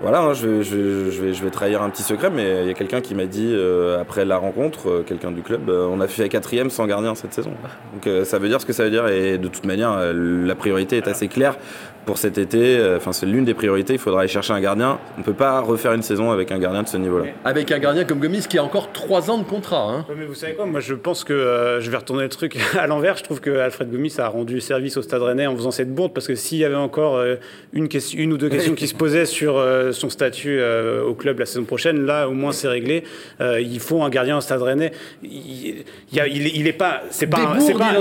Voilà, 0.01 0.21
hein, 0.21 0.33
je, 0.33 0.47
vais, 0.47 1.49
trahir 1.51 1.81
un 1.81 1.89
petit 1.89 2.03
secret, 2.03 2.29
mais 2.29 2.63
il 2.63 2.67
y 2.67 2.71
a 2.71 2.73
quelqu'un 2.73 2.99
qui 2.99 3.15
m'a 3.15 3.25
dit 3.25 3.51
euh, 3.53 4.01
après 4.01 4.25
la 4.25 4.37
rencontre, 4.37 4.89
euh, 4.89 5.03
quelqu'un 5.07 5.31
du 5.31 5.43
club, 5.43 5.69
euh, 5.69 5.87
on 5.89 6.01
a 6.01 6.07
fait 6.07 6.27
quatrième 6.29 6.69
sans 6.69 6.87
gardien 6.87 7.15
cette 7.15 7.33
saison. 7.33 7.51
Donc 7.93 8.25
ça 8.25 8.39
veut 8.39 8.49
dire 8.49 8.59
ce 8.59 8.65
que 8.65 8.73
ça 8.73 8.83
veut 8.83 8.89
dire, 8.89 9.07
et 9.07 9.37
de 9.37 9.47
toute 9.47 9.65
manière, 9.65 10.13
la 10.13 10.55
priorité 10.55 10.97
est 10.97 11.07
assez 11.07 11.27
claire 11.27 11.57
pour 12.05 12.17
cet 12.17 12.37
été, 12.37 12.77
euh, 12.77 12.97
enfin 12.97 13.13
c'est 13.13 13.25
l'une 13.25 13.45
des 13.45 13.53
priorités, 13.53 13.93
il 13.93 13.99
faudra 13.99 14.21
aller 14.21 14.29
chercher 14.29 14.53
un 14.53 14.59
gardien. 14.59 14.99
On 15.15 15.21
ne 15.21 15.25
peut 15.25 15.33
pas 15.33 15.61
refaire 15.61 15.93
une 15.93 16.01
saison 16.01 16.31
avec 16.31 16.51
un 16.51 16.59
gardien 16.59 16.83
de 16.83 16.87
ce 16.87 16.97
niveau-là. 16.97 17.25
Avec 17.45 17.71
un 17.71 17.79
gardien 17.79 18.03
comme 18.03 18.19
Gomis 18.19 18.45
qui 18.49 18.57
a 18.57 18.63
encore 18.63 18.91
3 18.91 19.31
ans 19.31 19.37
de 19.37 19.43
contrat. 19.43 19.89
Hein. 19.89 20.05
mais 20.17 20.25
vous 20.25 20.35
savez 20.35 20.53
quoi, 20.53 20.65
moi 20.65 20.79
je 20.79 20.93
pense 20.93 21.23
que 21.23 21.33
euh, 21.33 21.81
je 21.81 21.89
vais 21.89 21.97
retourner 21.97 22.23
le 22.23 22.29
truc 22.29 22.57
à 22.77 22.87
l'envers. 22.87 23.17
Je 23.17 23.23
trouve 23.23 23.39
que 23.39 23.57
Alfred 23.57 23.89
Gomis 23.91 24.15
a 24.17 24.27
rendu 24.27 24.59
service 24.61 24.97
au 24.97 25.01
Stade 25.01 25.21
Rennais 25.21 25.47
en 25.47 25.55
faisant 25.55 25.71
cette 25.71 25.93
bourde 25.93 26.13
parce 26.13 26.27
que 26.27 26.35
s'il 26.35 26.57
y 26.57 26.65
avait 26.65 26.75
encore 26.75 27.17
euh, 27.17 27.35
une, 27.71 27.87
question, 27.87 28.19
une 28.19 28.33
ou 28.33 28.37
deux 28.37 28.49
questions 28.49 28.75
qui 28.75 28.87
se 28.87 28.95
posaient 28.95 29.25
sur 29.25 29.63
son 29.91 30.09
statut 30.09 30.61
au 31.05 31.13
club 31.13 31.39
la 31.39 31.45
saison 31.45 31.63
prochaine, 31.63 32.05
là 32.05 32.27
au 32.27 32.33
moins 32.33 32.51
c'est 32.51 32.67
réglé. 32.67 33.03
il 33.39 33.79
faut 33.79 34.03
un 34.03 34.09
gardien 34.09 34.37
au 34.37 34.41
Stade 34.41 34.61
Rennais. 34.61 34.91
Il, 35.23 35.83
il, 36.11 36.67
est 36.67 36.73
pas, 36.73 37.01
c'est 37.09 37.27
pas, 37.27 37.55
c'est 37.59 37.73
pas, 37.73 37.93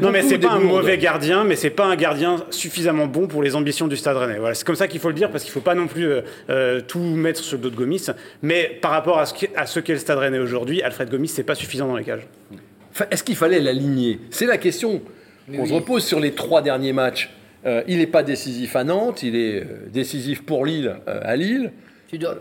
non, 0.00 0.10
mais 0.10 0.22
c'est 0.22 0.38
pas 0.38 0.52
un 0.52 0.58
mauvais 0.58 0.98
gardien, 0.98 1.44
mais 1.44 1.56
c'est 1.56 1.70
pas 1.70 1.86
un 1.86 1.96
gardien 1.96 2.36
suffisamment 2.50 3.06
bon 3.06 3.26
pour 3.26 3.41
les 3.42 3.54
ambitions 3.54 3.88
du 3.88 3.96
Stade 3.96 4.16
Rennais. 4.16 4.38
Voilà, 4.38 4.54
c'est 4.54 4.64
comme 4.64 4.76
ça 4.76 4.88
qu'il 4.88 5.00
faut 5.00 5.08
le 5.08 5.14
dire 5.14 5.30
parce 5.30 5.44
qu'il 5.44 5.50
ne 5.50 5.54
faut 5.54 5.60
pas 5.60 5.74
non 5.74 5.86
plus 5.86 6.06
euh, 6.06 6.20
euh, 6.50 6.80
tout 6.80 6.98
mettre 6.98 7.40
sur 7.40 7.56
le 7.56 7.62
dos 7.62 7.70
de 7.70 7.76
Gomis. 7.76 8.06
Mais 8.42 8.78
par 8.80 8.90
rapport 8.90 9.18
à 9.18 9.26
ce 9.26 9.80
qu'est 9.80 9.92
le 9.92 9.98
Stade 9.98 10.18
Rennais 10.18 10.38
aujourd'hui, 10.38 10.82
Alfred 10.82 11.10
Gomis, 11.10 11.28
c'est 11.28 11.42
pas 11.42 11.54
suffisant 11.54 11.88
dans 11.88 11.96
les 11.96 12.04
cages. 12.04 12.26
Est-ce 13.10 13.24
qu'il 13.24 13.36
fallait 13.36 13.60
l'aligner? 13.60 14.20
C'est 14.30 14.46
la 14.46 14.58
question 14.58 15.02
qu'on 15.54 15.66
se 15.66 15.72
repose 15.72 16.04
sur 16.04 16.20
les 16.20 16.32
trois 16.32 16.62
derniers 16.62 16.92
matchs. 16.92 17.30
Euh, 17.64 17.82
il 17.86 17.98
n'est 17.98 18.06
pas 18.06 18.22
décisif 18.22 18.74
à 18.74 18.84
Nantes, 18.84 19.22
il 19.22 19.36
est 19.36 19.64
décisif 19.92 20.42
pour 20.42 20.66
Lille 20.66 20.96
à 21.06 21.36
Lille. 21.36 21.72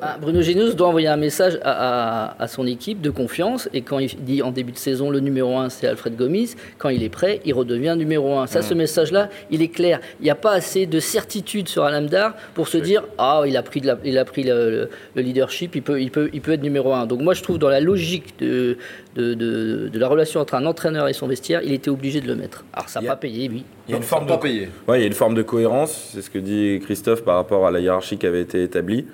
Ah, 0.01 0.17
Bruno 0.19 0.41
Genos 0.41 0.75
doit 0.75 0.89
envoyer 0.89 1.07
un 1.07 1.15
message 1.15 1.57
à, 1.63 2.45
son 2.49 2.67
équipe 2.67 2.99
de 2.99 3.10
confiance 3.10 3.69
et 3.73 3.81
quand 3.81 3.99
il 3.99 4.17
dit 4.17 4.41
en 4.41 4.51
début 4.51 4.73
de 4.73 4.77
saison 4.77 5.10
le 5.10 5.21
numéro 5.21 5.57
1 5.57 5.69
c'est 5.69 5.88
Alfred 5.88 6.17
Gomis, 6.17 6.55
quand 6.77 6.89
il 6.89 7.03
est 7.03 7.10
prêt, 7.10 7.39
il 7.45 7.53
redevient 7.53 7.95
numéro 7.97 8.38
1. 8.38 8.47
Ça, 8.47 8.63
ce 8.63 8.73
message-là, 8.73 9.29
il 9.49 9.62
est 9.62 9.69
clair. 9.69 10.01
Il 10.19 10.23
n'y 10.25 10.29
a 10.29 10.36
pas 10.36 10.51
assez 10.51 10.88
de 10.88 10.99
certitude 10.99 11.69
sur 11.69 11.86
Alamdar 11.86 12.36
pour 12.53 12.67
se 12.67 12.77
dire 12.77 13.05
ah 13.17 13.43
il 13.47 13.55
a 13.55 13.63
pris, 13.63 13.81
il 14.03 14.17
a 14.17 14.25
pris 14.25 14.43
le, 14.43 14.89
leadership, 15.15 15.73
il 15.75 15.84
peut, 15.84 16.01
il, 16.01 16.12
peut, 16.12 16.29
il 16.34 16.41
peut 16.41 16.51
être 16.51 16.63
numéro 16.63 16.91
1. 16.91 17.05
Donc 17.05 17.21
moi 17.21 17.34
je 17.34 17.41
trouve 17.41 17.57
dans 17.57 17.69
la 17.69 17.79
logique 17.79 18.38
de, 18.39 18.77
de, 19.15 19.34
de, 19.34 19.99
la 19.99 20.10
relation 20.10 20.41
entre 20.41 20.55
un 20.55 20.65
entraîneur 20.65 21.07
et 21.07 21.13
son 21.13 21.27
vestiaire, 21.27 21.62
il 21.63 21.71
était 21.71 21.89
obligé 21.89 22.19
de 22.19 22.27
le 22.27 22.36
mettre. 22.36 22.65
Alors 22.73 22.89
ça 22.89 22.99
n'a 22.99 23.07
pas 23.07 23.15
payé, 23.15 23.47
oui. 23.49 23.63
Il 23.88 23.91
y 23.91 23.93
a 23.93 23.97
une 23.97 24.03
forme 24.03 24.25
de 24.25 24.34
Ouais, 24.34 24.99
il 24.99 25.01
y 25.01 25.03
a 25.03 25.07
une 25.07 25.13
forme 25.13 25.34
de 25.34 25.43
cohérence, 25.43 26.10
c'est 26.13 26.21
ce 26.21 26.29
que 26.29 26.39
dit 26.39 26.81
Christophe 26.84 27.23
par 27.23 27.36
rapport 27.36 27.65
à 27.65 27.71
la 27.71 27.79
hiérarchie 27.79 28.17
qui 28.17 28.25
avait 28.25 28.41
été 28.41 28.63
établie 28.63 29.05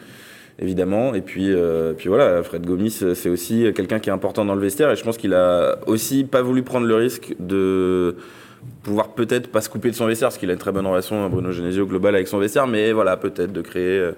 évidemment. 0.60 1.14
Et 1.14 1.22
puis, 1.22 1.52
euh, 1.52 1.94
puis 1.94 2.10
voilà, 2.10 2.44
Fred 2.44 2.66
Gomis, 2.66 3.04
c'est 3.14 3.30
aussi 3.30 3.72
quelqu'un 3.76 4.00
qui 4.00 4.10
est 4.10 4.14
important 4.14 4.46
dans 4.46 4.56
le 4.56 4.62
vestiaire. 4.62 4.92
Et 4.92 4.96
je 4.96 5.04
pense 5.04 5.18
qu'il 5.18 5.34
a 5.34 5.78
aussi 5.88 6.24
pas 6.24 6.42
voulu 6.42 6.64
prendre 6.64 6.88
le 6.88 6.96
risque 6.96 7.36
de 7.40 8.16
pouvoir 8.84 9.10
peut-être 9.10 9.52
pas 9.52 9.62
se 9.62 9.70
couper 9.70 9.92
de 9.92 9.96
son 9.96 10.06
vestiaire, 10.06 10.30
parce 10.30 10.38
qu'il 10.38 10.50
a 10.50 10.54
une 10.54 10.60
très 10.60 10.72
bonne 10.72 10.88
relation, 10.88 11.30
Bruno 11.30 11.52
Genesio, 11.52 11.86
global 11.86 12.16
avec 12.16 12.28
son 12.28 12.38
vestiaire, 12.38 12.68
mais 12.68 12.92
voilà, 12.92 13.18
peut-être 13.18 13.52
de 13.52 13.62
créer 13.62 14.00
euh, 14.00 14.12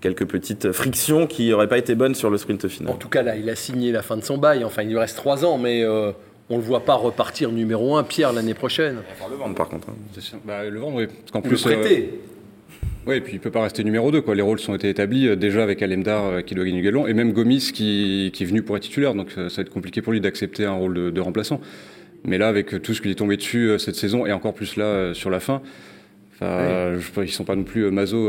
quelques 0.00 0.26
petites 0.26 0.72
frictions 0.72 1.26
qui 1.26 1.50
n'auraient 1.50 1.68
pas 1.68 1.78
été 1.78 1.94
bonnes 1.94 2.14
sur 2.14 2.30
le 2.30 2.38
sprint 2.38 2.68
final. 2.68 2.92
En 2.92 2.96
tout 2.96 3.08
cas, 3.08 3.22
là, 3.22 3.36
il 3.36 3.48
a 3.48 3.56
signé 3.56 3.92
la 3.92 4.02
fin 4.02 4.16
de 4.16 4.24
son 4.24 4.38
bail. 4.38 4.64
Enfin, 4.64 4.82
il 4.82 4.90
lui 4.90 4.98
reste 4.98 5.16
trois 5.16 5.44
ans, 5.44 5.58
mais 5.58 5.82
euh, 5.84 6.12
on 6.50 6.56
ne 6.56 6.60
le 6.60 6.66
voit 6.66 6.84
pas 6.84 6.94
repartir 6.94 7.50
numéro 7.50 7.96
un, 7.96 8.02
Pierre, 8.02 8.32
l'année 8.32 8.54
prochaine. 8.54 8.98
Il 9.16 9.22
va 9.22 9.30
le 9.30 9.36
vendre, 9.36 9.54
par 9.54 9.68
contre. 9.68 9.88
Hein. 9.88 10.38
Bah, 10.44 10.64
le 10.64 10.78
vendre, 10.78 10.96
oui. 10.96 11.06
Parce 11.06 11.30
qu'en 11.30 11.40
plus, 11.40 11.64
le 11.66 11.72
prêter. 11.72 12.20
Oui, 13.06 13.16
et 13.16 13.20
puis 13.20 13.34
il 13.34 13.40
peut 13.40 13.50
pas 13.50 13.62
rester 13.62 13.84
numéro 13.84 14.10
2. 14.10 14.22
Quoi. 14.22 14.34
Les 14.34 14.42
rôles 14.42 14.58
ont 14.66 14.74
été 14.74 14.88
établis 14.88 15.28
euh, 15.28 15.36
déjà 15.36 15.62
avec 15.62 15.82
Alemdar 15.82 16.24
euh, 16.24 16.40
qui 16.40 16.54
doit 16.54 16.64
gagner 16.64 16.80
galon, 16.80 17.06
et 17.06 17.12
même 17.12 17.32
Gomis 17.32 17.70
qui, 17.72 18.30
qui, 18.32 18.44
est 18.44 18.46
venu 18.46 18.62
pour 18.62 18.76
être 18.76 18.84
titulaire. 18.84 19.14
Donc 19.14 19.30
ça, 19.32 19.42
va 19.42 19.62
être 19.62 19.70
compliqué 19.70 20.00
pour 20.00 20.12
lui 20.14 20.20
d'accepter 20.20 20.64
un 20.64 20.72
rôle 20.72 21.12
de, 21.12 21.20
remplaçant. 21.20 21.60
Mais 22.24 22.38
là, 22.38 22.48
avec 22.48 22.82
tout 22.82 22.94
ce 22.94 23.02
qui 23.02 23.10
est 23.10 23.14
tombé 23.14 23.36
dessus 23.36 23.68
euh, 23.68 23.78
cette 23.78 23.96
saison, 23.96 24.24
et 24.24 24.32
encore 24.32 24.54
plus 24.54 24.76
là 24.76 25.12
sur 25.12 25.28
la 25.28 25.40
fin, 25.40 25.60
Enfin, 26.44 26.98
je, 26.98 27.22
ils 27.22 27.32
sont 27.32 27.44
pas 27.44 27.56
non 27.56 27.64
plus 27.64 27.90
maso 27.90 28.28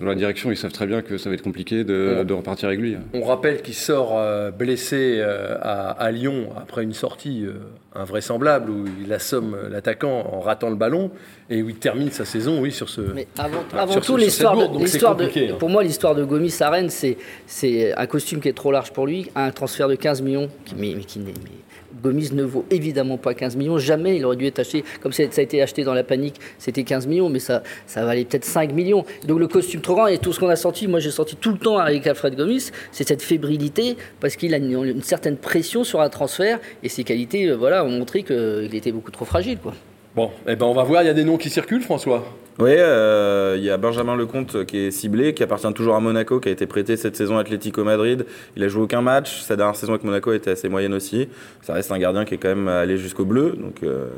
dans 0.00 0.06
la 0.06 0.14
direction. 0.14 0.50
Ils 0.50 0.56
savent 0.56 0.72
très 0.72 0.86
bien 0.86 1.02
que 1.02 1.18
ça 1.18 1.28
va 1.28 1.34
être 1.34 1.42
compliqué 1.42 1.84
de, 1.84 2.24
de 2.24 2.34
repartir 2.34 2.68
avec 2.68 2.80
lui. 2.80 2.96
On 3.14 3.22
rappelle 3.22 3.62
qu'il 3.62 3.74
sort 3.74 4.20
blessé 4.56 5.20
à, 5.22 5.90
à, 5.90 6.10
Lyon 6.10 6.50
après 6.56 6.82
une 6.82 6.92
sortie 6.92 7.46
invraisemblable 7.94 8.70
où 8.70 8.84
il 9.04 9.12
assomme 9.12 9.56
l'attaquant 9.70 10.26
en 10.32 10.40
ratant 10.40 10.70
le 10.70 10.76
ballon 10.76 11.10
et 11.50 11.62
où 11.62 11.68
il 11.68 11.76
termine 11.76 12.10
sa 12.10 12.24
saison, 12.24 12.60
oui, 12.60 12.72
sur 12.72 12.88
ce. 12.88 13.00
Mais 13.00 13.26
avant, 13.38 13.62
avant 13.76 14.00
tout, 14.00 14.16
l'histoire 14.16 14.56
de, 14.56 15.24
hein. 15.24 15.56
pour 15.58 15.68
moi, 15.68 15.82
l'histoire 15.82 16.14
de 16.14 16.24
Gomis 16.24 16.54
à 16.60 16.70
Rennes, 16.70 16.90
c'est 16.90 17.94
un 17.96 18.06
costume 18.06 18.40
qui 18.40 18.48
est 18.48 18.54
trop 18.54 18.72
large 18.72 18.92
pour 18.92 19.06
lui, 19.06 19.30
un 19.34 19.50
transfert 19.50 19.88
de 19.88 19.94
15 19.94 20.22
millions, 20.22 20.48
qui, 20.64 20.74
mais, 20.76 20.94
qui 21.00 21.18
n'est 21.18 21.32
Gomis 22.02 22.30
ne 22.32 22.42
vaut 22.42 22.64
évidemment 22.70 23.16
pas 23.16 23.34
15 23.34 23.56
millions. 23.56 23.78
Jamais 23.78 24.16
il 24.16 24.24
aurait 24.24 24.36
dû 24.36 24.46
être 24.46 24.58
acheté. 24.58 24.84
Comme 25.00 25.12
ça 25.12 25.22
a 25.22 25.40
été 25.40 25.62
acheté 25.62 25.84
dans 25.84 25.94
la 25.94 26.04
panique, 26.04 26.36
c'était 26.58 26.82
15 26.82 27.06
millions, 27.06 27.28
mais 27.28 27.38
ça, 27.38 27.62
ça 27.86 28.04
valait 28.04 28.24
peut-être 28.24 28.44
5 28.44 28.72
millions. 28.72 29.04
Donc 29.26 29.38
le 29.38 29.48
costume 29.48 29.80
trop 29.80 29.94
grand 29.94 30.06
et 30.06 30.18
tout 30.18 30.32
ce 30.32 30.40
qu'on 30.40 30.48
a 30.48 30.56
senti, 30.56 30.88
moi 30.88 31.00
j'ai 31.00 31.10
senti 31.10 31.36
tout 31.36 31.52
le 31.52 31.58
temps 31.58 31.78
avec 31.78 32.06
Alfred 32.06 32.34
Gomis, 32.36 32.70
c'est 32.90 33.06
cette 33.06 33.22
fébrilité 33.22 33.96
parce 34.20 34.36
qu'il 34.36 34.54
a 34.54 34.56
une, 34.56 35.02
certaine 35.02 35.36
pression 35.36 35.84
sur 35.84 36.00
un 36.00 36.08
transfert 36.08 36.60
et 36.82 36.88
ses 36.88 37.04
qualités 37.04 37.46
euh, 37.46 37.56
voilà, 37.56 37.84
ont 37.84 37.90
montré 37.90 38.22
qu'il 38.22 38.74
était 38.74 38.92
beaucoup 38.92 39.10
trop 39.10 39.24
fragile. 39.24 39.58
Quoi. 39.58 39.74
Bon, 40.14 40.30
eh 40.46 40.56
ben 40.56 40.66
on 40.66 40.74
va 40.74 40.82
voir, 40.82 41.02
il 41.02 41.06
y 41.06 41.10
a 41.10 41.14
des 41.14 41.24
noms 41.24 41.38
qui 41.38 41.50
circulent, 41.50 41.82
François. 41.82 42.24
Oui, 42.58 42.70
euh, 42.76 43.54
il 43.56 43.64
y 43.64 43.70
a 43.70 43.78
Benjamin 43.78 44.14
Lecomte 44.14 44.66
qui 44.66 44.76
est 44.76 44.90
ciblé, 44.90 45.32
qui 45.32 45.42
appartient 45.42 45.72
toujours 45.72 45.94
à 45.94 46.00
Monaco, 46.00 46.38
qui 46.38 46.50
a 46.50 46.52
été 46.52 46.66
prêté 46.66 46.98
cette 46.98 47.16
saison 47.16 47.38
à 47.38 47.40
Atlético 47.40 47.82
Madrid. 47.82 48.26
Il 48.56 48.62
a 48.62 48.68
joué 48.68 48.82
aucun 48.82 49.00
match. 49.00 49.40
Sa 49.40 49.56
dernière 49.56 49.74
saison 49.74 49.94
avec 49.94 50.04
Monaco 50.04 50.34
était 50.34 50.50
assez 50.50 50.68
moyenne 50.68 50.92
aussi. 50.92 51.28
Ça 51.62 51.72
reste 51.72 51.90
un 51.92 51.98
gardien 51.98 52.26
qui 52.26 52.34
est 52.34 52.38
quand 52.38 52.50
même 52.50 52.68
allé 52.68 52.98
jusqu'au 52.98 53.24
bleu, 53.24 53.56
donc 53.58 53.82
euh, 53.82 54.08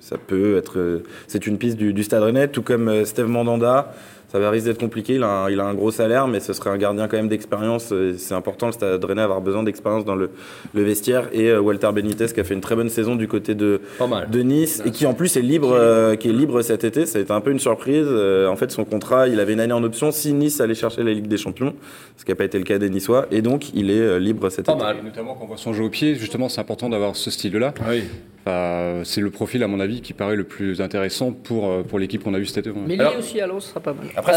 ça 0.00 0.18
peut 0.18 0.58
être. 0.58 1.02
c'est 1.26 1.46
une 1.46 1.56
piste 1.56 1.78
du, 1.78 1.94
du 1.94 2.02
Stade 2.02 2.22
Rennais, 2.22 2.48
tout 2.48 2.62
comme 2.62 2.88
euh, 2.88 3.04
Steve 3.06 3.28
Mandanda 3.28 3.94
ça 4.32 4.38
va 4.38 4.48
risque 4.48 4.64
d'être 4.64 4.80
compliqué. 4.80 5.16
Il 5.16 5.22
a, 5.24 5.28
un, 5.28 5.50
il 5.50 5.60
a, 5.60 5.66
un, 5.66 5.74
gros 5.74 5.90
salaire, 5.90 6.26
mais 6.26 6.40
ce 6.40 6.54
serait 6.54 6.70
un 6.70 6.78
gardien 6.78 7.06
quand 7.06 7.18
même 7.18 7.28
d'expérience. 7.28 7.92
C'est 8.16 8.34
important, 8.34 8.66
le 8.66 8.72
Stade 8.72 9.04
Rennais, 9.04 9.20
avoir 9.20 9.42
besoin 9.42 9.62
d'expérience 9.62 10.06
dans 10.06 10.14
le, 10.14 10.30
le, 10.72 10.82
vestiaire. 10.82 11.28
Et 11.32 11.50
euh, 11.50 11.60
Walter 11.60 11.90
Benitez 11.92 12.28
qui 12.32 12.40
a 12.40 12.44
fait 12.44 12.54
une 12.54 12.62
très 12.62 12.74
bonne 12.74 12.88
saison 12.88 13.14
du 13.14 13.28
côté 13.28 13.54
de, 13.54 13.82
de 14.30 14.40
Nice 14.40 14.82
et 14.86 14.90
qui 14.90 15.04
en 15.04 15.12
plus 15.12 15.36
est 15.36 15.42
libre, 15.42 15.72
euh, 15.72 16.16
qui 16.16 16.30
est 16.30 16.32
libre 16.32 16.62
cet 16.62 16.82
été. 16.82 17.04
Ça 17.04 17.18
a 17.18 17.22
été 17.22 17.30
un 17.30 17.42
peu 17.42 17.50
une 17.50 17.58
surprise. 17.58 18.06
Euh, 18.08 18.48
en 18.48 18.56
fait, 18.56 18.70
son 18.70 18.86
contrat, 18.86 19.28
il 19.28 19.38
avait 19.38 19.52
une 19.52 19.60
année 19.60 19.74
en 19.74 19.84
option 19.84 20.10
si 20.12 20.32
Nice 20.32 20.62
allait 20.62 20.74
chercher 20.74 21.02
la 21.02 21.12
Ligue 21.12 21.28
des 21.28 21.36
Champions, 21.36 21.74
ce 22.16 22.24
qui 22.24 22.30
n'a 22.30 22.34
pas 22.34 22.44
été 22.44 22.56
le 22.56 22.64
cas 22.64 22.78
des 22.78 22.88
Niçois. 22.88 23.26
Et 23.30 23.42
donc, 23.42 23.74
il 23.74 23.90
est 23.90 24.18
libre 24.18 24.48
cet 24.48 24.64
pas 24.64 24.72
été. 24.72 24.82
Mal. 24.82 24.96
notamment 25.04 25.34
quand 25.34 25.44
on 25.44 25.48
voit 25.48 25.58
son 25.58 25.74
jeu 25.74 25.84
au 25.84 25.90
pied, 25.90 26.14
justement, 26.14 26.48
c'est 26.48 26.62
important 26.62 26.88
d'avoir 26.88 27.16
ce 27.16 27.30
style-là. 27.30 27.74
Oui. 27.86 28.04
C'est 28.46 29.20
le 29.20 29.30
profil, 29.30 29.62
à 29.62 29.68
mon 29.68 29.80
avis, 29.80 30.00
qui 30.00 30.12
paraît 30.12 30.36
le 30.36 30.44
plus 30.44 30.80
intéressant 30.80 31.32
pour, 31.32 31.84
pour 31.84 31.98
l'équipe 31.98 32.22
qu'on 32.22 32.34
a 32.34 32.38
vue 32.38 32.46
cet 32.46 32.66
été. 32.66 32.72
Mais 32.86 32.96
lui 32.96 33.04
aussi, 33.18 33.40
alors, 33.40 33.62
ce 33.62 33.70
sera 33.70 33.80
pas 33.80 33.92
mal. 33.92 34.06
Après, 34.16 34.32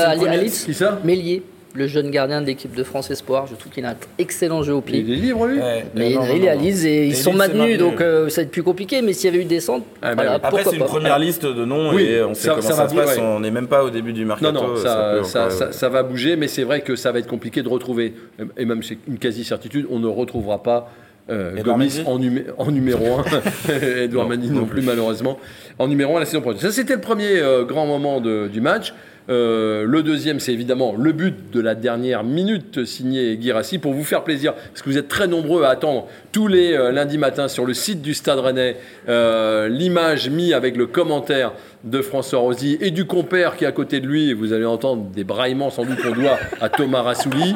c'est 0.50 0.66
qui 0.66 0.74
ça 0.74 1.00
Mélier 1.04 1.44
le 1.76 1.88
jeune 1.88 2.10
gardien 2.10 2.42
de 2.42 2.48
l'équipe 2.48 2.74
de 2.74 2.84
France 2.84 3.12
Espoir. 3.12 3.48
Je 3.48 3.56
trouve 3.56 3.72
qu'il 3.72 3.86
a 3.86 3.92
un 3.92 3.96
excellent 4.18 4.64
jeu 4.64 4.74
au 4.74 4.82
pied. 4.82 5.00
Il 5.00 5.12
est 5.12 5.16
libre, 5.16 5.46
lui 5.46 5.60
Mais 5.94 6.12
il, 6.12 6.46
est 6.46 6.50
à 6.50 6.56
Lise 6.56 6.86
et 6.86 7.06
ils 7.06 7.16
sont 7.16 7.34
maintenus, 7.34 7.78
donc 7.78 8.02
euh, 8.02 8.30
ça 8.30 8.42
va 8.42 8.46
être 8.46 8.52
plus 8.52 8.64
compliqué. 8.64 9.02
Mais 9.02 9.14
s'il 9.14 9.32
y 9.32 9.34
avait 9.34 9.44
eu 9.44 9.48
descente, 9.48 9.84
ah, 10.02 10.16
ben, 10.16 10.40
après, 10.42 10.64
c'est 10.64 10.78
une 10.78 10.86
première 10.86 11.20
liste 11.20 11.46
de 11.46 11.66
noms 11.66 11.98
et 11.98 12.24
on 12.24 12.34
sait 12.34 12.50
comment 12.50 12.62
ça, 12.62 12.90
se 12.90 12.96
passe. 12.96 13.18
On 13.20 13.40
n'est 13.42 13.52
même 13.52 13.68
pas 13.68 13.84
au 13.84 13.90
début 13.90 14.14
du 14.14 14.26
mercato. 14.26 14.54
Non, 14.54 14.76
non, 14.76 15.24
ça, 15.24 15.90
va 15.90 16.04
bouger, 16.04 16.36
mais 16.36 16.48
c'est 16.48 16.64
vrai 16.64 16.82
que 16.82 16.96
ça 16.96 17.12
va 17.12 17.20
être 17.20 17.28
compliqué 17.28 17.62
de 17.62 17.70
retrouver. 17.70 18.14
Et 18.58 18.66
même 18.66 18.82
c'est 18.82 18.98
une 19.08 19.18
quasi-certitude, 19.18 19.88
on 19.90 20.00
ne 20.00 20.08
retrouvera 20.08 20.64
pas. 20.64 20.92
Euh, 21.30 21.62
Gomis 21.64 22.02
en, 22.06 22.20
en, 22.58 22.72
numéro 22.72 23.20
1, 23.68 23.72
Edouard 24.04 24.28
Mani 24.28 24.52
non, 24.52 24.66
plus 24.66 24.84
malheureusement, 24.84 25.40
en 25.80 25.88
numéro 25.88 26.16
1 26.18 26.20
la 26.20 26.26
saison 26.26 26.42
prochaine. 26.42 26.62
Ça 26.62 26.72
c'était 26.72 26.96
le 26.96 27.02
premier 27.02 27.40
euh, 27.40 27.66
grand 27.66 27.88
moment 27.88 28.22
de, 28.22 28.48
du 28.48 28.62
match. 28.62 28.94
Euh, 29.30 29.86
le 29.88 30.04
deuxième, 30.04 30.40
c'est 30.40 30.54
évidemment 30.54 30.96
le 30.98 31.12
but 31.12 31.52
de 31.52 31.60
la 31.60 31.74
dernière 31.74 32.24
minute 32.24 32.86
signé 32.86 33.38
Guirassi 33.38 33.80
pour 33.80 33.94
vous 33.94 34.04
faire 34.04 34.24
plaisir, 34.24 34.54
parce 34.54 34.82
que 34.82 34.90
vous 34.90 34.98
êtes 34.98 35.08
très 35.08 35.28
nombreux 35.28 35.64
à 35.64 35.70
attendre 35.70 36.08
tous 36.32 36.48
les 36.48 36.74
euh, 36.74 36.92
lundis 36.92 37.18
matins 37.18 37.48
sur 37.48 37.66
le 37.66 37.74
site 37.74 38.02
du 38.02 38.14
Stade 38.14 38.40
Rennais 38.40 38.78
euh, 39.10 39.68
l'image 39.68 40.30
mise 40.30 40.54
avec 40.54 40.78
le 40.78 40.86
commentaire 40.86 41.54
de 41.84 42.02
François 42.02 42.40
Rosy 42.40 42.78
et 42.82 42.92
du 42.92 43.06
compère 43.06 43.58
qui 43.58 43.64
est 43.64 43.68
à 43.68 43.72
côté 43.72 44.00
de 44.00 44.08
lui. 44.08 44.30
Et 44.30 44.34
vous 44.34 44.54
allez 44.54 44.66
entendre 44.66 45.06
des 45.14 45.24
braillements 45.24 45.72
sans 45.72 45.86
doute 45.86 46.02
qu'on 46.02 46.12
doit 46.20 46.38
à 46.62 46.70
Thomas 46.70 47.02
Rassouli. 47.02 47.56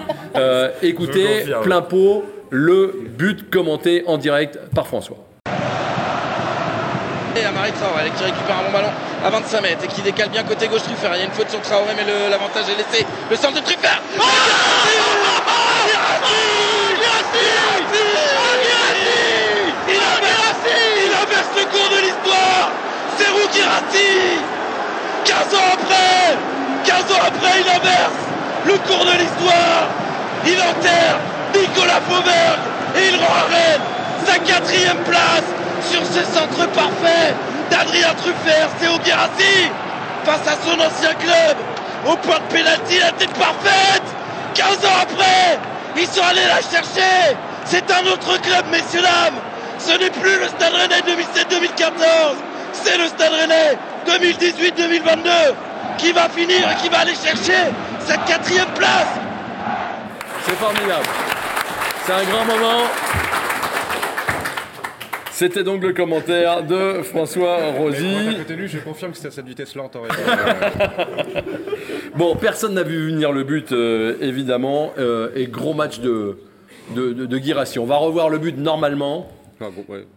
écoutez, 0.82 1.46
plein 1.64 1.82
pot, 1.82 2.24
le 2.50 3.08
but 3.18 3.50
commenté 3.50 4.04
en 4.08 4.18
direct 4.18 4.60
par 4.74 4.88
François. 4.88 5.18
Et 7.36 7.46
Amari 7.46 7.72
Traoré 7.72 8.10
qui 8.18 8.24
récupère 8.24 8.58
un 8.58 8.64
bon 8.64 8.72
ballon 8.72 8.90
à 9.24 9.30
25 9.30 9.62
mètres 9.62 9.86
et 9.86 9.88
qui 9.88 10.02
décale 10.02 10.30
bien 10.30 10.44
côté 10.44 10.68
gauche 10.68 10.82
Truffert. 10.84 11.12
Il 11.16 11.20
y 11.20 11.22
a 11.22 11.26
une 11.26 11.32
faute 11.32 11.50
sur 11.50 11.62
Traoré 11.62 11.94
mais 11.96 12.04
l'avantage 12.30 12.66
est 12.70 12.78
laissé. 12.78 13.06
Le 13.30 13.36
centre 13.36 13.56
de 13.56 13.66
Truffert 13.66 14.02
oh 14.18 14.24
Il 19.92 21.16
inverse 21.16 21.50
le 21.56 21.66
cours 21.66 21.90
de 21.90 22.02
l'histoire 22.02 22.72
C'est 23.18 23.58
Girassi 23.58 24.40
15 25.26 25.38
ans 25.54 25.70
après 25.74 26.38
15 26.86 26.98
ans 27.12 27.24
après 27.28 27.62
il 27.62 27.70
inverse 27.70 28.20
le 28.66 28.74
cours 28.88 29.06
de 29.06 29.12
l'histoire 29.12 29.88
Il 30.46 30.60
enterre 30.60 31.20
Nicolas 31.54 32.02
Fauberg 32.08 32.60
et 32.96 33.08
il 33.10 33.16
rend 33.16 33.40
sa 34.26 34.38
quatrième 34.40 34.98
place 35.06 35.48
sur 35.90 36.02
ce 36.06 36.24
centre 36.32 36.68
parfait 36.72 37.34
d'Adrien 37.72 38.14
Truffert, 38.16 38.70
c'est 38.80 38.88
Guerassi 39.04 39.70
face 40.26 40.48
à 40.48 40.58
son 40.64 40.74
ancien 40.74 41.14
club. 41.16 41.58
Au 42.06 42.16
point 42.18 42.40
de 42.40 42.54
pénalty, 42.54 43.00
la 43.00 43.12
tête 43.12 43.34
parfaite. 43.34 44.04
15 44.56 44.86
ans 44.86 45.00
après, 45.02 45.60
ils 45.98 46.08
sont 46.08 46.24
allés 46.24 46.46
la 46.46 46.62
chercher. 46.62 47.36
C'est 47.66 47.90
un 47.92 48.06
autre 48.12 48.40
club, 48.42 48.66
messieurs 48.72 49.02
dames. 49.02 49.40
Ce 49.78 49.92
n'est 49.92 50.10
plus 50.10 50.40
le 50.40 50.48
Stade 50.48 50.74
Rennais 50.74 51.02
2007-2014. 51.02 52.36
C'est 52.74 52.98
le 52.98 53.08
Stade 53.08 53.32
Rennais 53.32 53.78
2018-2022 54.08 55.30
qui 55.98 56.12
va 56.12 56.30
finir 56.30 56.70
et 56.72 56.76
qui 56.82 56.90
va 56.90 57.00
aller 57.00 57.16
chercher 57.16 57.72
cette 58.06 58.24
quatrième 58.26 58.70
place. 58.76 59.08
C'est 60.46 60.56
formidable. 60.56 61.06
C'est 62.10 62.16
un 62.16 62.24
grand 62.24 62.44
moment. 62.44 62.88
C'était 65.30 65.64
donc 65.64 65.84
le 65.84 65.94
commentaire 65.94 66.64
de 66.64 67.04
François 67.04 67.58
Rosy. 67.78 68.16
je 68.66 68.80
confirme 68.80 69.12
que 69.12 69.18
c'était 69.18 69.28
à 69.28 69.32
cette 69.32 69.46
vitesse-là 69.46 69.84
bon, 72.16 72.36
personne 72.36 72.74
n'a 72.74 72.82
vu 72.82 73.12
venir 73.12 73.32
le 73.32 73.44
but, 73.44 73.72
euh, 73.74 74.16
évidemment. 74.22 74.92
Euh, 74.98 75.30
et 75.36 75.46
gros 75.46 75.76
match 75.76 76.00
de, 76.00 76.40
de, 76.96 77.14
de, 77.14 77.80
On 77.80 77.86
va 77.86 77.98
revoir 77.98 78.30
le 78.30 78.40
but 78.40 78.58
normalement. 78.58 79.30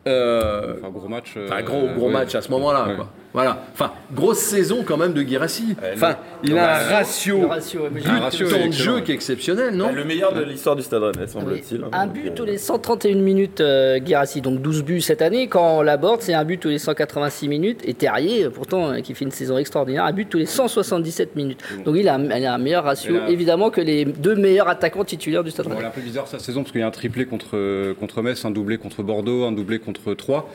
Euh, 0.07 0.77
un 0.83 0.89
gros 0.89 1.09
match. 1.09 1.37
un 1.37 1.63
gros, 1.63 1.89
gros 1.95 2.09
match 2.09 2.35
à 2.35 2.41
ce 2.41 2.51
moment-là. 2.53 2.97
Voilà. 3.33 3.65
Enfin, 3.73 3.93
grosse 4.13 4.39
saison 4.39 4.85
quand 4.87 4.99
même 4.99 5.15
de 5.15 5.23
Guirassi. 5.23 5.75
Enfin, 5.95 6.17
il 6.45 6.57
a 6.59 6.77
un 6.77 6.97
ratio, 6.97 7.49
ratio, 7.49 7.89
de 7.89 8.73
jeu 8.73 9.01
qui 9.01 9.13
est 9.13 9.15
exceptionnel, 9.15 9.75
non 9.75 9.91
Le 9.93 10.05
meilleur 10.05 10.35
de 10.35 10.43
l'histoire 10.43 10.77
du 10.77 10.83
Stade 10.83 11.03
Rennais, 11.03 11.27
semble-t-il. 11.27 11.83
Un 11.93 12.07
but 12.07 12.35
tous 12.35 12.45
les 12.45 12.59
131 12.59 13.17
minutes, 13.17 13.61
euh, 13.61 13.99
donc 14.43 14.61
12 14.61 14.83
buts 14.85 15.01
cette 15.01 15.23
année. 15.23 15.47
Quand 15.47 15.79
on 15.79 15.83
l'aborde, 15.83 16.21
c'est 16.21 16.35
un 16.35 16.45
but 16.45 16.59
tous 16.59 16.69
les 16.69 16.79
186 16.79 17.49
minutes. 17.49 17.81
Et 17.85 17.95
Terrier, 17.95 18.51
pourtant, 18.51 18.93
euh, 18.93 19.01
qui 19.01 19.15
fait 19.15 19.25
une 19.25 19.31
saison 19.31 19.57
extraordinaire, 19.57 20.05
un 20.05 20.13
but 20.13 20.29
tous 20.29 20.39
les 20.39 20.47
177 20.47 21.35
minutes. 21.35 21.61
Donc 21.85 21.97
il 21.97 22.09
a, 22.09 22.15
un 22.15 22.59
meilleur 22.59 22.85
ratio, 22.85 23.17
évidemment, 23.29 23.71
que 23.71 23.81
les 23.81 24.05
deux 24.05 24.35
meilleurs 24.35 24.69
attaquants 24.69 25.05
titulaires 25.05 25.45
du 25.45 25.51
Stade 25.51 25.67
Rennais. 25.67 25.81
C'est 25.81 25.87
un 25.87 25.91
peu 25.91 26.01
bizarre 26.03 26.29
sa 26.29 26.39
saison, 26.39 26.63
parce 26.63 26.73
qu'il 26.73 26.81
y 26.81 26.85
a 26.85 26.87
un 26.87 26.91
triplé 26.91 27.25
contre, 27.25 27.95
contre 27.95 28.21
Metz, 28.21 28.45
un 28.45 28.51
doublé 28.51 28.77
contre 28.77 29.03
Bordeaux, 29.03 29.45
un 29.45 29.53
doublé 29.53 29.79
contre 29.79 30.13
Troyes. 30.15 30.47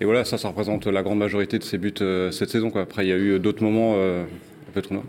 Et 0.00 0.06
voilà, 0.06 0.24
ça, 0.24 0.38
ça 0.38 0.48
représente 0.48 0.86
la 0.86 1.02
grande 1.02 1.18
majorité 1.18 1.58
de 1.58 1.62
ses 1.62 1.76
buts 1.76 1.92
euh, 2.00 2.19
cette 2.30 2.50
saison. 2.50 2.70
Quoi. 2.70 2.82
Après, 2.82 3.04
il 3.04 3.08
y 3.08 3.12
a 3.12 3.16
eu 3.16 3.38
d'autres 3.38 3.62
moments 3.62 3.94
euh, 3.96 4.24
un 4.24 4.72
peu 4.72 4.82
trop. 4.82 5.02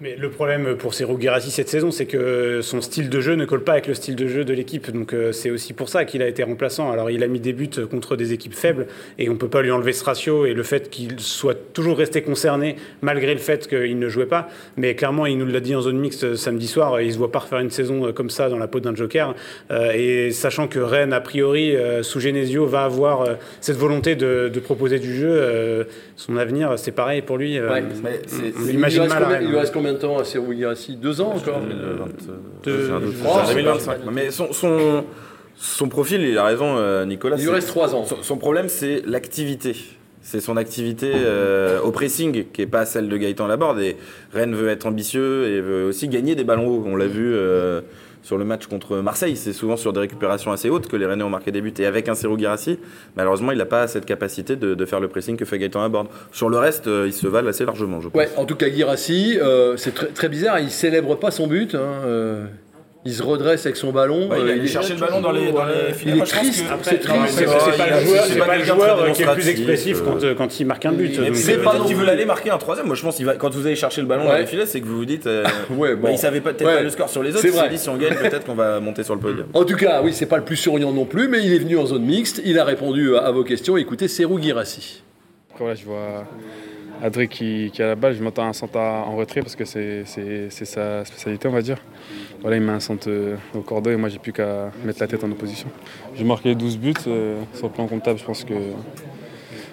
Mais 0.00 0.14
le 0.14 0.30
problème 0.30 0.76
pour 0.76 0.94
Sergio 0.94 1.18
Guirassi 1.18 1.50
cette 1.50 1.68
saison, 1.68 1.90
c'est 1.90 2.06
que 2.06 2.60
son 2.62 2.80
style 2.80 3.10
de 3.10 3.20
jeu 3.20 3.34
ne 3.34 3.44
colle 3.44 3.64
pas 3.64 3.72
avec 3.72 3.88
le 3.88 3.94
style 3.94 4.14
de 4.14 4.28
jeu 4.28 4.44
de 4.44 4.52
l'équipe. 4.52 4.92
Donc 4.92 5.12
euh, 5.12 5.32
c'est 5.32 5.50
aussi 5.50 5.72
pour 5.72 5.88
ça 5.88 6.04
qu'il 6.04 6.22
a 6.22 6.28
été 6.28 6.44
remplaçant. 6.44 6.92
Alors 6.92 7.10
il 7.10 7.24
a 7.24 7.26
mis 7.26 7.40
des 7.40 7.52
buts 7.52 7.68
contre 7.90 8.14
des 8.14 8.32
équipes 8.32 8.54
faibles 8.54 8.86
et 9.18 9.28
on 9.28 9.32
ne 9.32 9.38
peut 9.38 9.48
pas 9.48 9.60
lui 9.60 9.72
enlever 9.72 9.92
ce 9.92 10.04
ratio 10.04 10.46
et 10.46 10.54
le 10.54 10.62
fait 10.62 10.88
qu'il 10.88 11.18
soit 11.18 11.72
toujours 11.72 11.98
resté 11.98 12.22
concerné 12.22 12.76
malgré 13.02 13.34
le 13.34 13.40
fait 13.40 13.66
qu'il 13.66 13.98
ne 13.98 14.08
jouait 14.08 14.26
pas. 14.26 14.48
Mais 14.76 14.94
clairement, 14.94 15.26
il 15.26 15.36
nous 15.36 15.46
l'a 15.46 15.58
dit 15.58 15.74
en 15.74 15.80
zone 15.80 15.98
mixte 15.98 16.22
euh, 16.22 16.36
samedi 16.36 16.68
soir, 16.68 17.00
il 17.00 17.12
se 17.12 17.18
voit 17.18 17.32
pas 17.32 17.40
refaire 17.40 17.58
une 17.58 17.70
saison 17.70 18.06
euh, 18.06 18.12
comme 18.12 18.30
ça 18.30 18.48
dans 18.48 18.58
la 18.58 18.68
peau 18.68 18.78
d'un 18.78 18.94
joker. 18.94 19.34
et 19.70 20.30
sachant 20.30 20.68
que 20.68 20.78
Rennes, 20.78 21.12
a 21.12 21.20
priori, 21.20 21.74
sous 22.02 22.20
Genesio, 22.20 22.66
va 22.66 22.84
avoir 22.84 23.26
cette 23.60 23.76
volonté 23.76 24.14
de, 24.14 24.60
proposer 24.62 24.98
du 24.98 25.14
jeu, 25.14 25.86
son 26.16 26.36
avenir, 26.36 26.78
c'est 26.78 26.92
pareil 26.92 27.22
pour 27.22 27.38
lui. 27.38 27.60
Ouais, 27.60 27.82
on 28.60 28.68
imagine 28.68 29.06
mal. 29.06 29.40
il 29.42 29.48
lui 29.48 29.56
reste 29.56 29.72
combien 29.72 29.87
de 29.92 29.98
temps 29.98 30.18
à 30.18 30.22
Deux 31.00 31.20
ans 31.20 31.34
encore 31.36 31.60
2025. 32.64 33.98
Mais 34.12 34.30
son, 34.30 34.52
son, 34.52 35.04
son, 35.56 35.88
profil, 35.88 36.22
il 36.22 36.38
a 36.38 36.44
raison, 36.44 36.76
euh, 36.76 37.04
Nicolas. 37.04 37.36
Il 37.38 37.44
lui 37.44 37.50
reste 37.50 37.68
trois 37.68 37.94
ans. 37.94 38.04
Son, 38.04 38.36
problème, 38.36 38.68
c'est 38.68 39.02
l'activité. 39.06 39.76
C'est 40.20 40.40
son 40.40 40.56
activité 40.56 41.12
euh, 41.14 41.80
au 41.80 41.90
pressing 41.90 42.44
qui 42.52 42.60
n'est 42.60 42.66
pas 42.66 42.84
celle 42.84 43.08
de 43.08 43.16
Gaëtan 43.16 43.46
Laborde. 43.46 43.80
Et 43.80 43.96
Rennes 44.32 44.54
veut 44.54 44.68
être 44.68 44.86
ambitieux 44.86 45.46
et 45.46 45.60
veut 45.60 45.84
aussi 45.84 46.08
gagner 46.08 46.34
des 46.34 46.44
ballons 46.44 46.68
hauts. 46.68 46.84
On 46.86 46.96
l'a 46.96 47.06
vu. 47.06 47.34
Euh, 47.34 47.80
sur 48.22 48.38
le 48.38 48.44
match 48.44 48.66
contre 48.66 48.96
Marseille. 48.98 49.36
C'est 49.36 49.52
souvent 49.52 49.76
sur 49.76 49.92
des 49.92 50.00
récupérations 50.00 50.52
assez 50.52 50.70
hautes 50.70 50.88
que 50.88 50.96
les 50.96 51.06
Rennais 51.06 51.24
ont 51.24 51.30
marqué 51.30 51.52
des 51.52 51.60
buts. 51.60 51.74
Et 51.78 51.86
avec 51.86 52.08
un 52.08 52.14
Serou 52.14 52.38
Girassi, 52.38 52.78
malheureusement, 53.16 53.52
il 53.52 53.58
n'a 53.58 53.66
pas 53.66 53.86
cette 53.86 54.06
capacité 54.06 54.56
de, 54.56 54.84
faire 54.84 55.00
le 55.00 55.08
pressing 55.08 55.36
que 55.36 55.44
fait 55.44 55.58
Gaëtan 55.58 55.82
à 55.82 55.88
bord. 55.88 56.06
Sur 56.32 56.48
le 56.48 56.58
reste, 56.58 56.86
euh, 56.86 57.04
il 57.06 57.12
se 57.12 57.26
valent 57.26 57.48
assez 57.48 57.64
largement, 57.64 58.00
je 58.00 58.08
pense. 58.08 58.22
En 58.36 58.44
tout 58.44 58.56
cas, 58.56 58.70
Girassi, 58.70 59.38
euh, 59.38 59.76
c'est 59.76 60.14
très, 60.14 60.28
bizarre. 60.28 60.60
Il 60.60 60.70
célèbre 60.70 61.16
pas 61.16 61.30
son 61.30 61.46
but. 61.46 61.74
Hein, 61.74 62.02
euh 62.04 62.46
il 63.08 63.14
se 63.14 63.22
redresse 63.22 63.64
avec 63.64 63.76
son 63.76 63.90
ballon. 63.90 64.28
il 64.32 64.50
a 64.50 64.52
euh, 64.52 64.66
cherché 64.66 64.92
le 64.92 65.00
ballon 65.00 65.22
dans 65.22 65.32
les, 65.32 65.50
dans 65.50 65.64
les 65.64 65.94
filets. 65.94 66.16
Il 66.16 66.22
est 66.22 66.26
triste. 66.26 66.64
C'est 66.82 67.00
triste. 67.00 67.38
C'est 67.38 68.38
pas 68.38 68.58
le 68.58 68.64
joueur 68.64 69.12
qui 69.12 69.22
est 69.22 69.26
le 69.26 69.32
plus 69.32 69.48
expressif 69.48 70.02
euh, 70.22 70.34
quand 70.34 70.60
il 70.60 70.66
marque 70.66 70.84
un 70.84 70.92
but. 70.92 71.18
C'est 71.34 71.62
pas 71.62 71.76
qu'il 71.86 71.96
veut 71.96 72.04
l'aller 72.04 72.26
marquer 72.26 72.50
un 72.50 72.58
troisième. 72.58 72.86
Moi, 72.86 72.96
je 72.96 73.02
pense 73.02 73.18
que 73.18 73.36
quand 73.36 73.50
vous 73.54 73.66
allez 73.66 73.76
chercher 73.76 74.02
le 74.02 74.06
ballon 74.06 74.26
dans 74.26 74.36
les 74.36 74.46
filets, 74.46 74.66
c'est 74.66 74.80
que 74.80 74.86
vous 74.86 74.98
vous 74.98 75.04
dites. 75.06 75.26
Euh, 75.26 75.44
ouais, 75.70 75.96
bon. 75.96 76.10
Il 76.10 76.18
savait 76.18 76.42
peut-être 76.42 76.64
pas 76.64 76.82
le 76.82 76.90
score 76.90 77.08
sur 77.08 77.22
les 77.22 77.34
autres. 77.34 77.46
Il 77.46 77.52
s'est 77.52 77.68
dit 77.70 77.78
si 77.78 77.88
on 77.88 77.96
gagne, 77.96 78.14
peut-être 78.20 78.44
qu'on 78.44 78.54
va 78.54 78.78
monter 78.78 79.04
sur 79.04 79.14
le 79.14 79.20
podium. 79.20 79.46
En 79.54 79.64
tout 79.64 79.76
cas, 79.76 80.02
oui, 80.02 80.12
c'est 80.12 80.26
pas 80.26 80.36
le 80.36 80.44
plus 80.44 80.56
souriant 80.56 80.92
non 80.92 81.06
plus, 81.06 81.28
mais 81.28 81.42
il 81.42 81.52
est 81.54 81.58
venu 81.58 81.78
en 81.78 81.86
zone 81.86 82.04
mixte. 82.04 82.42
Il 82.44 82.58
a 82.58 82.64
répondu 82.64 83.16
à 83.16 83.30
vos 83.30 83.42
questions. 83.44 83.78
Écoutez, 83.78 84.06
Serou 84.08 84.38
Girassi. 84.38 85.02
Je 85.58 85.84
vois 85.84 86.26
Adré 87.02 87.28
qui, 87.28 87.70
a 87.78 87.86
la 87.86 87.94
balle, 87.94 88.14
je 88.14 88.22
m'entends 88.22 88.46
un 88.46 88.52
centre 88.52 88.78
en 88.78 89.14
retrait 89.16 89.40
parce 89.40 89.54
que 89.54 89.64
c'est 89.64 90.04
sa 90.50 91.04
spécialité, 91.04 91.46
on 91.46 91.52
va 91.52 91.62
dire. 91.62 91.78
Voilà, 92.40 92.56
il 92.56 92.62
met 92.62 92.72
un 92.72 92.80
centre 92.80 93.08
euh, 93.08 93.36
au 93.54 93.60
cordeau 93.60 93.90
et 93.90 93.96
moi 93.96 94.08
j'ai 94.08 94.18
plus 94.18 94.32
qu'à 94.32 94.70
mettre 94.84 95.00
la 95.00 95.06
tête 95.06 95.22
en 95.24 95.30
opposition. 95.30 95.68
J'ai 96.14 96.24
marqué 96.24 96.54
12 96.54 96.78
buts 96.78 96.94
euh, 97.06 97.40
sur 97.54 97.66
le 97.66 97.72
plan 97.72 97.86
comptable, 97.86 98.18
je 98.18 98.24
pense 98.24 98.44
que 98.44 98.54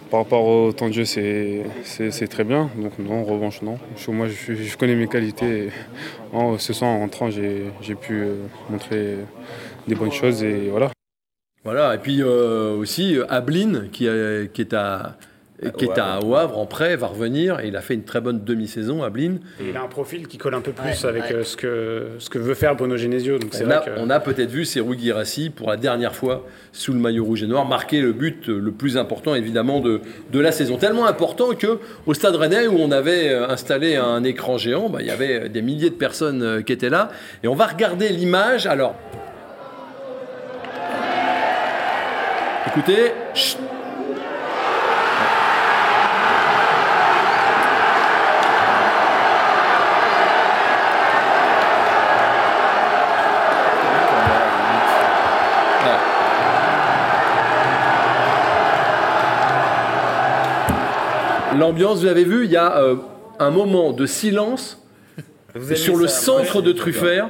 par 0.10 0.20
rapport 0.20 0.46
au 0.46 0.72
temps 0.72 0.88
de 0.88 0.94
jeu 0.94 1.06
c'est 1.06 2.28
très 2.28 2.44
bien. 2.44 2.70
Donc 2.78 2.98
non, 3.00 3.22
en 3.22 3.24
revanche 3.24 3.62
non. 3.62 3.78
Moi 4.10 4.28
je, 4.28 4.78
connais 4.78 4.96
mes 4.96 5.08
qualités. 5.08 5.68
Et 5.68 5.70
ce 6.58 6.74
soir 6.74 6.92
en 6.92 7.00
rentrant 7.00 7.30
j'ai 7.30 7.96
pu 8.00 8.22
euh, 8.22 8.36
montrer 8.70 9.18
des 9.88 9.96
bonnes 9.96 10.12
choses 10.12 10.44
et 10.44 10.70
voilà. 10.70 10.92
Voilà, 11.64 11.96
et 11.96 11.98
puis 11.98 12.22
aussi 12.22 13.18
Ablin 13.28 13.88
qui, 13.92 14.08
qui 14.54 14.62
est 14.62 14.74
à 14.74 15.18
qui 15.78 15.86
est 15.86 15.98
à 15.98 16.16
Havre 16.16 16.58
en 16.58 16.66
prêt, 16.66 16.96
va 16.96 17.08
revenir. 17.08 17.60
Et 17.62 17.68
il 17.68 17.76
a 17.76 17.82
fait 17.82 17.94
une 17.94 18.04
très 18.04 18.22
bonne 18.22 18.44
demi-saison 18.44 19.04
à 19.04 19.10
Blin. 19.10 19.38
il 19.60 19.76
a 19.78 19.82
un 19.82 19.88
profil 19.88 20.28
qui 20.28 20.38
colle 20.38 20.54
un 20.54 20.62
peu 20.62 20.72
plus 20.72 21.06
avec 21.06 21.32
euh, 21.32 21.44
ce, 21.44 21.56
que, 21.56 22.08
ce 22.20 22.30
que 22.30 22.38
veut 22.38 22.54
faire 22.54 22.76
Bruno 22.76 22.98
Genesio. 22.98 23.40
Donc 23.40 23.52
on, 23.64 23.72
a, 23.72 23.84
on 23.98 24.10
a 24.10 24.20
peut-être 24.20 24.50
vu 24.50 24.66
Serou 24.66 24.94
Girassi 24.96 25.50
pour 25.50 25.70
la 25.70 25.78
dernière 25.78 26.16
fois 26.16 26.46
sous 26.72 26.92
le 26.94 27.00
maillot 27.00 27.24
rouge 27.24 27.44
et 27.44 27.48
noir 27.48 27.66
marquer 27.66 28.02
le 28.02 28.12
but 28.12 28.48
le 28.48 28.72
plus 28.72 28.98
important 28.98 29.34
évidemment 29.34 29.80
de, 29.80 30.02
de 30.32 30.40
la 30.40 30.52
saison. 30.52 30.78
Tellement 30.78 31.06
important 31.06 31.54
que 31.54 31.80
au 32.06 32.14
Stade 32.14 32.36
Rennais 32.36 32.68
où 32.68 32.78
on 32.78 32.92
avait 32.92 33.30
euh, 33.30 33.48
installé 33.48 33.96
un 33.96 34.24
écran 34.24 34.58
géant, 34.58 34.90
bah, 34.90 35.00
il 35.02 35.08
y 35.08 35.12
avait 35.12 35.50
des 35.50 35.62
milliers 35.62 35.90
de 35.90 35.96
personnes 35.96 36.44
euh, 36.44 36.62
qui 36.62 36.74
étaient 36.74 36.90
là. 36.90 37.10
Et 37.44 37.48
on 37.48 37.56
va 37.56 37.66
regarder 37.66 38.10
l'image. 38.10 38.68
Alors, 38.68 38.96
écoutez. 42.68 43.12
L'ambiance, 61.58 62.00
vous 62.00 62.08
avez 62.08 62.24
vu, 62.24 62.46
il 62.46 62.52
y 62.52 62.58
a 62.58 62.78
euh, 62.78 62.96
un 63.40 63.50
moment 63.50 63.92
de 63.92 64.06
silence 64.06 64.82
sur 65.76 65.96
le 65.96 66.08
centre 66.08 66.62
de 66.62 66.72
Truffert. 66.72 67.30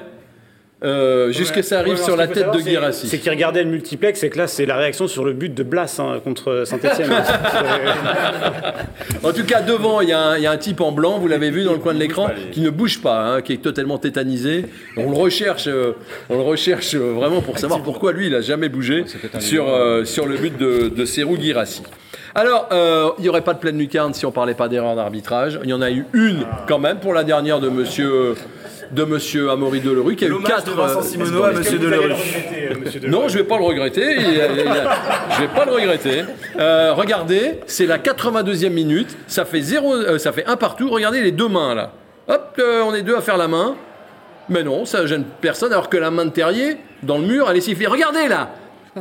Euh, 0.86 1.32
jusqu'à 1.32 1.64
ça 1.64 1.80
arrive 1.80 1.98
sur 1.98 2.16
la 2.16 2.28
tête 2.28 2.52
de 2.52 2.60
Guirassi. 2.60 3.08
C'est 3.08 3.18
qu'il 3.18 3.32
regardait 3.32 3.64
le 3.64 3.72
multiplex 3.72 4.22
et 4.24 4.30
que 4.30 4.38
là, 4.38 4.48
c'est 4.48 4.66
la 4.66 4.78
réaction 4.78 5.08
sur 5.08 5.26
le 5.26 5.34
but 5.34 5.54
de 5.54 5.64
Blas 5.64 6.00
hein, 6.00 6.20
contre 6.24 6.64
Saint-Etienne. 6.66 7.12
en 9.24 9.32
tout 9.32 9.46
cas, 9.46 9.62
devant, 9.62 10.02
il 10.02 10.10
y, 10.10 10.14
a 10.14 10.52
un 10.52 10.58
type 10.58 10.82
en 10.82 10.92
blanc, 10.92 11.18
vous 11.18 11.28
l'avez 11.28 11.50
vu 11.50 11.64
dans 11.64 11.74
le 11.74 11.80
coin 11.80 11.94
de 11.94 12.00
l'écran, 12.00 12.30
qui 12.52 12.62
ne 12.62 12.70
bouge 12.70 13.02
pas, 13.02 13.20
hein, 13.20 13.42
qui 13.42 13.54
est 13.54 13.62
totalement 13.62 13.98
tétanisé. 13.98 14.66
On 14.96 15.10
le 15.10 15.18
recherche, 15.18 15.68
euh, 15.68 15.94
on 16.30 16.36
le 16.36 16.44
recherche 16.44 16.94
euh, 16.94 17.14
vraiment 17.14 17.42
pour 17.42 17.58
savoir 17.58 17.82
pourquoi 17.82 18.12
lui, 18.12 18.28
il 18.28 18.34
n'a 18.34 18.42
jamais 18.42 18.70
bougé 18.70 19.06
sur, 19.40 19.66
sur 20.06 20.28
le 20.28 20.38
but 20.38 20.58
de, 20.58 20.90
de 20.90 21.06
Serou 21.06 21.38
Guirassi. 21.38 21.82
Alors, 22.36 22.68
il 23.18 23.22
n'y 23.22 23.30
aurait 23.30 23.42
pas 23.42 23.54
de 23.54 23.60
pleine 23.60 23.78
lucarne 23.78 24.14
si 24.14 24.26
on 24.26 24.32
parlait 24.32 24.54
pas 24.54 24.68
d'erreur 24.68 24.96
d'arbitrage. 24.96 25.60
Il 25.64 25.70
y 25.70 25.74
en 25.74 25.82
a 25.82 25.90
eu 25.90 26.06
une 26.14 26.46
quand 26.68 26.80
même 26.80 27.00
pour 27.00 27.14
la 27.14 27.24
dernière 27.24 27.62
de 27.62 27.70
monsieur 27.70 28.36
de 28.96 29.04
Monsieur 29.04 29.52
Amaury 29.52 29.82
Delerue 29.82 30.16
qui 30.16 30.26
a 30.26 30.30
eu 30.30 30.41
4 30.41 30.66
de 30.66 30.72
Vincent 30.72 31.00
euh, 31.00 31.04
Simoneau 31.04 31.43
à 31.43 31.52
Monsieur 31.52 31.78
Delerue. 31.78 32.14
Non, 33.08 33.28
je 33.28 33.38
vais 33.38 33.43
pas 33.43 33.58
le 33.58 33.66
regretter. 33.66 34.18
je 34.20 35.41
vais 35.41 35.48
pas 35.54 35.66
le 35.66 35.72
regretter. 35.72 36.24
Euh, 36.58 36.93
regardez, 36.93 37.60
c'est 37.68 37.86
la 37.86 37.98
82e 37.98 38.70
minute. 38.70 39.16
Ça 39.28 39.43
fait 39.43 39.62
zéro, 39.62 39.93
euh, 39.93 40.18
ça 40.18 40.32
fait 40.32 40.46
un 40.48 40.56
partout. 40.56 40.89
Regardez 40.89 41.22
les 41.22 41.34
deux 41.34 41.50
mains 41.50 41.76
là. 41.76 41.91
Hop, 42.28 42.60
on 42.60 42.96
est 42.96 43.04
deux 43.04 43.16
à 43.16 43.22
faire 43.22 43.38
la 43.38 43.48
main. 43.48 43.76
Mais 44.50 44.64
non, 44.64 44.86
ça 44.86 45.06
gêne 45.06 45.26
personne. 45.41 45.74
Alors 45.74 45.89
que 45.89 45.98
la 45.98 46.10
main 46.10 46.26
de 46.26 46.32
Terrier 46.32 46.78
dans 47.04 47.18
le 47.18 47.26
mur, 47.26 47.48
elle 47.50 47.58
est 47.58 47.62
sifflée. 47.62 47.88
Regardez 47.88 48.28
là. 48.28 48.50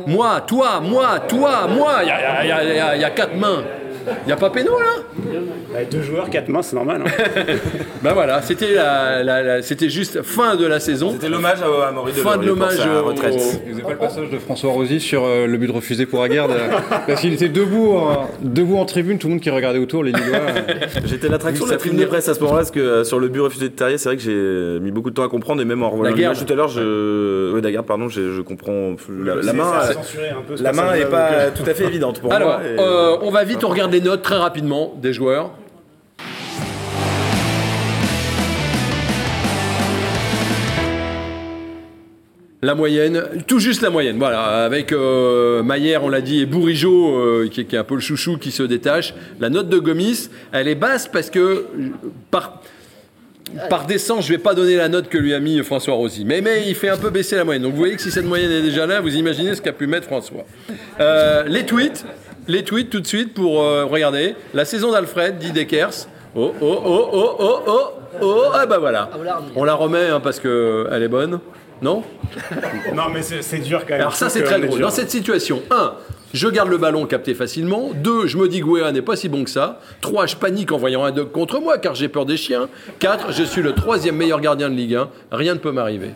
Moi, 0.05 0.41
toi, 0.45 0.81
moi, 0.81 1.19
toi, 1.19 1.67
moi. 1.67 2.01
Il 2.03 2.07
y 2.07 3.03
a 3.03 3.09
quatre 3.11 3.35
mains. 3.35 3.63
Il 4.07 4.27
n'y 4.27 4.31
a 4.31 4.35
pas 4.35 4.49
Péno 4.49 4.71
là 4.79 5.83
Deux 5.89 6.01
joueurs, 6.01 6.29
quatre 6.29 6.49
mains, 6.49 6.61
c'est 6.61 6.75
normal. 6.75 7.03
Hein. 7.05 7.43
ben 8.03 8.13
voilà, 8.13 8.41
c'était 8.41 8.73
la, 8.73 9.61
c'était 9.61 9.89
juste 9.89 10.21
fin 10.21 10.55
de 10.55 10.65
la 10.65 10.79
saison. 10.79 11.11
C'était 11.11 11.29
l'hommage 11.29 11.59
à, 11.61 11.91
Maurice 11.91 12.15
Fin 12.15 12.37
de 12.37 12.45
l'hommage 12.45 12.79
à 12.79 13.01
retraite. 13.01 13.35
Vous 13.65 13.71
n'avez 13.71 13.81
pas 13.81 13.91
le 13.91 13.97
passage 13.97 14.29
de 14.29 14.37
François 14.37 14.71
Rosy 14.71 14.99
sur 14.99 15.23
euh, 15.25 15.47
le 15.47 15.57
but 15.57 15.71
refusé 15.71 16.05
pour 16.05 16.23
Aguerd 16.23 16.51
Parce 17.07 17.21
qu'il 17.21 17.33
était 17.33 17.49
debout, 17.49 17.97
debout 18.41 18.77
en 18.77 18.85
tribune, 18.85 19.17
tout 19.17 19.27
le 19.27 19.33
monde 19.33 19.41
qui 19.41 19.49
regardait 19.49 19.79
autour, 19.79 20.03
les 20.03 20.11
Lillois. 20.11 20.39
J'étais 21.05 21.27
l'attraction 21.27 21.65
de 21.65 21.71
la 21.71 21.77
tribune 21.77 21.99
de 21.99 22.05
presse 22.05 22.27
à 22.29 22.33
ce 22.33 22.39
moment-là, 22.41 22.59
parce 22.59 22.71
que 22.71 22.79
euh, 22.79 23.03
sur 23.03 23.19
le 23.19 23.27
but 23.27 23.39
refusé 23.39 23.69
de 23.69 23.73
Terrier, 23.73 23.97
c'est 23.97 24.09
vrai 24.09 24.17
que 24.17 24.23
j'ai 24.23 24.79
mis 24.79 24.91
beaucoup 24.91 25.09
de 25.09 25.15
temps 25.15 25.23
à 25.23 25.29
comprendre, 25.29 25.61
et 25.61 25.65
même 25.65 25.83
en 25.83 25.89
revoyant 25.89 26.31
le 26.31 26.35
tout 26.35 26.51
à 26.51 26.55
l'heure, 26.55 26.67
je. 26.67 27.53
Oui, 27.53 27.61
Daguerre, 27.61 27.83
pardon, 27.83 28.09
je, 28.09 28.41
comprends. 28.41 28.95
La, 29.09 29.53
main, 29.53 29.71
la 30.59 30.73
main 30.73 30.95
n'est 30.95 31.05
pas 31.05 31.51
tout 31.51 31.63
à 31.67 31.73
fait 31.73 31.85
évidente 31.85 32.19
pour 32.19 32.29
moi. 32.29 32.35
Alors, 32.35 32.59
euh, 32.63 33.17
on 33.21 33.31
va 33.31 33.43
vite, 33.43 33.63
on 33.63 33.69
regarde 33.69 33.91
notes 34.01 34.21
très 34.21 34.37
rapidement 34.37 34.93
des 35.01 35.13
joueurs. 35.13 35.51
La 42.65 42.73
moyenne, 42.73 43.21
tout 43.45 43.59
juste 43.59 43.83
la 43.83 43.91
moyenne, 43.91 44.17
voilà, 44.17 44.65
avec 44.65 44.91
euh, 44.91 45.61
Maillère, 45.61 46.03
on 46.03 46.09
l'a 46.09 46.21
dit, 46.21 46.41
et 46.41 46.47
Bourigeau, 46.47 47.15
euh, 47.15 47.47
qui, 47.47 47.61
est 47.61 47.75
un 47.75 47.83
peu 47.83 47.93
le 47.93 48.01
chouchou 48.01 48.37
qui 48.39 48.49
se 48.49 48.63
détache. 48.63 49.13
La 49.39 49.51
note 49.51 49.69
de 49.69 49.77
Gomis, 49.77 50.31
elle 50.51 50.67
est 50.67 50.73
basse 50.73 51.07
parce 51.07 51.29
que 51.29 51.67
par, 52.31 52.63
par 53.69 53.85
décence, 53.85 54.25
je 54.25 54.31
vais 54.31 54.39
pas 54.39 54.55
donner 54.55 54.77
la 54.77 54.89
note 54.89 55.09
que 55.09 55.17
lui 55.19 55.35
a 55.35 55.39
mis 55.39 55.61
François 55.63 55.93
Rosy. 55.93 56.25
Mais, 56.25 56.41
mais 56.41 56.63
il 56.67 56.73
fait 56.73 56.89
un 56.89 56.97
peu 56.97 57.11
baisser 57.11 57.35
la 57.35 57.43
moyenne. 57.43 57.61
Donc 57.61 57.73
vous 57.73 57.77
voyez 57.77 57.95
que 57.95 58.01
si 58.01 58.09
cette 58.09 58.25
moyenne 58.25 58.51
est 58.51 58.63
déjà 58.63 58.87
là, 58.87 58.99
vous 58.99 59.15
imaginez 59.15 59.53
ce 59.53 59.61
qu'a 59.61 59.73
pu 59.73 59.85
mettre 59.85 60.07
François. 60.07 60.45
Euh, 60.99 61.43
les 61.47 61.67
tweets, 61.67 62.03
les 62.47 62.63
tweets 62.63 62.89
tout 62.89 62.99
de 62.99 63.07
suite 63.07 63.33
pour 63.33 63.61
euh, 63.61 63.85
regarder. 63.85 64.35
La 64.53 64.65
saison 64.65 64.91
d'Alfred, 64.91 65.37
dit 65.37 65.51
Dekers. 65.51 66.07
Oh, 66.35 66.53
oh, 66.61 66.81
oh, 66.85 67.09
oh, 67.13 67.35
oh, 67.39 67.59
oh, 67.67 67.91
oh, 68.21 68.43
ah 68.53 68.65
bah 68.65 68.77
voilà. 68.77 69.09
On 69.55 69.63
la 69.63 69.73
remet 69.73 70.07
hein, 70.07 70.19
parce 70.19 70.39
qu'elle 70.39 71.01
est 71.01 71.07
bonne. 71.07 71.39
Non? 71.81 72.03
Non, 72.93 73.03
mais 73.13 73.21
c'est 73.21 73.59
dur 73.59 73.81
quand 73.81 73.91
même. 73.91 74.01
Alors 74.01 74.15
ça, 74.15 74.29
c'est 74.29 74.43
très 74.43 74.59
drôle. 74.59 74.79
Dans 74.79 74.89
cette 74.89 75.11
situation, 75.11 75.61
1. 75.71 75.93
Je 76.33 76.47
garde 76.49 76.69
le 76.69 76.77
ballon 76.77 77.05
capté 77.05 77.33
facilement. 77.33 77.91
2. 77.95 78.27
Je 78.27 78.37
me 78.37 78.47
dis 78.49 78.59
que 78.59 78.65
Wea 78.65 78.91
n'est 78.91 79.01
pas 79.01 79.15
si 79.15 79.29
bon 79.29 79.43
que 79.43 79.49
ça. 79.49 79.79
3. 80.01 80.25
Je 80.25 80.35
panique 80.35 80.71
en 80.71 80.77
voyant 80.77 81.03
un 81.03 81.11
dog 81.11 81.31
contre 81.31 81.59
moi 81.59 81.77
car 81.77 81.95
j'ai 81.95 82.09
peur 82.09 82.25
des 82.25 82.37
chiens. 82.37 82.67
4. 82.99 83.31
Je 83.31 83.43
suis 83.43 83.61
le 83.61 83.73
troisième 83.73 84.15
meilleur 84.15 84.41
gardien 84.41 84.69
de 84.69 84.75
Ligue 84.75 84.95
1. 84.95 85.09
Rien 85.31 85.53
ne 85.53 85.59
peut 85.59 85.71
m'arriver. 85.71 86.11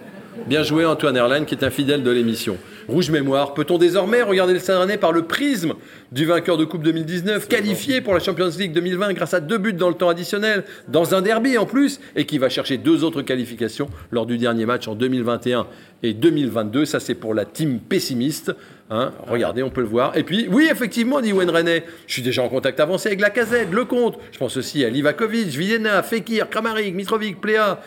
Bien 0.47 0.63
joué 0.63 0.85
Antoine 0.85 1.15
Erlaine 1.15 1.45
qui 1.45 1.55
est 1.55 1.63
un 1.63 1.69
fidèle 1.69 2.03
de 2.03 2.11
l'émission. 2.11 2.57
Rouge 2.89 3.11
mémoire, 3.11 3.53
peut-on 3.53 3.77
désormais 3.77 4.23
regarder 4.23 4.53
le 4.53 4.59
Saint-Rennais 4.59 4.97
par 4.97 5.11
le 5.11 5.21
prisme 5.21 5.75
du 6.11 6.25
vainqueur 6.25 6.57
de 6.57 6.65
Coupe 6.65 6.81
2019, 6.81 7.47
qualifié 7.47 8.01
pour 8.01 8.15
la 8.15 8.19
Champions 8.19 8.49
League 8.57 8.73
2020 8.73 9.13
grâce 9.13 9.35
à 9.35 9.39
deux 9.39 9.59
buts 9.59 9.73
dans 9.73 9.89
le 9.89 9.93
temps 9.93 10.09
additionnel, 10.09 10.63
dans 10.87 11.13
un 11.13 11.21
derby 11.21 11.59
en 11.59 11.67
plus, 11.67 11.99
et 12.15 12.25
qui 12.25 12.39
va 12.39 12.49
chercher 12.49 12.77
deux 12.77 13.03
autres 13.03 13.21
qualifications 13.21 13.89
lors 14.09 14.25
du 14.25 14.39
dernier 14.39 14.65
match 14.65 14.87
en 14.87 14.95
2021 14.95 15.67
et 16.01 16.15
2022. 16.15 16.85
Ça, 16.85 16.99
c'est 16.99 17.13
pour 17.13 17.35
la 17.35 17.45
team 17.45 17.79
pessimiste. 17.79 18.55
Hein. 18.89 19.11
regardez, 19.27 19.61
on 19.61 19.69
peut 19.69 19.81
le 19.81 19.87
voir. 19.87 20.17
Et 20.17 20.23
puis, 20.23 20.47
oui, 20.49 20.67
effectivement, 20.71 21.21
dit 21.21 21.31
Wayne 21.31 21.51
René, 21.51 21.83
je 22.07 22.13
suis 22.13 22.23
déjà 22.23 22.41
en 22.41 22.49
contact 22.49 22.79
avancé 22.79 23.09
avec 23.09 23.21
la 23.21 23.29
casette, 23.29 23.71
le 23.71 23.85
compte. 23.85 24.17
Je 24.31 24.39
pense 24.39 24.57
aussi 24.57 24.83
à 24.83 24.89
Livakovic, 24.89 25.49
Vilena, 25.49 26.01
Fekir, 26.01 26.49
Kramaric, 26.49 26.95
Mitrovic, 26.95 27.39
Pléa. 27.39 27.83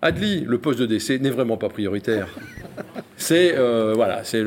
Adli, 0.00 0.44
le 0.46 0.58
poste 0.58 0.78
de 0.78 0.86
décès 0.86 1.18
n'est 1.18 1.30
vraiment 1.30 1.56
pas 1.56 1.68
prioritaire. 1.68 2.28
C'est 3.16 3.54
euh, 3.56 3.94
voilà, 3.96 4.22
c'est 4.22 4.44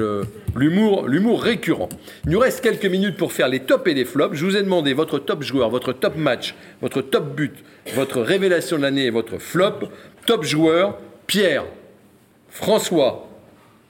l'humour, 0.55 1.09
l'humour 1.09 1.43
récurrent. 1.43 1.89
Il 2.23 2.31
nous 2.31 2.39
reste 2.39 2.61
quelques 2.61 2.85
minutes 2.85 3.17
pour 3.17 3.33
faire 3.33 3.49
les 3.49 3.59
tops 3.59 3.85
et 3.87 3.93
les 3.93 4.05
flops. 4.05 4.33
Je 4.33 4.45
vous 4.45 4.55
ai 4.55 4.63
demandé 4.63 4.93
votre 4.93 5.19
top 5.19 5.43
joueur, 5.43 5.69
votre 5.69 5.91
top 5.91 6.15
match, 6.15 6.55
votre 6.81 7.01
top 7.01 7.35
but, 7.35 7.53
votre 7.95 8.21
révélation 8.21 8.77
de 8.77 8.83
l'année 8.83 9.05
et 9.07 9.09
votre 9.09 9.39
flop. 9.39 9.89
Top 10.25 10.45
joueur, 10.45 10.97
Pierre, 11.27 11.65
François, 12.47 13.27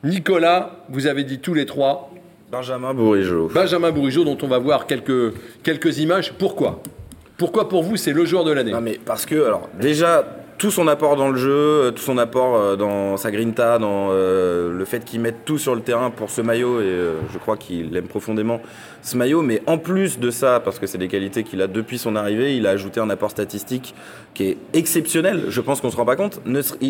Nicolas. 0.03 0.83
Vous 0.89 1.05
avez 1.05 1.23
dit 1.23 1.39
tous 1.39 1.53
les 1.53 1.67
trois. 1.67 2.11
Benjamin 2.51 2.95
Bourigeau. 2.95 3.51
Benjamin 3.53 3.91
Bourigeau, 3.91 4.23
dont 4.23 4.37
on 4.41 4.47
va 4.47 4.57
voir 4.57 4.87
quelques, 4.87 5.33
quelques 5.61 5.99
images. 5.99 6.33
Pourquoi? 6.33 6.81
Pourquoi 7.37 7.69
pour 7.69 7.83
vous 7.83 7.97
c'est 7.97 8.13
le 8.13 8.25
joueur 8.25 8.45
de 8.45 8.51
l'année? 8.51 8.71
Non 8.71 8.81
mais 8.81 8.99
parce 9.03 9.27
que 9.27 9.35
alors 9.45 9.69
déjà 9.79 10.40
tout 10.61 10.69
son 10.69 10.87
apport 10.87 11.15
dans 11.15 11.29
le 11.29 11.37
jeu, 11.37 11.49
euh, 11.49 11.91
tout 11.91 12.03
son 12.03 12.19
apport 12.19 12.55
euh, 12.55 12.75
dans 12.75 13.17
sa 13.17 13.31
grinta, 13.31 13.79
dans 13.79 14.09
euh, 14.11 14.71
le 14.71 14.85
fait 14.85 15.03
qu'il 15.03 15.19
mette 15.19 15.43
tout 15.43 15.57
sur 15.57 15.73
le 15.73 15.81
terrain 15.81 16.11
pour 16.11 16.29
ce 16.29 16.39
maillot, 16.41 16.81
et 16.81 16.99
je 17.33 17.37
crois 17.39 17.57
qu'il 17.57 17.97
aime 17.97 18.05
profondément 18.05 18.61
ce 19.01 19.17
maillot. 19.17 19.41
Mais 19.41 19.61
en 19.67 19.77
plus 19.77 20.19
de 20.19 20.31
ça, 20.31 20.59
parce 20.59 20.79
que 20.79 20.87
c'est 20.87 20.97
des 20.97 21.07
qualités 21.07 21.43
qu'il 21.43 21.61
a 21.61 21.67
depuis 21.67 21.97
son 21.97 22.15
arrivée, 22.15 22.55
il 22.55 22.67
a 22.67 22.71
ajouté 22.71 22.99
un 22.99 23.09
apport 23.09 23.31
statistique 23.31 23.93
qui 24.33 24.43
est 24.43 24.57
exceptionnel. 24.73 25.45
Je 25.49 25.61
pense 25.61 25.81
qu'on 25.81 25.87
ne 25.87 25.91
se 25.91 25.97
rend 25.97 26.05
pas 26.05 26.15
compte. 26.15 26.41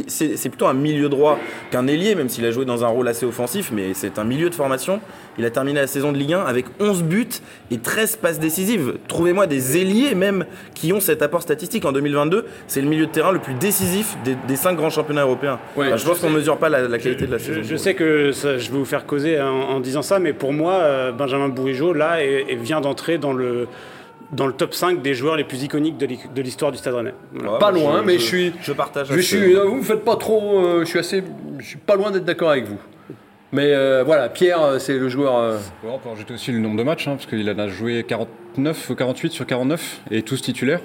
C'est 0.08 0.50
plutôt 0.50 0.68
un 0.68 0.74
milieu 0.74 1.10
droit 1.10 1.40
qu'un 1.72 1.88
ailier, 1.88 2.16
même 2.16 2.30
s'il 2.30 2.46
a 2.46 2.52
joué 2.52 2.66
dans 2.66 2.84
un 2.84 2.88
rôle 2.88 3.08
assez 3.08 3.26
offensif, 3.26 3.72
mais 3.74 3.94
c'est 3.94 4.20
un 4.20 4.24
milieu 4.24 4.50
de 4.50 4.56
formation. 4.56 5.02
Il 5.38 5.46
a 5.46 5.50
terminé 5.50 5.80
la 5.80 5.88
saison 5.88 6.12
de 6.12 6.18
Ligue 6.18 6.34
1 6.34 6.42
avec 6.42 6.66
11 6.80 7.04
buts 7.04 7.28
et 7.72 7.78
13 7.78 8.18
passes 8.18 8.40
décisives. 8.40 8.96
Trouvez-moi 9.08 9.48
des 9.48 9.78
ailiers 9.78 10.14
même 10.14 10.46
qui 10.74 10.94
ont 10.94 11.00
cet 11.00 11.22
apport 11.22 11.42
statistique 11.42 11.86
en 11.86 11.92
2022. 11.92 12.46
C'est 12.68 12.82
le 12.82 12.88
milieu 12.88 13.06
de 13.06 13.12
terrain 13.12 13.32
le 13.32 13.40
plus 13.40 13.54
décisif 13.54 14.18
des, 14.24 14.56
cinq 14.56 14.76
grands 14.76 14.90
championnats 14.90 15.24
européens. 15.24 15.60
je, 15.78 16.06
pense 16.06 16.20
qu'on 16.20 16.30
ne 16.30 16.36
mesure 16.36 16.58
pas 16.58 16.70
la, 16.70 16.98
qualité 17.00 17.26
de 17.26 17.32
la 17.32 17.40
saison. 17.40 17.62
Je, 17.64 17.76
sais 17.76 17.96
que 17.96 18.32
je 18.32 18.72
vais 18.72 18.78
vous 18.78 18.86
faire 18.86 19.06
causer 19.06 19.40
en, 19.42 19.80
disant 19.80 20.02
ça, 20.02 20.20
mais 20.20 20.34
pour 20.34 20.54
moi, 20.54 20.74
euh, 20.74 21.12
Benjamin 21.12 21.50
Bourigeau, 21.50 21.94
là, 22.02 22.18
vient 22.56 22.82
d'entrer 22.82 23.18
dans 23.18 23.34
le 23.34 23.68
dans 24.32 24.48
le 24.48 24.54
top 24.54 24.74
5 24.74 25.02
des 25.02 25.14
joueurs 25.14 25.36
les 25.36 25.44
plus 25.44 25.62
iconiques 25.64 25.98
de 25.98 26.42
l'histoire 26.42 26.72
du 26.72 26.78
Stade 26.78 26.94
Rennais. 26.94 27.14
pas 27.60 27.72
loin, 27.72 28.02
mais 28.02 28.18
je, 28.18 28.24
suis. 28.24 28.54
Je 28.62 28.74
partage. 28.74 29.08
Je 29.12 29.20
suis. 29.20 29.54
Vous 29.54 29.76
me 29.76 29.84
faites 29.84 30.06
pas 30.06 30.16
trop. 30.16 30.60
Euh, 30.60 30.80
je 30.82 30.86
suis 30.86 31.00
assez. 31.00 31.24
Je 31.60 31.66
suis 31.66 31.78
pas 31.78 31.96
loin 31.96 32.12
d'être 32.12 32.26
d'accord 32.26 32.50
avec 32.50 32.66
vous. 32.66 32.80
Mais 33.52 33.74
euh, 33.74 34.04
voilà, 34.06 34.30
Pierre, 34.30 34.80
c'est 34.80 34.98
le 34.98 35.10
joueur. 35.10 35.60
on 35.84 35.98
peut 35.98 36.10
rajouter 36.10 36.34
aussi 36.34 36.52
le 36.52 36.60
nombre 36.60 36.78
de 36.78 36.84
matchs, 36.84 37.08
hein, 37.08 37.16
parce 37.16 37.26
qu'il 37.26 37.50
en 37.50 37.60
a 37.60 37.68
joué 37.68 38.06
49 38.08 38.90
ou 38.90 38.96
48 38.96 39.32
sur 39.32 39.46
49, 39.46 40.02
et 40.10 40.22
tous 40.24 40.42
titulaires. 40.42 40.80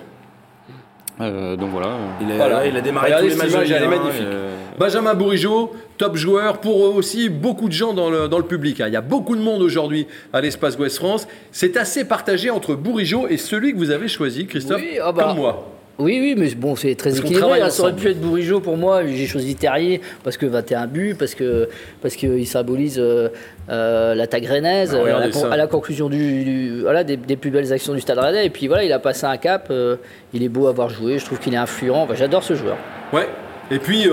Euh, 1.21 1.57
donc 1.57 1.71
voilà. 1.71 1.97
Il, 2.21 2.29
il 2.29 2.77
a 2.77 2.81
démarré 2.81 3.13
tous 3.19 3.29
les 3.29 3.35
matchs. 3.37 3.71
elle 3.71 3.83
est 3.83 3.89
magnifique. 3.89 4.23
Euh, 4.23 4.57
Benjamin 4.79 5.15
Bourigeau, 5.15 5.73
top 5.97 6.17
joueur 6.17 6.59
pour 6.59 6.95
aussi 6.95 7.29
beaucoup 7.31 7.69
de 7.69 7.73
gens 7.73 7.95
dans 7.95 8.11
le, 8.11 8.29
dans 8.29 8.39
le 8.39 8.45
public. 8.45 8.81
Hein. 8.81 8.89
Il 8.89 8.93
y 8.93 8.97
a 8.97 9.01
beaucoup 9.01 9.35
de 9.35 9.41
monde 9.41 9.63
aujourd'hui 9.63 10.07
à 10.33 10.41
l'espace 10.41 10.77
Ouest 10.79 10.97
France. 10.99 11.27
C'est 11.53 11.77
assez 11.77 12.05
partagé 12.05 12.51
entre 12.51 12.75
Bourigeau 12.75 13.27
et 13.29 13.39
celui 13.39 13.73
que 13.73 13.79
vous 13.79 13.91
avez 13.91 14.09
choisi, 14.09 14.47
Christophe, 14.47 14.83
ah 15.03 15.13
bah, 15.13 15.25
comme 15.25 15.37
moi. 15.37 15.76
Oui, 15.99 16.19
oui, 16.21 16.35
mais 16.37 16.55
bon, 16.55 16.77
c'est 16.77 16.95
très 16.95 17.17
équilibré. 17.19 17.63
Hein. 17.63 17.71
Ça 17.71 17.85
aurait 17.85 17.95
pu 17.95 18.11
être 18.11 18.21
Bourigeau 18.21 18.61
pour 18.61 18.77
moi. 18.77 19.07
J'ai 19.07 19.27
choisi 19.27 19.55
Terrier 19.55 20.03
parce 20.23 20.37
que 20.37 20.45
21 20.45 20.87
buts, 20.87 21.17
parce 21.19 21.35
que 21.35 21.69
parce 22.03 22.17
qu'il 22.17 22.47
symbolise 22.47 22.99
euh, 22.99 23.29
euh, 23.71 24.15
l'attaque 24.15 24.45
rennaise 24.45 24.95
ah, 24.95 25.51
à, 25.51 25.57
la, 25.57 25.67
conclusion 25.67 26.11
du, 26.11 26.83
voilà, 26.83 27.03
des, 27.03 27.17
plus 27.17 27.51
belles 27.51 27.73
actions 27.73 27.95
du 27.95 28.01
Stade 28.01 28.19
Rennais. 28.19 28.45
Et 28.45 28.51
puis 28.51 28.69
voilà, 28.69 28.85
il 28.85 28.93
a 28.93 28.99
passé 28.99 29.25
un 29.25 29.39
cap. 29.39 29.69
Euh, 29.71 29.97
il 30.35 30.43
est 30.43 30.51
beau 30.51 30.67
à 30.67 30.73
voir 30.73 30.91
jouer. 30.91 31.19
Je 31.19 31.25
trouve 31.25 31.39
qu'il 31.39 31.55
est 31.55 31.59
influent. 31.59 32.07
J'adore 32.15 32.45
ce 32.45 32.55
joueur. 32.55 32.77
Ouais. 33.13 33.29
Et 33.71 33.79
puis 33.79 34.07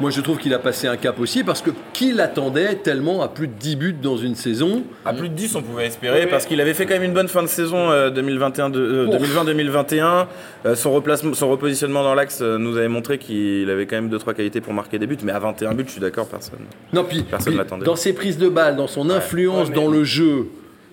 moi 0.00 0.10
je 0.10 0.20
trouve 0.20 0.38
qu'il 0.38 0.52
a 0.54 0.58
passé 0.58 0.86
un 0.86 0.96
cap 0.96 1.18
aussi 1.20 1.44
parce 1.44 1.62
que 1.62 1.70
qui 1.92 2.12
l'attendait 2.12 2.76
tellement 2.76 3.22
à 3.22 3.28
plus 3.28 3.48
de 3.48 3.52
10 3.52 3.76
buts 3.76 3.96
dans 4.00 4.16
une 4.16 4.34
saison 4.34 4.82
À 5.04 5.12
plus 5.12 5.28
de 5.28 5.34
10 5.34 5.56
on 5.56 5.62
pouvait 5.62 5.86
espérer 5.86 6.26
parce 6.26 6.46
qu'il 6.46 6.60
avait 6.60 6.74
fait 6.74 6.86
quand 6.86 6.94
même 6.94 7.04
une 7.04 7.14
bonne 7.14 7.28
fin 7.28 7.42
de 7.42 7.48
saison 7.48 7.88
2021, 8.10 8.74
euh, 8.74 9.06
2020-2021. 9.06 10.26
Euh, 10.66 10.74
son, 10.74 10.92
replacement, 10.92 11.34
son 11.34 11.48
repositionnement 11.50 12.02
dans 12.02 12.14
l'axe 12.14 12.40
nous 12.40 12.76
avait 12.76 12.88
montré 12.88 13.18
qu'il 13.18 13.68
avait 13.70 13.86
quand 13.86 13.96
même 13.96 14.10
2-3 14.10 14.34
qualités 14.34 14.60
pour 14.60 14.72
marquer 14.72 14.98
des 14.98 15.06
buts, 15.06 15.18
mais 15.22 15.32
à 15.32 15.38
21 15.38 15.74
buts 15.74 15.84
je 15.86 15.92
suis 15.92 16.00
d'accord, 16.00 16.26
personne. 16.26 16.60
Non, 16.92 17.04
puis, 17.04 17.22
Personne 17.22 17.56
l'attendait. 17.56 17.84
dans 17.84 17.96
ses 17.96 18.12
prises 18.12 18.38
de 18.38 18.48
balles, 18.48 18.76
dans 18.76 18.86
son 18.86 19.10
influence 19.10 19.70
dans 19.70 19.88
le 19.88 20.04
jeu. 20.04 20.48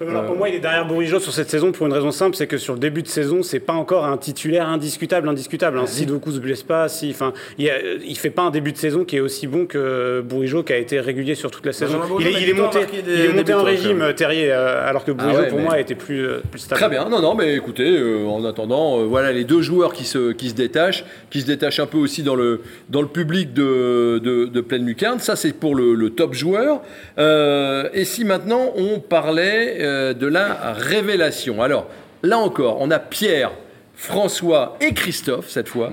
Alors 0.10 0.26
pour 0.26 0.36
moi, 0.36 0.50
il 0.50 0.56
est 0.56 0.60
derrière 0.60 0.86
Bourigeau 0.88 1.20
sur 1.20 1.32
cette 1.32 1.50
saison 1.50 1.72
pour 1.72 1.86
une 1.88 1.94
raison 1.94 2.12
simple, 2.12 2.36
c'est 2.36 2.48
que 2.48 2.58
sur 2.58 2.74
le 2.74 2.80
début 2.80 3.02
de 3.04 3.08
saison, 3.08 3.44
c'est 3.44 3.60
pas 3.60 3.74
encore 3.74 4.06
un 4.06 4.18
titulaire 4.18 4.68
indiscutable, 4.68 5.30
indiscutable. 5.30 5.78
Hein. 5.80 5.86
Si 5.86 6.06
Doku 6.06 6.32
se 6.32 6.40
blesse 6.40 6.64
pas, 6.64 6.90
si, 6.90 7.12
enfin, 7.12 7.34
il, 7.58 7.70
a- 7.70 7.80
il 8.06 8.18
fait 8.18 8.30
pas 8.30 8.42
un 8.44 8.50
début 8.52 8.72
de 8.72 8.78
saison 8.78 9.04
qui 9.06 9.18
est 9.18 9.20
aussi 9.20 9.48
bon 9.48 9.66
que 9.66 10.22
Bourigeau 10.22 10.64
qui 10.64 10.74
a 10.74 10.78
été 10.78 11.00
régulier 11.00 11.36
sur 11.36 11.52
toute 11.52 11.66
la 11.66 11.74
saison. 11.74 12.00
Il 12.20 12.28
est, 12.28 12.36
a 12.36 12.40
il 12.40 12.50
est 12.50 12.54
monté, 12.54 12.80
des- 13.06 13.12
il 13.14 13.22
est 13.22 13.34
monté 13.34 13.54
en 13.54 13.64
régime. 13.64 14.14
Terrier, 14.16 14.52
euh, 14.52 14.88
alors 14.90 15.06
que 15.06 15.12
Bourigeau 15.12 15.40
ouais, 15.42 15.48
pour 15.50 15.60
moi 15.60 15.80
était 15.80 15.96
plus, 15.96 16.26
euh, 16.26 16.40
plus 16.50 16.60
stable. 16.60 16.80
Très 16.82 16.90
bien, 16.90 17.08
non, 17.10 17.22
non, 17.22 17.36
mais 17.36 17.56
écoutez, 17.56 17.88
euh, 17.98 18.26
en 18.26 18.44
attendant, 18.46 19.00
euh, 19.00 19.04
voilà 19.06 19.32
les 19.32 19.44
deux 19.44 19.62
joueurs 19.62 19.94
qui 19.94 20.06
se, 20.06 20.32
qui 20.32 20.50
se 20.50 20.56
détachent, 20.56 21.06
qui 21.30 21.42
se 21.42 21.46
détachent 21.48 21.80
un 21.80 21.86
peu 21.86 21.98
aussi 21.98 22.24
dans 22.24 22.36
le, 22.36 22.62
dans 22.90 23.02
le 23.02 23.08
public 23.08 23.54
de, 23.54 24.20
de, 24.24 24.46
de 24.46 24.62
Pleine 24.62 24.86
Lucarne. 24.86 25.20
Ça, 25.20 25.36
c'est 25.36 25.54
pour 25.54 25.76
le, 25.76 25.94
le 25.96 26.10
top 26.10 26.34
joueur. 26.34 26.82
Euh, 27.20 27.88
et 27.94 28.06
si 28.06 28.26
maintenant 28.26 28.72
on 28.76 29.00
parlait 29.00 29.78
euh, 29.92 30.14
de 30.14 30.28
la 30.28 30.74
révélation 30.74 31.62
Alors, 31.62 31.88
là 32.24 32.38
encore, 32.38 32.78
on 32.80 32.90
a 32.92 33.00
Pierre, 33.00 33.52
François 33.96 34.78
et 34.82 34.94
Christophe, 34.94 35.50
cette 35.50 35.68
fois, 35.68 35.92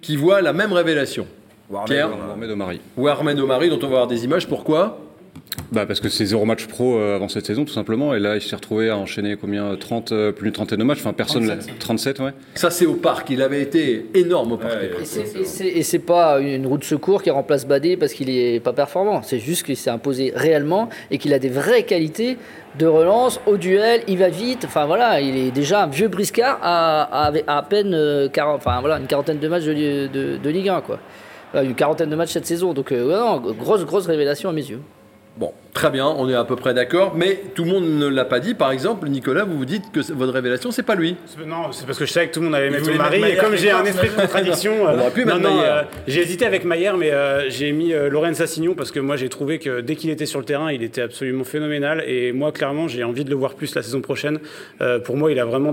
qui 0.00 0.16
voient 0.16 0.42
la 0.42 0.52
même 0.52 0.72
révélation. 0.72 1.26
Pierre 1.86 2.10
Mohamed 2.10 2.50
Omari. 2.50 2.80
ou 2.96 3.08
Armen 3.08 3.38
Omari, 3.40 3.68
dont 3.68 3.78
on 3.78 3.88
va 3.88 3.88
voir 3.88 4.06
des 4.06 4.24
images. 4.24 4.46
Pourquoi? 4.46 4.98
Bah 5.72 5.86
parce 5.86 6.00
que 6.00 6.08
c'est 6.08 6.26
zéro 6.26 6.44
match 6.44 6.66
pro 6.66 6.98
euh, 6.98 7.16
avant 7.16 7.28
cette 7.28 7.46
saison 7.46 7.64
tout 7.64 7.72
simplement 7.72 8.14
et 8.14 8.18
là 8.20 8.36
il 8.36 8.42
s'est 8.42 8.54
retrouvé 8.54 8.90
à 8.90 8.96
enchaîner 8.98 9.36
combien 9.36 9.74
30 9.74 10.12
euh, 10.12 10.30
plus 10.30 10.44
d'une 10.44 10.52
trentaine 10.52 10.78
de 10.78 10.84
matchs 10.84 10.98
enfin 11.00 11.12
personne 11.14 11.46
37, 11.46 11.78
37 11.78 12.18
ouais. 12.20 12.30
Ça, 12.54 12.70
c'est 12.70 12.84
au 12.86 12.94
parc. 12.94 13.30
Il 13.30 13.40
avait 13.42 13.62
été 13.62 14.06
énorme 14.14 14.52
au 14.52 14.56
parc. 14.58 14.74
Et 15.00 15.04
c'est- 15.04 15.66
et 15.68 15.82
c'est- 15.82 15.98
pas 15.98 16.40
une 16.40 16.66
roue 16.66 16.78
de 16.78 16.84
secours 16.84 17.22
qui 17.22 17.30
remplace 17.30 17.66
Badé 17.66 17.96
parce 17.96 18.12
qu'il 18.12 18.28
est 18.30 18.60
pas 18.60 18.72
performant. 18.74 19.22
C'est 19.22 19.38
juste 19.38 19.64
qu'il 19.64 19.76
s'est 19.76 19.90
imposé 19.90 20.32
réellement 20.36 20.88
et 21.10 21.16
qu'il 21.18 21.32
a 21.32 21.38
des 21.38 21.48
vraies 21.48 21.84
qualités 21.84 22.36
de 22.78 22.86
relance, 22.86 23.40
au 23.46 23.56
duel, 23.56 24.02
il 24.08 24.18
va 24.18 24.28
vite. 24.28 24.64
Enfin 24.66 24.84
voilà, 24.84 25.20
il 25.22 25.36
est 25.36 25.50
déjà 25.50 25.84
un 25.84 25.86
vieux 25.86 26.08
briscard 26.08 26.58
à, 26.62 27.28
à, 27.28 27.32
à 27.46 27.62
peine 27.62 27.94
euh, 27.94 28.28
40, 28.28 28.56
enfin, 28.58 28.78
voilà, 28.80 28.98
une 28.98 29.06
quarantaine 29.06 29.38
de 29.38 29.48
matchs 29.48 29.64
de, 29.64 30.06
de- 30.06 30.36
de 30.36 30.50
Ligue 30.50 30.68
1. 30.68 30.82
Quoi. 30.82 30.98
Euh, 31.54 31.62
Une 31.62 31.74
quarantaine 31.74 32.10
de 32.10 32.16
matchs 32.16 32.32
cette 32.32 32.46
saison. 32.46 32.74
Donc 32.74 32.92
euh, 32.92 33.06
ouais, 33.08 33.14
non, 33.14 33.40
grosse, 33.54 33.84
grosse 33.86 34.06
révélation 34.06 34.50
à 34.50 34.52
mes 34.52 34.64
yeux. 34.68 34.80
Bon, 35.36 35.52
très 35.76 35.90
bien, 35.90 36.06
on 36.06 36.26
est 36.30 36.34
à 36.34 36.44
peu 36.44 36.56
près 36.56 36.72
d'accord, 36.72 37.12
mais 37.14 37.38
tout 37.54 37.64
le 37.64 37.70
monde 37.70 37.84
ne 37.84 38.06
l'a 38.08 38.24
pas 38.24 38.40
dit. 38.40 38.54
Par 38.54 38.70
exemple, 38.70 39.06
Nicolas, 39.08 39.44
vous 39.44 39.58
vous 39.58 39.66
dites 39.66 39.92
que 39.92 40.00
votre 40.14 40.32
révélation, 40.32 40.70
c'est 40.70 40.82
pas 40.82 40.94
lui. 40.94 41.16
Non, 41.46 41.70
c'est 41.70 41.84
parce 41.86 41.98
que 41.98 42.06
je 42.06 42.12
savais 42.12 42.28
que 42.28 42.32
tout 42.32 42.40
le 42.40 42.46
monde 42.46 42.54
allait 42.54 42.70
mettre 42.70 42.90
Omari. 42.90 43.20
mettre 43.20 43.34
Et 43.34 43.36
comme 43.36 43.56
j'ai 43.56 43.70
un 43.70 43.84
esprit 43.84 44.08
de 44.08 44.14
contradiction, 44.14 44.72
On 44.82 44.86
euh, 44.88 44.98
aurait 45.00 45.10
pu 45.10 45.26
non, 45.26 45.34
mettre 45.36 45.50
non, 45.50 45.60
euh, 45.60 45.82
j'ai 46.08 46.22
hésité 46.22 46.46
avec 46.46 46.64
Maillard, 46.64 46.96
mais 46.96 47.10
euh, 47.12 47.50
j'ai 47.50 47.72
mis 47.72 47.92
euh, 47.92 48.08
Lorenz 48.08 48.40
Assignon 48.40 48.74
parce 48.74 48.90
que 48.90 49.00
moi 49.00 49.16
j'ai 49.16 49.28
trouvé 49.28 49.58
que 49.58 49.82
dès 49.82 49.96
qu'il 49.96 50.08
était 50.08 50.24
sur 50.24 50.38
le 50.38 50.46
terrain, 50.46 50.72
il 50.72 50.82
était 50.82 51.02
absolument 51.02 51.44
phénoménal. 51.44 52.02
Et 52.06 52.32
moi, 52.32 52.52
clairement, 52.52 52.88
j'ai 52.88 53.04
envie 53.04 53.24
de 53.24 53.30
le 53.30 53.36
voir 53.36 53.52
plus 53.54 53.74
la 53.74 53.82
saison 53.82 54.00
prochaine. 54.00 54.38
Euh, 54.80 54.98
pour 54.98 55.16
moi, 55.18 55.30
il 55.30 55.38
a 55.38 55.44
vraiment 55.44 55.72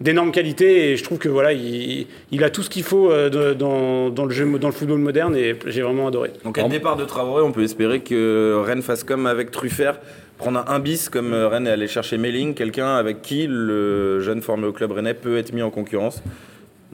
d'énormes 0.00 0.30
qualités 0.32 0.90
et 0.92 0.96
je 0.96 1.02
trouve 1.02 1.18
que 1.18 1.28
voilà, 1.28 1.52
il, 1.52 2.06
il 2.30 2.44
a 2.44 2.50
tout 2.50 2.62
ce 2.62 2.70
qu'il 2.70 2.82
faut 2.84 3.10
euh, 3.10 3.28
de- 3.28 3.54
dans, 3.54 4.10
dans 4.10 4.24
le 4.24 4.30
jeu, 4.32 4.46
dans 4.58 4.68
le 4.68 4.74
football 4.74 4.98
moderne 4.98 5.34
et 5.36 5.56
j'ai 5.66 5.82
vraiment 5.82 6.06
adoré. 6.08 6.30
Donc 6.44 6.58
à 6.58 6.62
le 6.62 6.68
départ 6.68 6.96
de 6.96 7.04
Traoré, 7.04 7.42
on 7.42 7.52
peut 7.52 7.62
espérer 7.64 8.00
que 8.00 8.62
Rennes 8.64 8.82
fasse 8.82 9.02
comme 9.02 9.15
avec 9.24 9.50
Truffert, 9.50 9.98
prendre 10.36 10.62
un 10.68 10.78
bis 10.80 11.08
comme 11.08 11.32
euh, 11.32 11.48
Rennes 11.48 11.66
est 11.66 11.70
allé 11.70 11.86
chercher 11.86 12.18
Melling, 12.18 12.52
quelqu'un 12.52 12.96
avec 12.96 13.22
qui 13.22 13.46
le 13.48 14.20
jeune 14.20 14.42
formé 14.42 14.66
au 14.66 14.72
club 14.72 14.92
rennais 14.92 15.14
peut 15.14 15.38
être 15.38 15.52
mis 15.54 15.62
en 15.62 15.70
concurrence. 15.70 16.22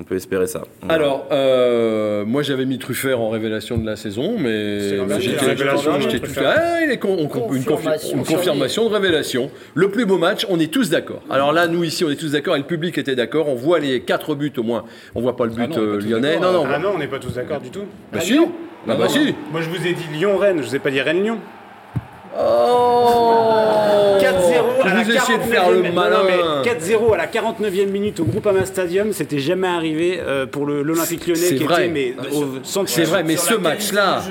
On 0.01 0.05
peut 0.05 0.15
espérer 0.17 0.47
ça. 0.47 0.63
Voilà. 0.81 0.95
Alors, 0.95 1.27
euh, 1.33 2.25
moi 2.25 2.43
j'avais 2.43 2.65
mis 2.65 2.79
Truffert 2.79 3.21
en 3.21 3.29
révélation 3.29 3.77
de 3.77 3.85
la 3.85 3.95
saison, 3.97 4.37
mais 4.39 4.81
j'étais 5.21 5.45
révélation, 5.45 6.01
j'étais 6.01 6.19
tout 6.19 6.25
Truffert. 6.33 6.55
Ah, 6.57 6.81
il 6.83 6.91
est 6.91 6.99
con- 6.99 7.15
on- 7.19 7.23
une, 7.23 7.29
confi- 7.29 7.65
Confirmation. 7.67 8.17
une 8.17 8.25
confirmation 8.25 8.89
de 8.89 8.95
révélation. 8.95 9.51
Le 9.75 9.91
plus 9.91 10.07
beau 10.07 10.17
match, 10.17 10.47
on 10.49 10.59
est 10.59 10.73
tous 10.73 10.89
d'accord. 10.89 11.21
Alors 11.29 11.53
là, 11.53 11.67
nous 11.67 11.85
ici, 11.85 12.05
on 12.05 12.11
est 12.11 12.17
tous 12.17 12.33
d'accord 12.33 12.57
et 12.57 12.61
le 12.61 12.65
public 12.65 12.97
était 12.97 13.15
d'accord. 13.15 13.49
On 13.51 13.55
voit 13.55 13.81
les 13.81 14.01
quatre 14.01 14.35
buts 14.35 14.53
au 14.57 14.63
moins. 14.63 14.85
On 15.15 15.21
voit 15.21 15.37
pas 15.37 15.45
le 15.45 15.51
but 15.53 15.65
Ah 15.65 15.69
non, 15.69 15.75
pas 15.75 15.81
euh, 15.83 16.01
lyonnais. 16.01 16.39
Non, 16.41 16.53
non. 16.53 16.63
on 16.63 16.67
Ah 16.73 16.79
non, 16.79 16.93
on 16.95 16.99
n'est 16.99 17.07
pas 17.07 17.19
tous 17.19 17.35
d'accord 17.35 17.61
du 17.61 17.69
tout. 17.71 17.85
Bah 18.13 18.21
si. 18.21 18.39
Ah 18.89 18.97
bah 18.97 19.09
si. 19.09 19.35
Moi 19.53 19.61
je 19.61 19.69
vous 19.69 19.87
ai 19.87 19.93
dit 19.93 20.05
Lyon-Rennes, 20.15 20.63
je 20.63 20.69
vous 20.69 20.75
ai 20.75 20.79
pas 20.79 20.91
dit 20.91 21.03
Rennes-Lyon. 21.03 21.39
Oh. 22.35 22.73
4-0 24.32 24.32
à 24.85 24.95
la 24.95 25.03
Vous 25.03 25.11
essayez 25.11 25.39
de 25.39 25.43
faire 25.45 25.65
49e 25.69 25.83
le 25.83 25.89
non, 25.89 25.95
malin. 25.95 26.19
non, 26.19 26.25
mais 26.65 26.71
4-0 26.71 27.15
à 27.15 27.17
la 27.17 27.27
49e 27.27 27.87
minute 27.91 28.21
au 28.21 28.25
Groupama 28.25 28.65
Stadium, 28.65 29.13
c'était 29.13 29.39
jamais 29.39 29.69
arrivé 29.69 30.21
euh, 30.21 30.47
pour 30.47 30.67
l'Olympique 30.67 31.27
Lyonnais 31.27 31.41
C'est 31.41 31.55
qui 31.57 31.65
vrai. 31.65 31.85
était 31.87 31.93
mais. 31.93 32.15
C'est 32.87 33.05
vrai, 33.05 33.23
mais 33.23 33.37
ce 33.37 33.55
match-là, 33.55 34.23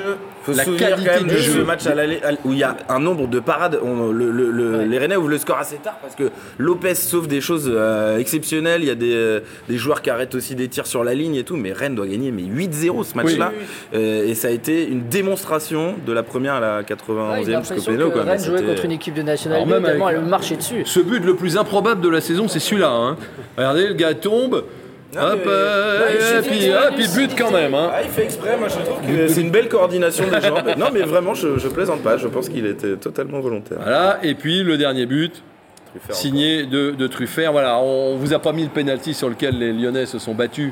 faut 0.43 0.53
la 0.53 0.63
souvenir 0.63 0.89
qualité 0.89 1.07
quand 1.07 1.15
même 1.19 1.27
du 1.27 1.37
jeu. 1.37 1.51
ce 1.53 1.59
match 1.59 1.85
à 1.85 1.93
l'aller- 1.93 2.19
à- 2.23 2.31
où 2.45 2.51
il 2.51 2.57
y 2.57 2.63
a 2.63 2.75
un 2.89 2.99
nombre 2.99 3.27
de 3.27 3.39
parades. 3.39 3.77
on- 3.83 4.11
le- 4.11 4.31
le- 4.31 4.49
le- 4.49 4.83
Les 4.85 4.97
Rennais 4.97 5.15
ouvrent 5.15 5.29
le 5.29 5.37
score 5.37 5.59
assez 5.59 5.75
tard 5.75 5.99
parce 6.01 6.15
que 6.15 6.31
Lopez 6.57 6.95
sauve 6.95 7.27
des 7.27 7.41
choses 7.41 7.69
euh, 7.71 8.17
exceptionnelles. 8.17 8.81
Il 8.81 8.87
y 8.87 8.91
a 8.91 8.95
des, 8.95 9.13
euh, 9.13 9.39
des 9.69 9.77
joueurs 9.77 10.01
qui 10.01 10.09
arrêtent 10.09 10.33
aussi 10.33 10.55
des 10.55 10.67
tirs 10.67 10.87
sur 10.87 11.03
la 11.03 11.13
ligne 11.13 11.35
et 11.35 11.43
tout. 11.43 11.57
Mais 11.57 11.71
Rennes 11.73 11.93
doit 11.93 12.07
gagner 12.07 12.31
mais 12.31 12.41
8-0 12.41 13.03
ce 13.03 13.15
match-là. 13.15 13.51
Euh, 13.93 14.25
et 14.27 14.33
ça 14.33 14.47
a 14.47 14.51
été 14.51 14.87
une 14.87 15.03
démonstration 15.09 15.93
de 16.07 16.11
la 16.11 16.23
première 16.23 16.55
à 16.55 16.59
la 16.59 16.77
Ouais, 16.79 16.83
91e 16.85 17.37
j'ai 17.37 17.43
jusqu'au 17.45 17.51
l'impression 17.75 17.91
péno. 17.91 18.07
que 18.09 18.13
quoi. 18.13 18.23
Mais 18.25 18.31
Rennes 18.31 18.43
jouait 18.45 18.63
contre 18.63 18.85
une 18.85 18.91
équipe 18.93 19.13
de 19.13 19.21
National 19.21 19.57
Alors, 19.59 19.67
2, 19.67 19.73
même 19.75 19.85
avec- 19.85 19.99
dessus. 20.49 20.83
Ce 20.85 20.99
but 20.99 21.23
le 21.23 21.35
plus 21.35 21.57
improbable 21.57 22.01
de 22.01 22.09
la 22.09 22.21
saison, 22.21 22.47
c'est 22.47 22.59
celui-là. 22.59 22.89
hein. 22.89 23.17
Regardez, 23.57 23.87
le 23.87 23.93
gars 23.93 24.13
tombe. 24.13 24.63
Non, 25.13 25.21
hop, 25.23 25.39
mais- 25.45 25.51
euh, 25.51 26.07
Ouais, 26.07 26.39
et 26.39 26.41
puis, 26.41 26.69
hop, 26.71 26.93
il 26.97 27.09
bute 27.13 27.37
quand 27.37 27.51
même. 27.51 27.73
hein. 27.73 27.89
Ah, 27.93 28.01
il 28.01 28.09
fait 28.09 28.23
exprès, 28.23 28.55
moi 28.57 28.67
je 28.69 28.75
trouve 28.75 29.01
que 29.05 29.27
c'est 29.27 29.41
une 29.41 29.51
belle 29.51 29.67
coordination 29.67 30.23
des 30.25 30.39
gens. 30.41 30.55
Non, 30.77 30.87
mais 30.93 31.01
vraiment, 31.01 31.33
je, 31.33 31.57
je 31.57 31.67
plaisante 31.67 32.01
pas, 32.01 32.15
je 32.17 32.27
pense 32.27 32.47
qu'il 32.47 32.65
était 32.65 32.95
totalement 32.95 33.39
volontaire. 33.41 33.79
Voilà, 33.81 34.19
et 34.23 34.35
puis 34.35 34.63
le 34.63 34.77
dernier 34.77 35.05
but, 35.05 35.43
Truffert 35.93 36.15
signé 36.15 36.63
de, 36.65 36.91
de 36.91 37.07
Truffert. 37.07 37.51
Voilà, 37.51 37.77
on 37.79 38.15
vous 38.15 38.33
a 38.33 38.39
pas 38.39 38.53
mis 38.53 38.63
le 38.63 38.69
penalty 38.69 39.13
sur 39.13 39.27
lequel 39.27 39.59
les 39.59 39.73
Lyonnais 39.73 40.05
se 40.05 40.17
sont 40.19 40.33
battus 40.33 40.71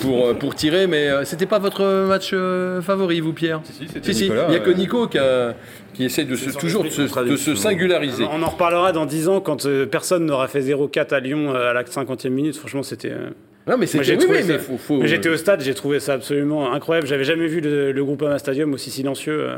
pour, 0.00 0.26
euh, 0.26 0.34
pour 0.34 0.54
tirer, 0.54 0.86
mais 0.86 1.08
euh, 1.08 1.24
c'était 1.24 1.46
pas 1.46 1.58
votre 1.58 1.84
match 2.06 2.30
euh, 2.32 2.80
favori, 2.82 3.20
vous, 3.20 3.32
Pierre 3.32 3.60
Si, 3.64 3.72
si, 3.72 3.88
c'était 3.88 4.12
Si, 4.12 4.18
si, 4.18 4.22
Nicolas, 4.24 4.44
il 4.48 4.50
n'y 4.50 4.56
a 4.56 4.60
que 4.60 4.70
Nico 4.70 5.06
qui, 5.08 5.18
a- 5.18 5.54
qui 5.94 6.04
essaie 6.04 6.24
de 6.24 6.34
se, 6.36 6.50
toujours 6.58 6.84
de 6.84 6.88
se, 6.90 7.02
de 7.02 7.06
se 7.06 7.12
contradiction. 7.14 7.56
singulariser. 7.56 8.24
On 8.32 8.42
en 8.42 8.48
reparlera 8.48 8.92
dans 8.92 9.06
10 9.06 9.28
ans 9.28 9.40
quand 9.40 9.66
euh, 9.66 9.86
personne 9.86 10.24
n'aura 10.26 10.48
fait 10.48 10.60
0-4 10.60 11.12
à 11.14 11.20
Lyon 11.20 11.54
euh, 11.54 11.70
à 11.70 11.72
la 11.72 11.82
50e 11.84 12.28
minute. 12.30 12.56
Franchement, 12.56 12.82
c'était. 12.82 13.10
euh, 13.10 13.28
Non, 13.66 13.76
mais 13.76 13.76
Moi, 13.76 13.86
c'était 13.86 14.04
j'ai 14.04 14.12
oui, 14.14 14.18
trouvé 14.18 14.38
oui, 14.40 14.44
mais 14.48 14.58
faut, 14.58 14.78
faut- 14.78 14.98
Mais 14.98 15.08
J'étais 15.08 15.28
au 15.28 15.36
stade, 15.36 15.60
j'ai 15.62 15.74
trouvé 15.74 16.00
ça 16.00 16.14
absolument 16.14 16.72
incroyable. 16.72 17.06
J'avais 17.06 17.24
jamais 17.24 17.46
vu 17.46 17.60
le, 17.60 17.92
le 17.92 18.04
Groupama 18.04 18.38
Stadium 18.38 18.72
aussi 18.72 18.90
silencieux 18.90 19.40
euh, 19.50 19.56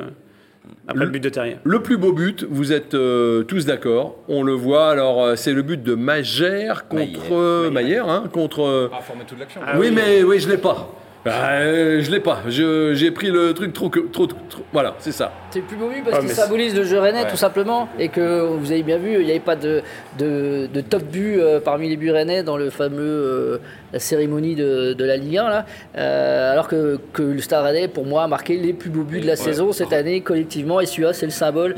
après 0.86 1.00
le, 1.00 1.04
Le- 1.06 1.10
but 1.12 1.20
de 1.20 1.28
Terrier. 1.28 1.56
Le 1.64 1.82
plus 1.82 1.96
beau 1.96 2.12
but, 2.12 2.44
vous 2.48 2.72
êtes 2.72 2.94
euh, 2.94 3.42
tous 3.42 3.66
d'accord, 3.66 4.16
on 4.28 4.42
le 4.42 4.52
voit, 4.52 4.90
alors 4.90 5.22
euh, 5.22 5.36
c'est 5.36 5.52
le 5.52 5.62
but 5.62 5.82
de 5.82 5.94
Magère 5.94 6.88
contre 6.88 7.32
euh, 7.32 7.70
Maillère, 7.70 8.08
hein, 8.08 8.24
contre... 8.32 8.90
Ah, 8.92 9.00
toute 9.26 9.38
l'action. 9.38 9.60
Ah 9.66 9.78
oui, 9.78 9.86
oui. 9.88 9.94
mais 9.94 10.22
oui, 10.22 10.40
je 10.40 10.48
l'ai 10.48 10.58
pas. 10.58 10.90
Euh, 11.26 12.02
je 12.02 12.10
l'ai 12.10 12.20
pas. 12.20 12.42
J'ai 12.48 13.10
pris 13.10 13.28
le 13.30 13.54
truc 13.54 13.72
trop, 13.72 13.88
que- 13.88 14.00
trop, 14.10 14.26
trop- 14.26 14.38
Voilà, 14.72 14.94
c'est 14.98 15.12
ça. 15.12 15.32
C'est 15.50 15.60
le 15.60 15.64
plus 15.64 15.76
beau 15.76 15.88
but 15.88 16.02
parce 16.04 16.16
Ah, 16.18 16.20
qu'il 16.20 16.28
symbolise 16.30 16.74
le 16.74 16.84
jeu 16.84 16.98
rennais 16.98 17.22
Ouais. 17.22 17.30
tout 17.30 17.36
simplement 17.36 17.88
et 17.98 18.08
que 18.08 18.40
vous 18.42 18.72
avez 18.72 18.82
bien 18.82 18.98
vu, 18.98 19.14
il 19.14 19.24
n'y 19.24 19.30
avait 19.30 19.40
pas 19.40 19.56
de, 19.56 19.80
de, 20.18 20.66
de 20.72 20.80
top 20.82 21.02
but 21.04 21.38
euh, 21.38 21.60
parmi 21.60 21.88
les 21.88 21.96
buts 21.96 22.10
rennais 22.10 22.42
dans 22.42 22.56
le 22.58 22.68
fameux 22.70 22.98
euh, 23.00 23.58
la 23.92 23.98
cérémonie 24.00 24.54
de, 24.54 24.92
de 24.92 25.04
la 25.04 25.16
Ligue 25.16 25.38
1 25.38 25.48
là. 25.48 25.66
Euh, 25.96 26.52
alors 26.52 26.68
que, 26.68 26.98
que 27.12 27.22
le 27.22 27.40
Stade 27.40 27.64
Rennais 27.64 27.88
pour 27.88 28.04
moi 28.04 28.24
a 28.24 28.26
marqué 28.28 28.56
les 28.58 28.72
plus 28.74 28.90
beaux 28.90 29.04
buts 29.04 29.20
de 29.20 29.26
la 29.26 29.36
saison 29.36 29.72
cette 29.72 29.92
année 29.92 30.20
collectivement 30.20 30.80
et 30.80 30.86
celui-là 30.86 31.12
c'est 31.14 31.26
le 31.26 31.32
symbole. 31.32 31.74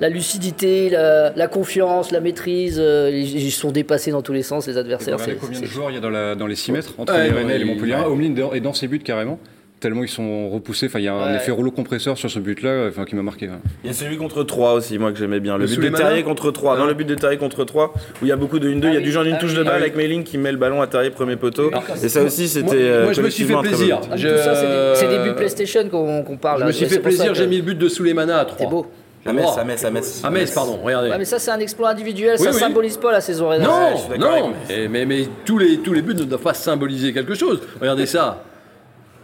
La 0.00 0.08
lucidité, 0.10 0.90
la, 0.90 1.32
la 1.34 1.46
confiance, 1.48 2.10
la 2.10 2.20
maîtrise, 2.20 2.78
euh, 2.78 3.10
ils, 3.10 3.36
ils 3.46 3.50
sont 3.50 3.70
dépassés 3.72 4.10
dans 4.10 4.20
tous 4.22 4.32
les 4.34 4.42
sens 4.42 4.66
les 4.66 4.76
adversaires. 4.76 5.14
Regardez 5.14 5.36
combien 5.40 5.60
de 5.60 5.66
joueurs 5.66 5.90
il 5.90 5.94
y 5.94 5.96
a 5.96 6.00
dans, 6.00 6.10
la- 6.10 6.34
dans 6.34 6.46
les 6.46 6.54
6 6.56 6.72
mètres 6.72 6.92
entre 6.98 7.14
Ouais, 7.14 7.24
les 7.24 7.30
Rennais 7.30 7.54
et 7.56 7.58
les 7.58 7.64
Montpellier. 7.64 7.94
ouais. 7.94 8.56
Est 8.58 8.60
dans 8.60 8.74
ses 8.74 8.88
buts 8.88 8.98
carrément. 8.98 9.38
Tellement 9.78 10.02
ils 10.04 10.08
sont 10.08 10.48
repoussés. 10.50 10.86
Enfin, 10.86 10.98
il 11.00 11.04
y 11.04 11.08
a 11.08 11.12
un 11.14 11.30
Ouais. 11.32 11.36
effet 11.36 11.50
rouleau 11.50 11.70
compresseur 11.70 12.16
sur 12.16 12.30
ce 12.30 12.38
but-là 12.38 12.86
enfin, 12.88 13.04
qui 13.04 13.14
m'a 13.14 13.22
marqué. 13.22 13.46
hein. 13.46 13.60
Il 13.84 13.88
y 13.88 13.90
a 13.90 13.92
celui 13.92 14.16
contre 14.16 14.42
3 14.42 14.72
aussi, 14.72 14.98
moi 14.98 15.12
que 15.12 15.18
j'aimais 15.18 15.38
bien. 15.40 15.58
Le, 15.58 15.66
Le 15.66 15.76
but 15.76 15.90
de 15.90 15.96
Terrier 15.96 16.22
contre 16.22 16.50
3. 16.50 16.74
Ah. 16.76 16.78
Non, 16.80 16.86
le 16.86 16.94
but 16.94 17.04
de 17.06 17.14
Terrier 17.14 17.36
contre 17.36 17.64
3, 17.64 17.92
où 17.94 17.98
il 18.24 18.28
y 18.28 18.32
a 18.32 18.36
beaucoup 18.36 18.58
de 18.58 18.68
1-2. 18.70 18.88
il 18.88 18.94
y 18.94 18.96
a 18.96 19.00
Ah 19.00 19.02
du 19.02 19.12
genre 19.12 19.24
d'une 19.24 19.34
ah 19.34 19.38
touche 19.38 19.50
oui, 19.50 19.56
de 19.56 19.60
ah 19.62 19.64
balle 19.64 19.74
oui. 19.76 19.82
avec 19.82 19.96
Mailing 19.96 20.24
qui 20.24 20.38
met 20.38 20.50
le 20.50 20.56
ballon 20.58 20.80
à 20.80 20.86
Terrier, 20.86 21.10
premier 21.10 21.36
poteau. 21.36 21.70
Et 22.02 22.08
ça 22.08 22.22
aussi, 22.22 22.48
c'était. 22.48 22.64
Moi, 22.66 22.74
euh, 22.74 23.04
moi, 23.04 23.12
je 23.12 23.20
me 23.22 23.28
suis 23.30 23.44
fait 23.44 23.54
plaisir. 23.60 24.00
but. 24.00 24.08
Ah, 24.12 24.16
Je- 24.16 24.28
Tout 24.28 24.38
ça, 24.38 24.54
c'est 24.94 25.08
des, 25.08 25.18
buts 25.18 25.34
PlayStation 25.36 25.88
qu'on 25.90 26.36
parle. 26.38 26.56
Je 26.56 26.60
là. 26.60 26.66
me 26.68 26.72
suis 26.72 26.86
fait 26.86 26.98
plaisir, 26.98 27.34
j'ai 27.34 27.46
mis 27.46 27.56
le 27.58 27.62
but 27.62 27.78
de 27.78 27.88
Souleymana 27.88 28.38
à 28.40 28.44
3. 28.46 28.58
C'est 28.58 28.66
beau. 28.70 28.86
À 29.26 29.32
Metz, 29.32 29.58
à 29.58 29.64
Metz, 29.64 29.84
à 29.84 29.90
Metz. 29.90 30.20
À 30.24 30.30
Metz, 30.30 30.50
pardon, 30.52 30.78
regardez. 30.82 31.10
Ouais, 31.10 31.18
mais 31.18 31.24
ça, 31.24 31.38
c'est 31.38 31.50
un 31.50 31.58
exploit 31.58 31.90
individuel, 31.90 32.36
Oui, 32.38 32.44
ça 32.44 32.52
oui. 32.52 32.58
symbolise 32.58 32.96
pas 32.96 33.12
la 33.12 33.20
saison 33.20 33.50
je 33.52 33.60
Non, 33.60 34.18
non, 34.18 34.52
mais, 34.68 34.88
mais, 34.88 35.06
mais 35.06 35.28
tous, 35.44 35.58
les, 35.58 35.78
tous 35.78 35.92
les 35.92 36.02
buts 36.02 36.14
ne 36.14 36.24
doivent 36.24 36.40
pas 36.42 36.54
symboliser 36.54 37.12
quelque 37.12 37.34
chose. 37.34 37.60
Regardez 37.80 38.06
ça. 38.06 38.42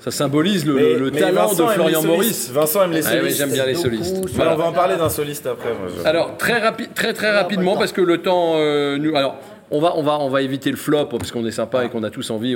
Ça 0.03 0.11
symbolise 0.11 0.67
le, 0.67 1.11
talent 1.13 1.53
de 1.55 1.65
Florian 1.65 2.03
Maurice. 2.03 2.51
Vincent 2.51 2.83
aime 2.83 2.91
les 2.91 3.07
Ah 3.07 3.11
solistes. 3.13 3.39
j'aime 3.39 3.53
bien 3.53 3.67
les 3.67 3.77
solistes. 3.77 4.17
on 4.37 4.57
va 4.57 4.65
en 4.65 4.73
parler 4.73 4.97
d'un 4.97 5.09
soliste 5.09 5.47
après. 5.47 5.71
Alors 6.05 6.37
très 6.37 6.59
rapide, 6.59 6.89
très 6.93 7.13
très 7.13 7.31
rapidement 7.31 7.77
parce 7.77 7.93
que 7.93 8.01
le 8.01 8.19
temps 8.19 8.55
euh, 8.57 8.99
nous. 8.99 9.15
Alors 9.15 9.37
on 9.71 9.81
va 9.81 9.93
on 9.97 10.03
va 10.03 10.19
on 10.19 10.29
va 10.29 10.43
éviter 10.43 10.73
le 10.73 10.77
flop 10.77 11.07
parce 11.07 11.31
qu'on 11.31 11.47
est 11.47 11.53
sympa 11.53 11.85
et 11.85 11.89
qu'on 11.89 12.03
a 12.03 12.11
tous 12.11 12.31
envie. 12.31 12.55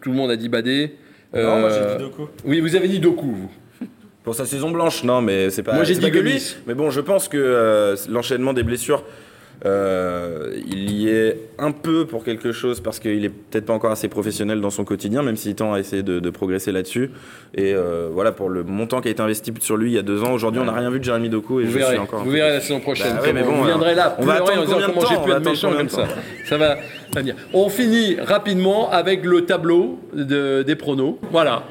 tout 0.00 0.10
le 0.10 0.16
monde 0.16 0.30
a 0.30 0.36
dit 0.36 0.48
Badé. 0.48 0.94
Non, 1.34 1.60
moi 1.60 1.68
j'ai 1.68 1.96
dit 1.96 2.02
Doku. 2.02 2.28
Oui, 2.46 2.60
vous 2.60 2.74
avez 2.74 2.88
dit 2.88 2.98
Doku. 2.98 3.26
Vous. 3.26 3.50
Pour 4.26 4.34
sa 4.34 4.44
saison 4.44 4.70
blanche, 4.70 5.04
non, 5.04 5.22
mais 5.22 5.48
c'est 5.50 5.62
pas. 5.62 5.72
Moi 5.74 5.84
j'ai 5.84 5.94
dit 5.94 6.10
que 6.10 6.18
lui. 6.18 6.56
Mais 6.66 6.74
bon, 6.74 6.90
je 6.90 7.00
pense 7.00 7.28
que 7.28 7.38
euh, 7.38 7.96
l'enchaînement 8.10 8.52
des 8.52 8.64
blessures 8.64 9.02
euh, 9.64 10.54
il 10.70 10.90
y 10.90 11.08
est 11.08 11.38
un 11.58 11.70
peu 11.72 12.04
pour 12.06 12.24
quelque 12.24 12.52
chose 12.52 12.80
parce 12.80 12.98
qu'il 13.00 13.24
est 13.24 13.30
peut-être 13.30 13.64
pas 13.64 13.72
encore 13.72 13.90
assez 13.90 14.08
professionnel 14.08 14.60
dans 14.60 14.68
son 14.68 14.84
quotidien, 14.84 15.22
même 15.22 15.36
s'il 15.36 15.54
tend 15.54 15.72
à 15.72 15.80
essayer 15.80 16.02
de, 16.02 16.18
de 16.20 16.30
progresser 16.30 16.72
là-dessus. 16.72 17.10
Et 17.54 17.72
euh, 17.72 18.08
voilà, 18.12 18.32
pour 18.32 18.50
le 18.50 18.64
montant 18.64 19.00
qui 19.00 19.08
a 19.08 19.10
été 19.12 19.22
investi 19.22 19.54
sur 19.60 19.78
lui 19.78 19.92
il 19.92 19.94
y 19.94 19.98
a 19.98 20.02
deux 20.02 20.22
ans, 20.24 20.32
aujourd'hui 20.32 20.60
on 20.60 20.64
n'a 20.66 20.72
rien 20.72 20.90
vu 20.90 20.98
de 20.98 21.04
Jérémy 21.04 21.30
Doku. 21.30 21.60
Et 21.60 21.64
vous 21.64 21.70
je 21.70 21.78
verrez, 21.78 21.92
suis 21.92 21.98
encore 21.98 22.22
vous 22.24 22.30
verrez 22.32 22.50
la 22.50 22.60
saison 22.60 22.80
prochaine. 22.80 23.14
Bah 23.14 23.22
ouais, 23.22 23.32
mais 23.32 23.44
bon, 23.44 23.52
vous 23.52 23.64
viendrez 23.64 23.94
là, 23.94 24.14
on 24.18 24.24
va 24.26 24.34
en 24.34 24.36
attendre 24.44 24.64
disant 24.66 24.78
de 24.80 24.86
comment 24.86 25.00
j'ai 25.08 25.16
pu 25.24 25.30
être 25.30 25.44
méchant 25.48 25.72
comme 25.72 25.88
ça. 25.88 26.06
Ça 26.46 26.58
va 26.58 26.76
venir. 27.14 27.34
On 27.54 27.68
finit 27.70 28.16
rapidement 28.20 28.90
avec 28.90 29.24
le 29.24 29.46
tableau 29.46 29.98
de- 30.12 30.62
des 30.64 30.74
pronos. 30.76 31.16
Voilà. 31.30 31.62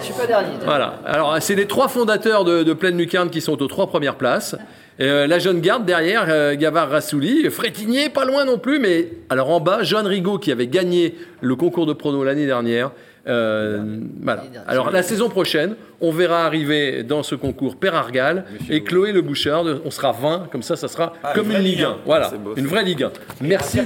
Suis 0.00 0.14
pas 0.14 0.26
dernier. 0.26 0.48
Voilà. 0.64 1.00
Alors, 1.04 1.36
c'est 1.40 1.54
les 1.54 1.66
trois 1.66 1.88
fondateurs 1.88 2.44
de, 2.44 2.62
de 2.62 2.72
Pleine 2.72 2.96
Lucarne 2.96 3.30
qui 3.30 3.40
sont 3.40 3.60
aux 3.62 3.66
trois 3.66 3.88
premières 3.88 4.16
places. 4.16 4.56
Euh, 5.00 5.26
la 5.26 5.38
jeune 5.38 5.60
garde 5.60 5.84
derrière, 5.84 6.26
euh, 6.28 6.56
Gavard 6.56 6.90
Rassouli, 6.90 7.48
Frétinier, 7.50 8.08
pas 8.08 8.24
loin 8.24 8.44
non 8.44 8.58
plus, 8.58 8.80
mais 8.80 9.10
alors 9.30 9.50
en 9.50 9.60
bas, 9.60 9.82
Johan 9.82 10.04
Rigaud 10.04 10.38
qui 10.38 10.50
avait 10.50 10.66
gagné 10.66 11.14
le 11.40 11.54
concours 11.54 11.86
de 11.86 11.92
prono 11.92 12.24
l'année 12.24 12.46
dernière. 12.46 12.90
Euh, 13.28 13.98
voilà. 14.22 14.44
Alors 14.66 14.90
la 14.90 15.02
saison 15.02 15.28
prochaine, 15.28 15.76
on 16.00 16.10
verra 16.10 16.44
arriver 16.46 17.02
dans 17.02 17.22
ce 17.22 17.34
concours 17.34 17.76
Per 17.76 17.88
Argal 17.88 18.44
et 18.70 18.82
Chloé 18.82 19.12
Le 19.12 19.20
Bouchard. 19.20 19.64
On 19.84 19.90
sera 19.90 20.12
20, 20.12 20.48
comme 20.50 20.62
ça, 20.62 20.76
ça 20.76 20.88
sera 20.88 21.12
Ah, 21.22 21.32
comme 21.34 21.50
une 21.50 21.58
Ligue 21.58 21.78
Ligue 21.78 21.84
1. 21.84 21.88
un. 21.90 21.96
Voilà, 22.06 22.30
une 22.56 22.66
vraie 22.66 22.84
Ligue 22.84 23.02
1. 23.04 23.12
Merci. 23.42 23.80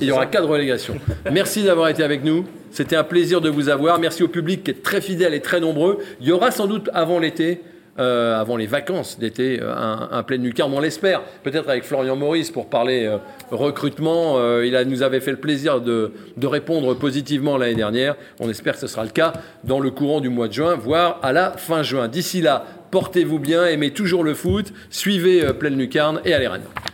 Il 0.00 0.06
y 0.06 0.12
aura 0.12 0.26
quatre 0.26 0.48
relégations. 0.48 0.94
Merci 1.32 1.64
d'avoir 1.64 1.88
été 1.88 2.02
avec 2.02 2.24
nous. 2.24 2.44
C'était 2.70 2.96
un 2.96 3.04
plaisir 3.04 3.40
de 3.40 3.48
vous 3.48 3.68
avoir. 3.68 3.98
Merci 3.98 4.22
au 4.22 4.28
public 4.28 4.62
qui 4.64 4.70
est 4.70 4.82
très 4.82 5.00
fidèle 5.00 5.34
et 5.34 5.40
très 5.40 5.60
nombreux. 5.60 5.98
Il 6.20 6.28
y 6.28 6.32
aura 6.32 6.50
sans 6.50 6.66
doute 6.66 6.88
avant 6.94 7.18
l'été, 7.18 7.62
euh, 8.00 8.40
avant 8.40 8.56
les 8.56 8.66
vacances 8.66 9.18
d'été, 9.18 9.58
euh, 9.60 9.74
un, 10.10 10.22
plein 10.22 10.38
lucarne, 10.38 10.72
on 10.72 10.80
l'espère. 10.80 11.22
Peut-être 11.42 11.68
avec 11.68 11.84
Florian 11.84 12.16
Maurice 12.16 12.50
pour 12.50 12.70
parler 12.70 13.04
euh, 13.04 13.18
recrutement. 13.50 14.38
Il 14.62 14.76
nous 14.88 15.02
avait 15.02 15.20
fait 15.20 15.32
le 15.32 15.36
plaisir 15.36 15.80
de, 15.80 16.12
répondre 16.42 16.94
positivement 16.94 17.56
l'année 17.56 17.74
dernière. 17.74 18.16
On 18.40 18.48
espère 18.48 18.74
que 18.74 18.80
ce 18.80 18.86
sera 18.86 19.04
le 19.04 19.10
cas 19.10 19.34
dans 19.64 19.80
le 19.80 19.90
courant 19.90 20.20
du 20.20 20.30
mois 20.30 20.48
de 20.48 20.52
juin, 20.52 20.74
voire 20.74 21.20
à 21.22 21.32
la 21.32 21.52
fin 21.52 21.82
juin. 21.82 22.08
D'ici 22.08 22.40
là, 22.40 22.64
portez-vous 22.90 23.38
bien, 23.38 23.66
aimez 23.66 23.90
toujours 23.90 24.24
le 24.24 24.34
foot, 24.34 24.72
suivez 24.88 25.52
Pleine 25.52 25.76
Lucarne 25.76 26.20
et 26.24 26.34
allez 26.34 26.48
Rennes. 26.48 26.89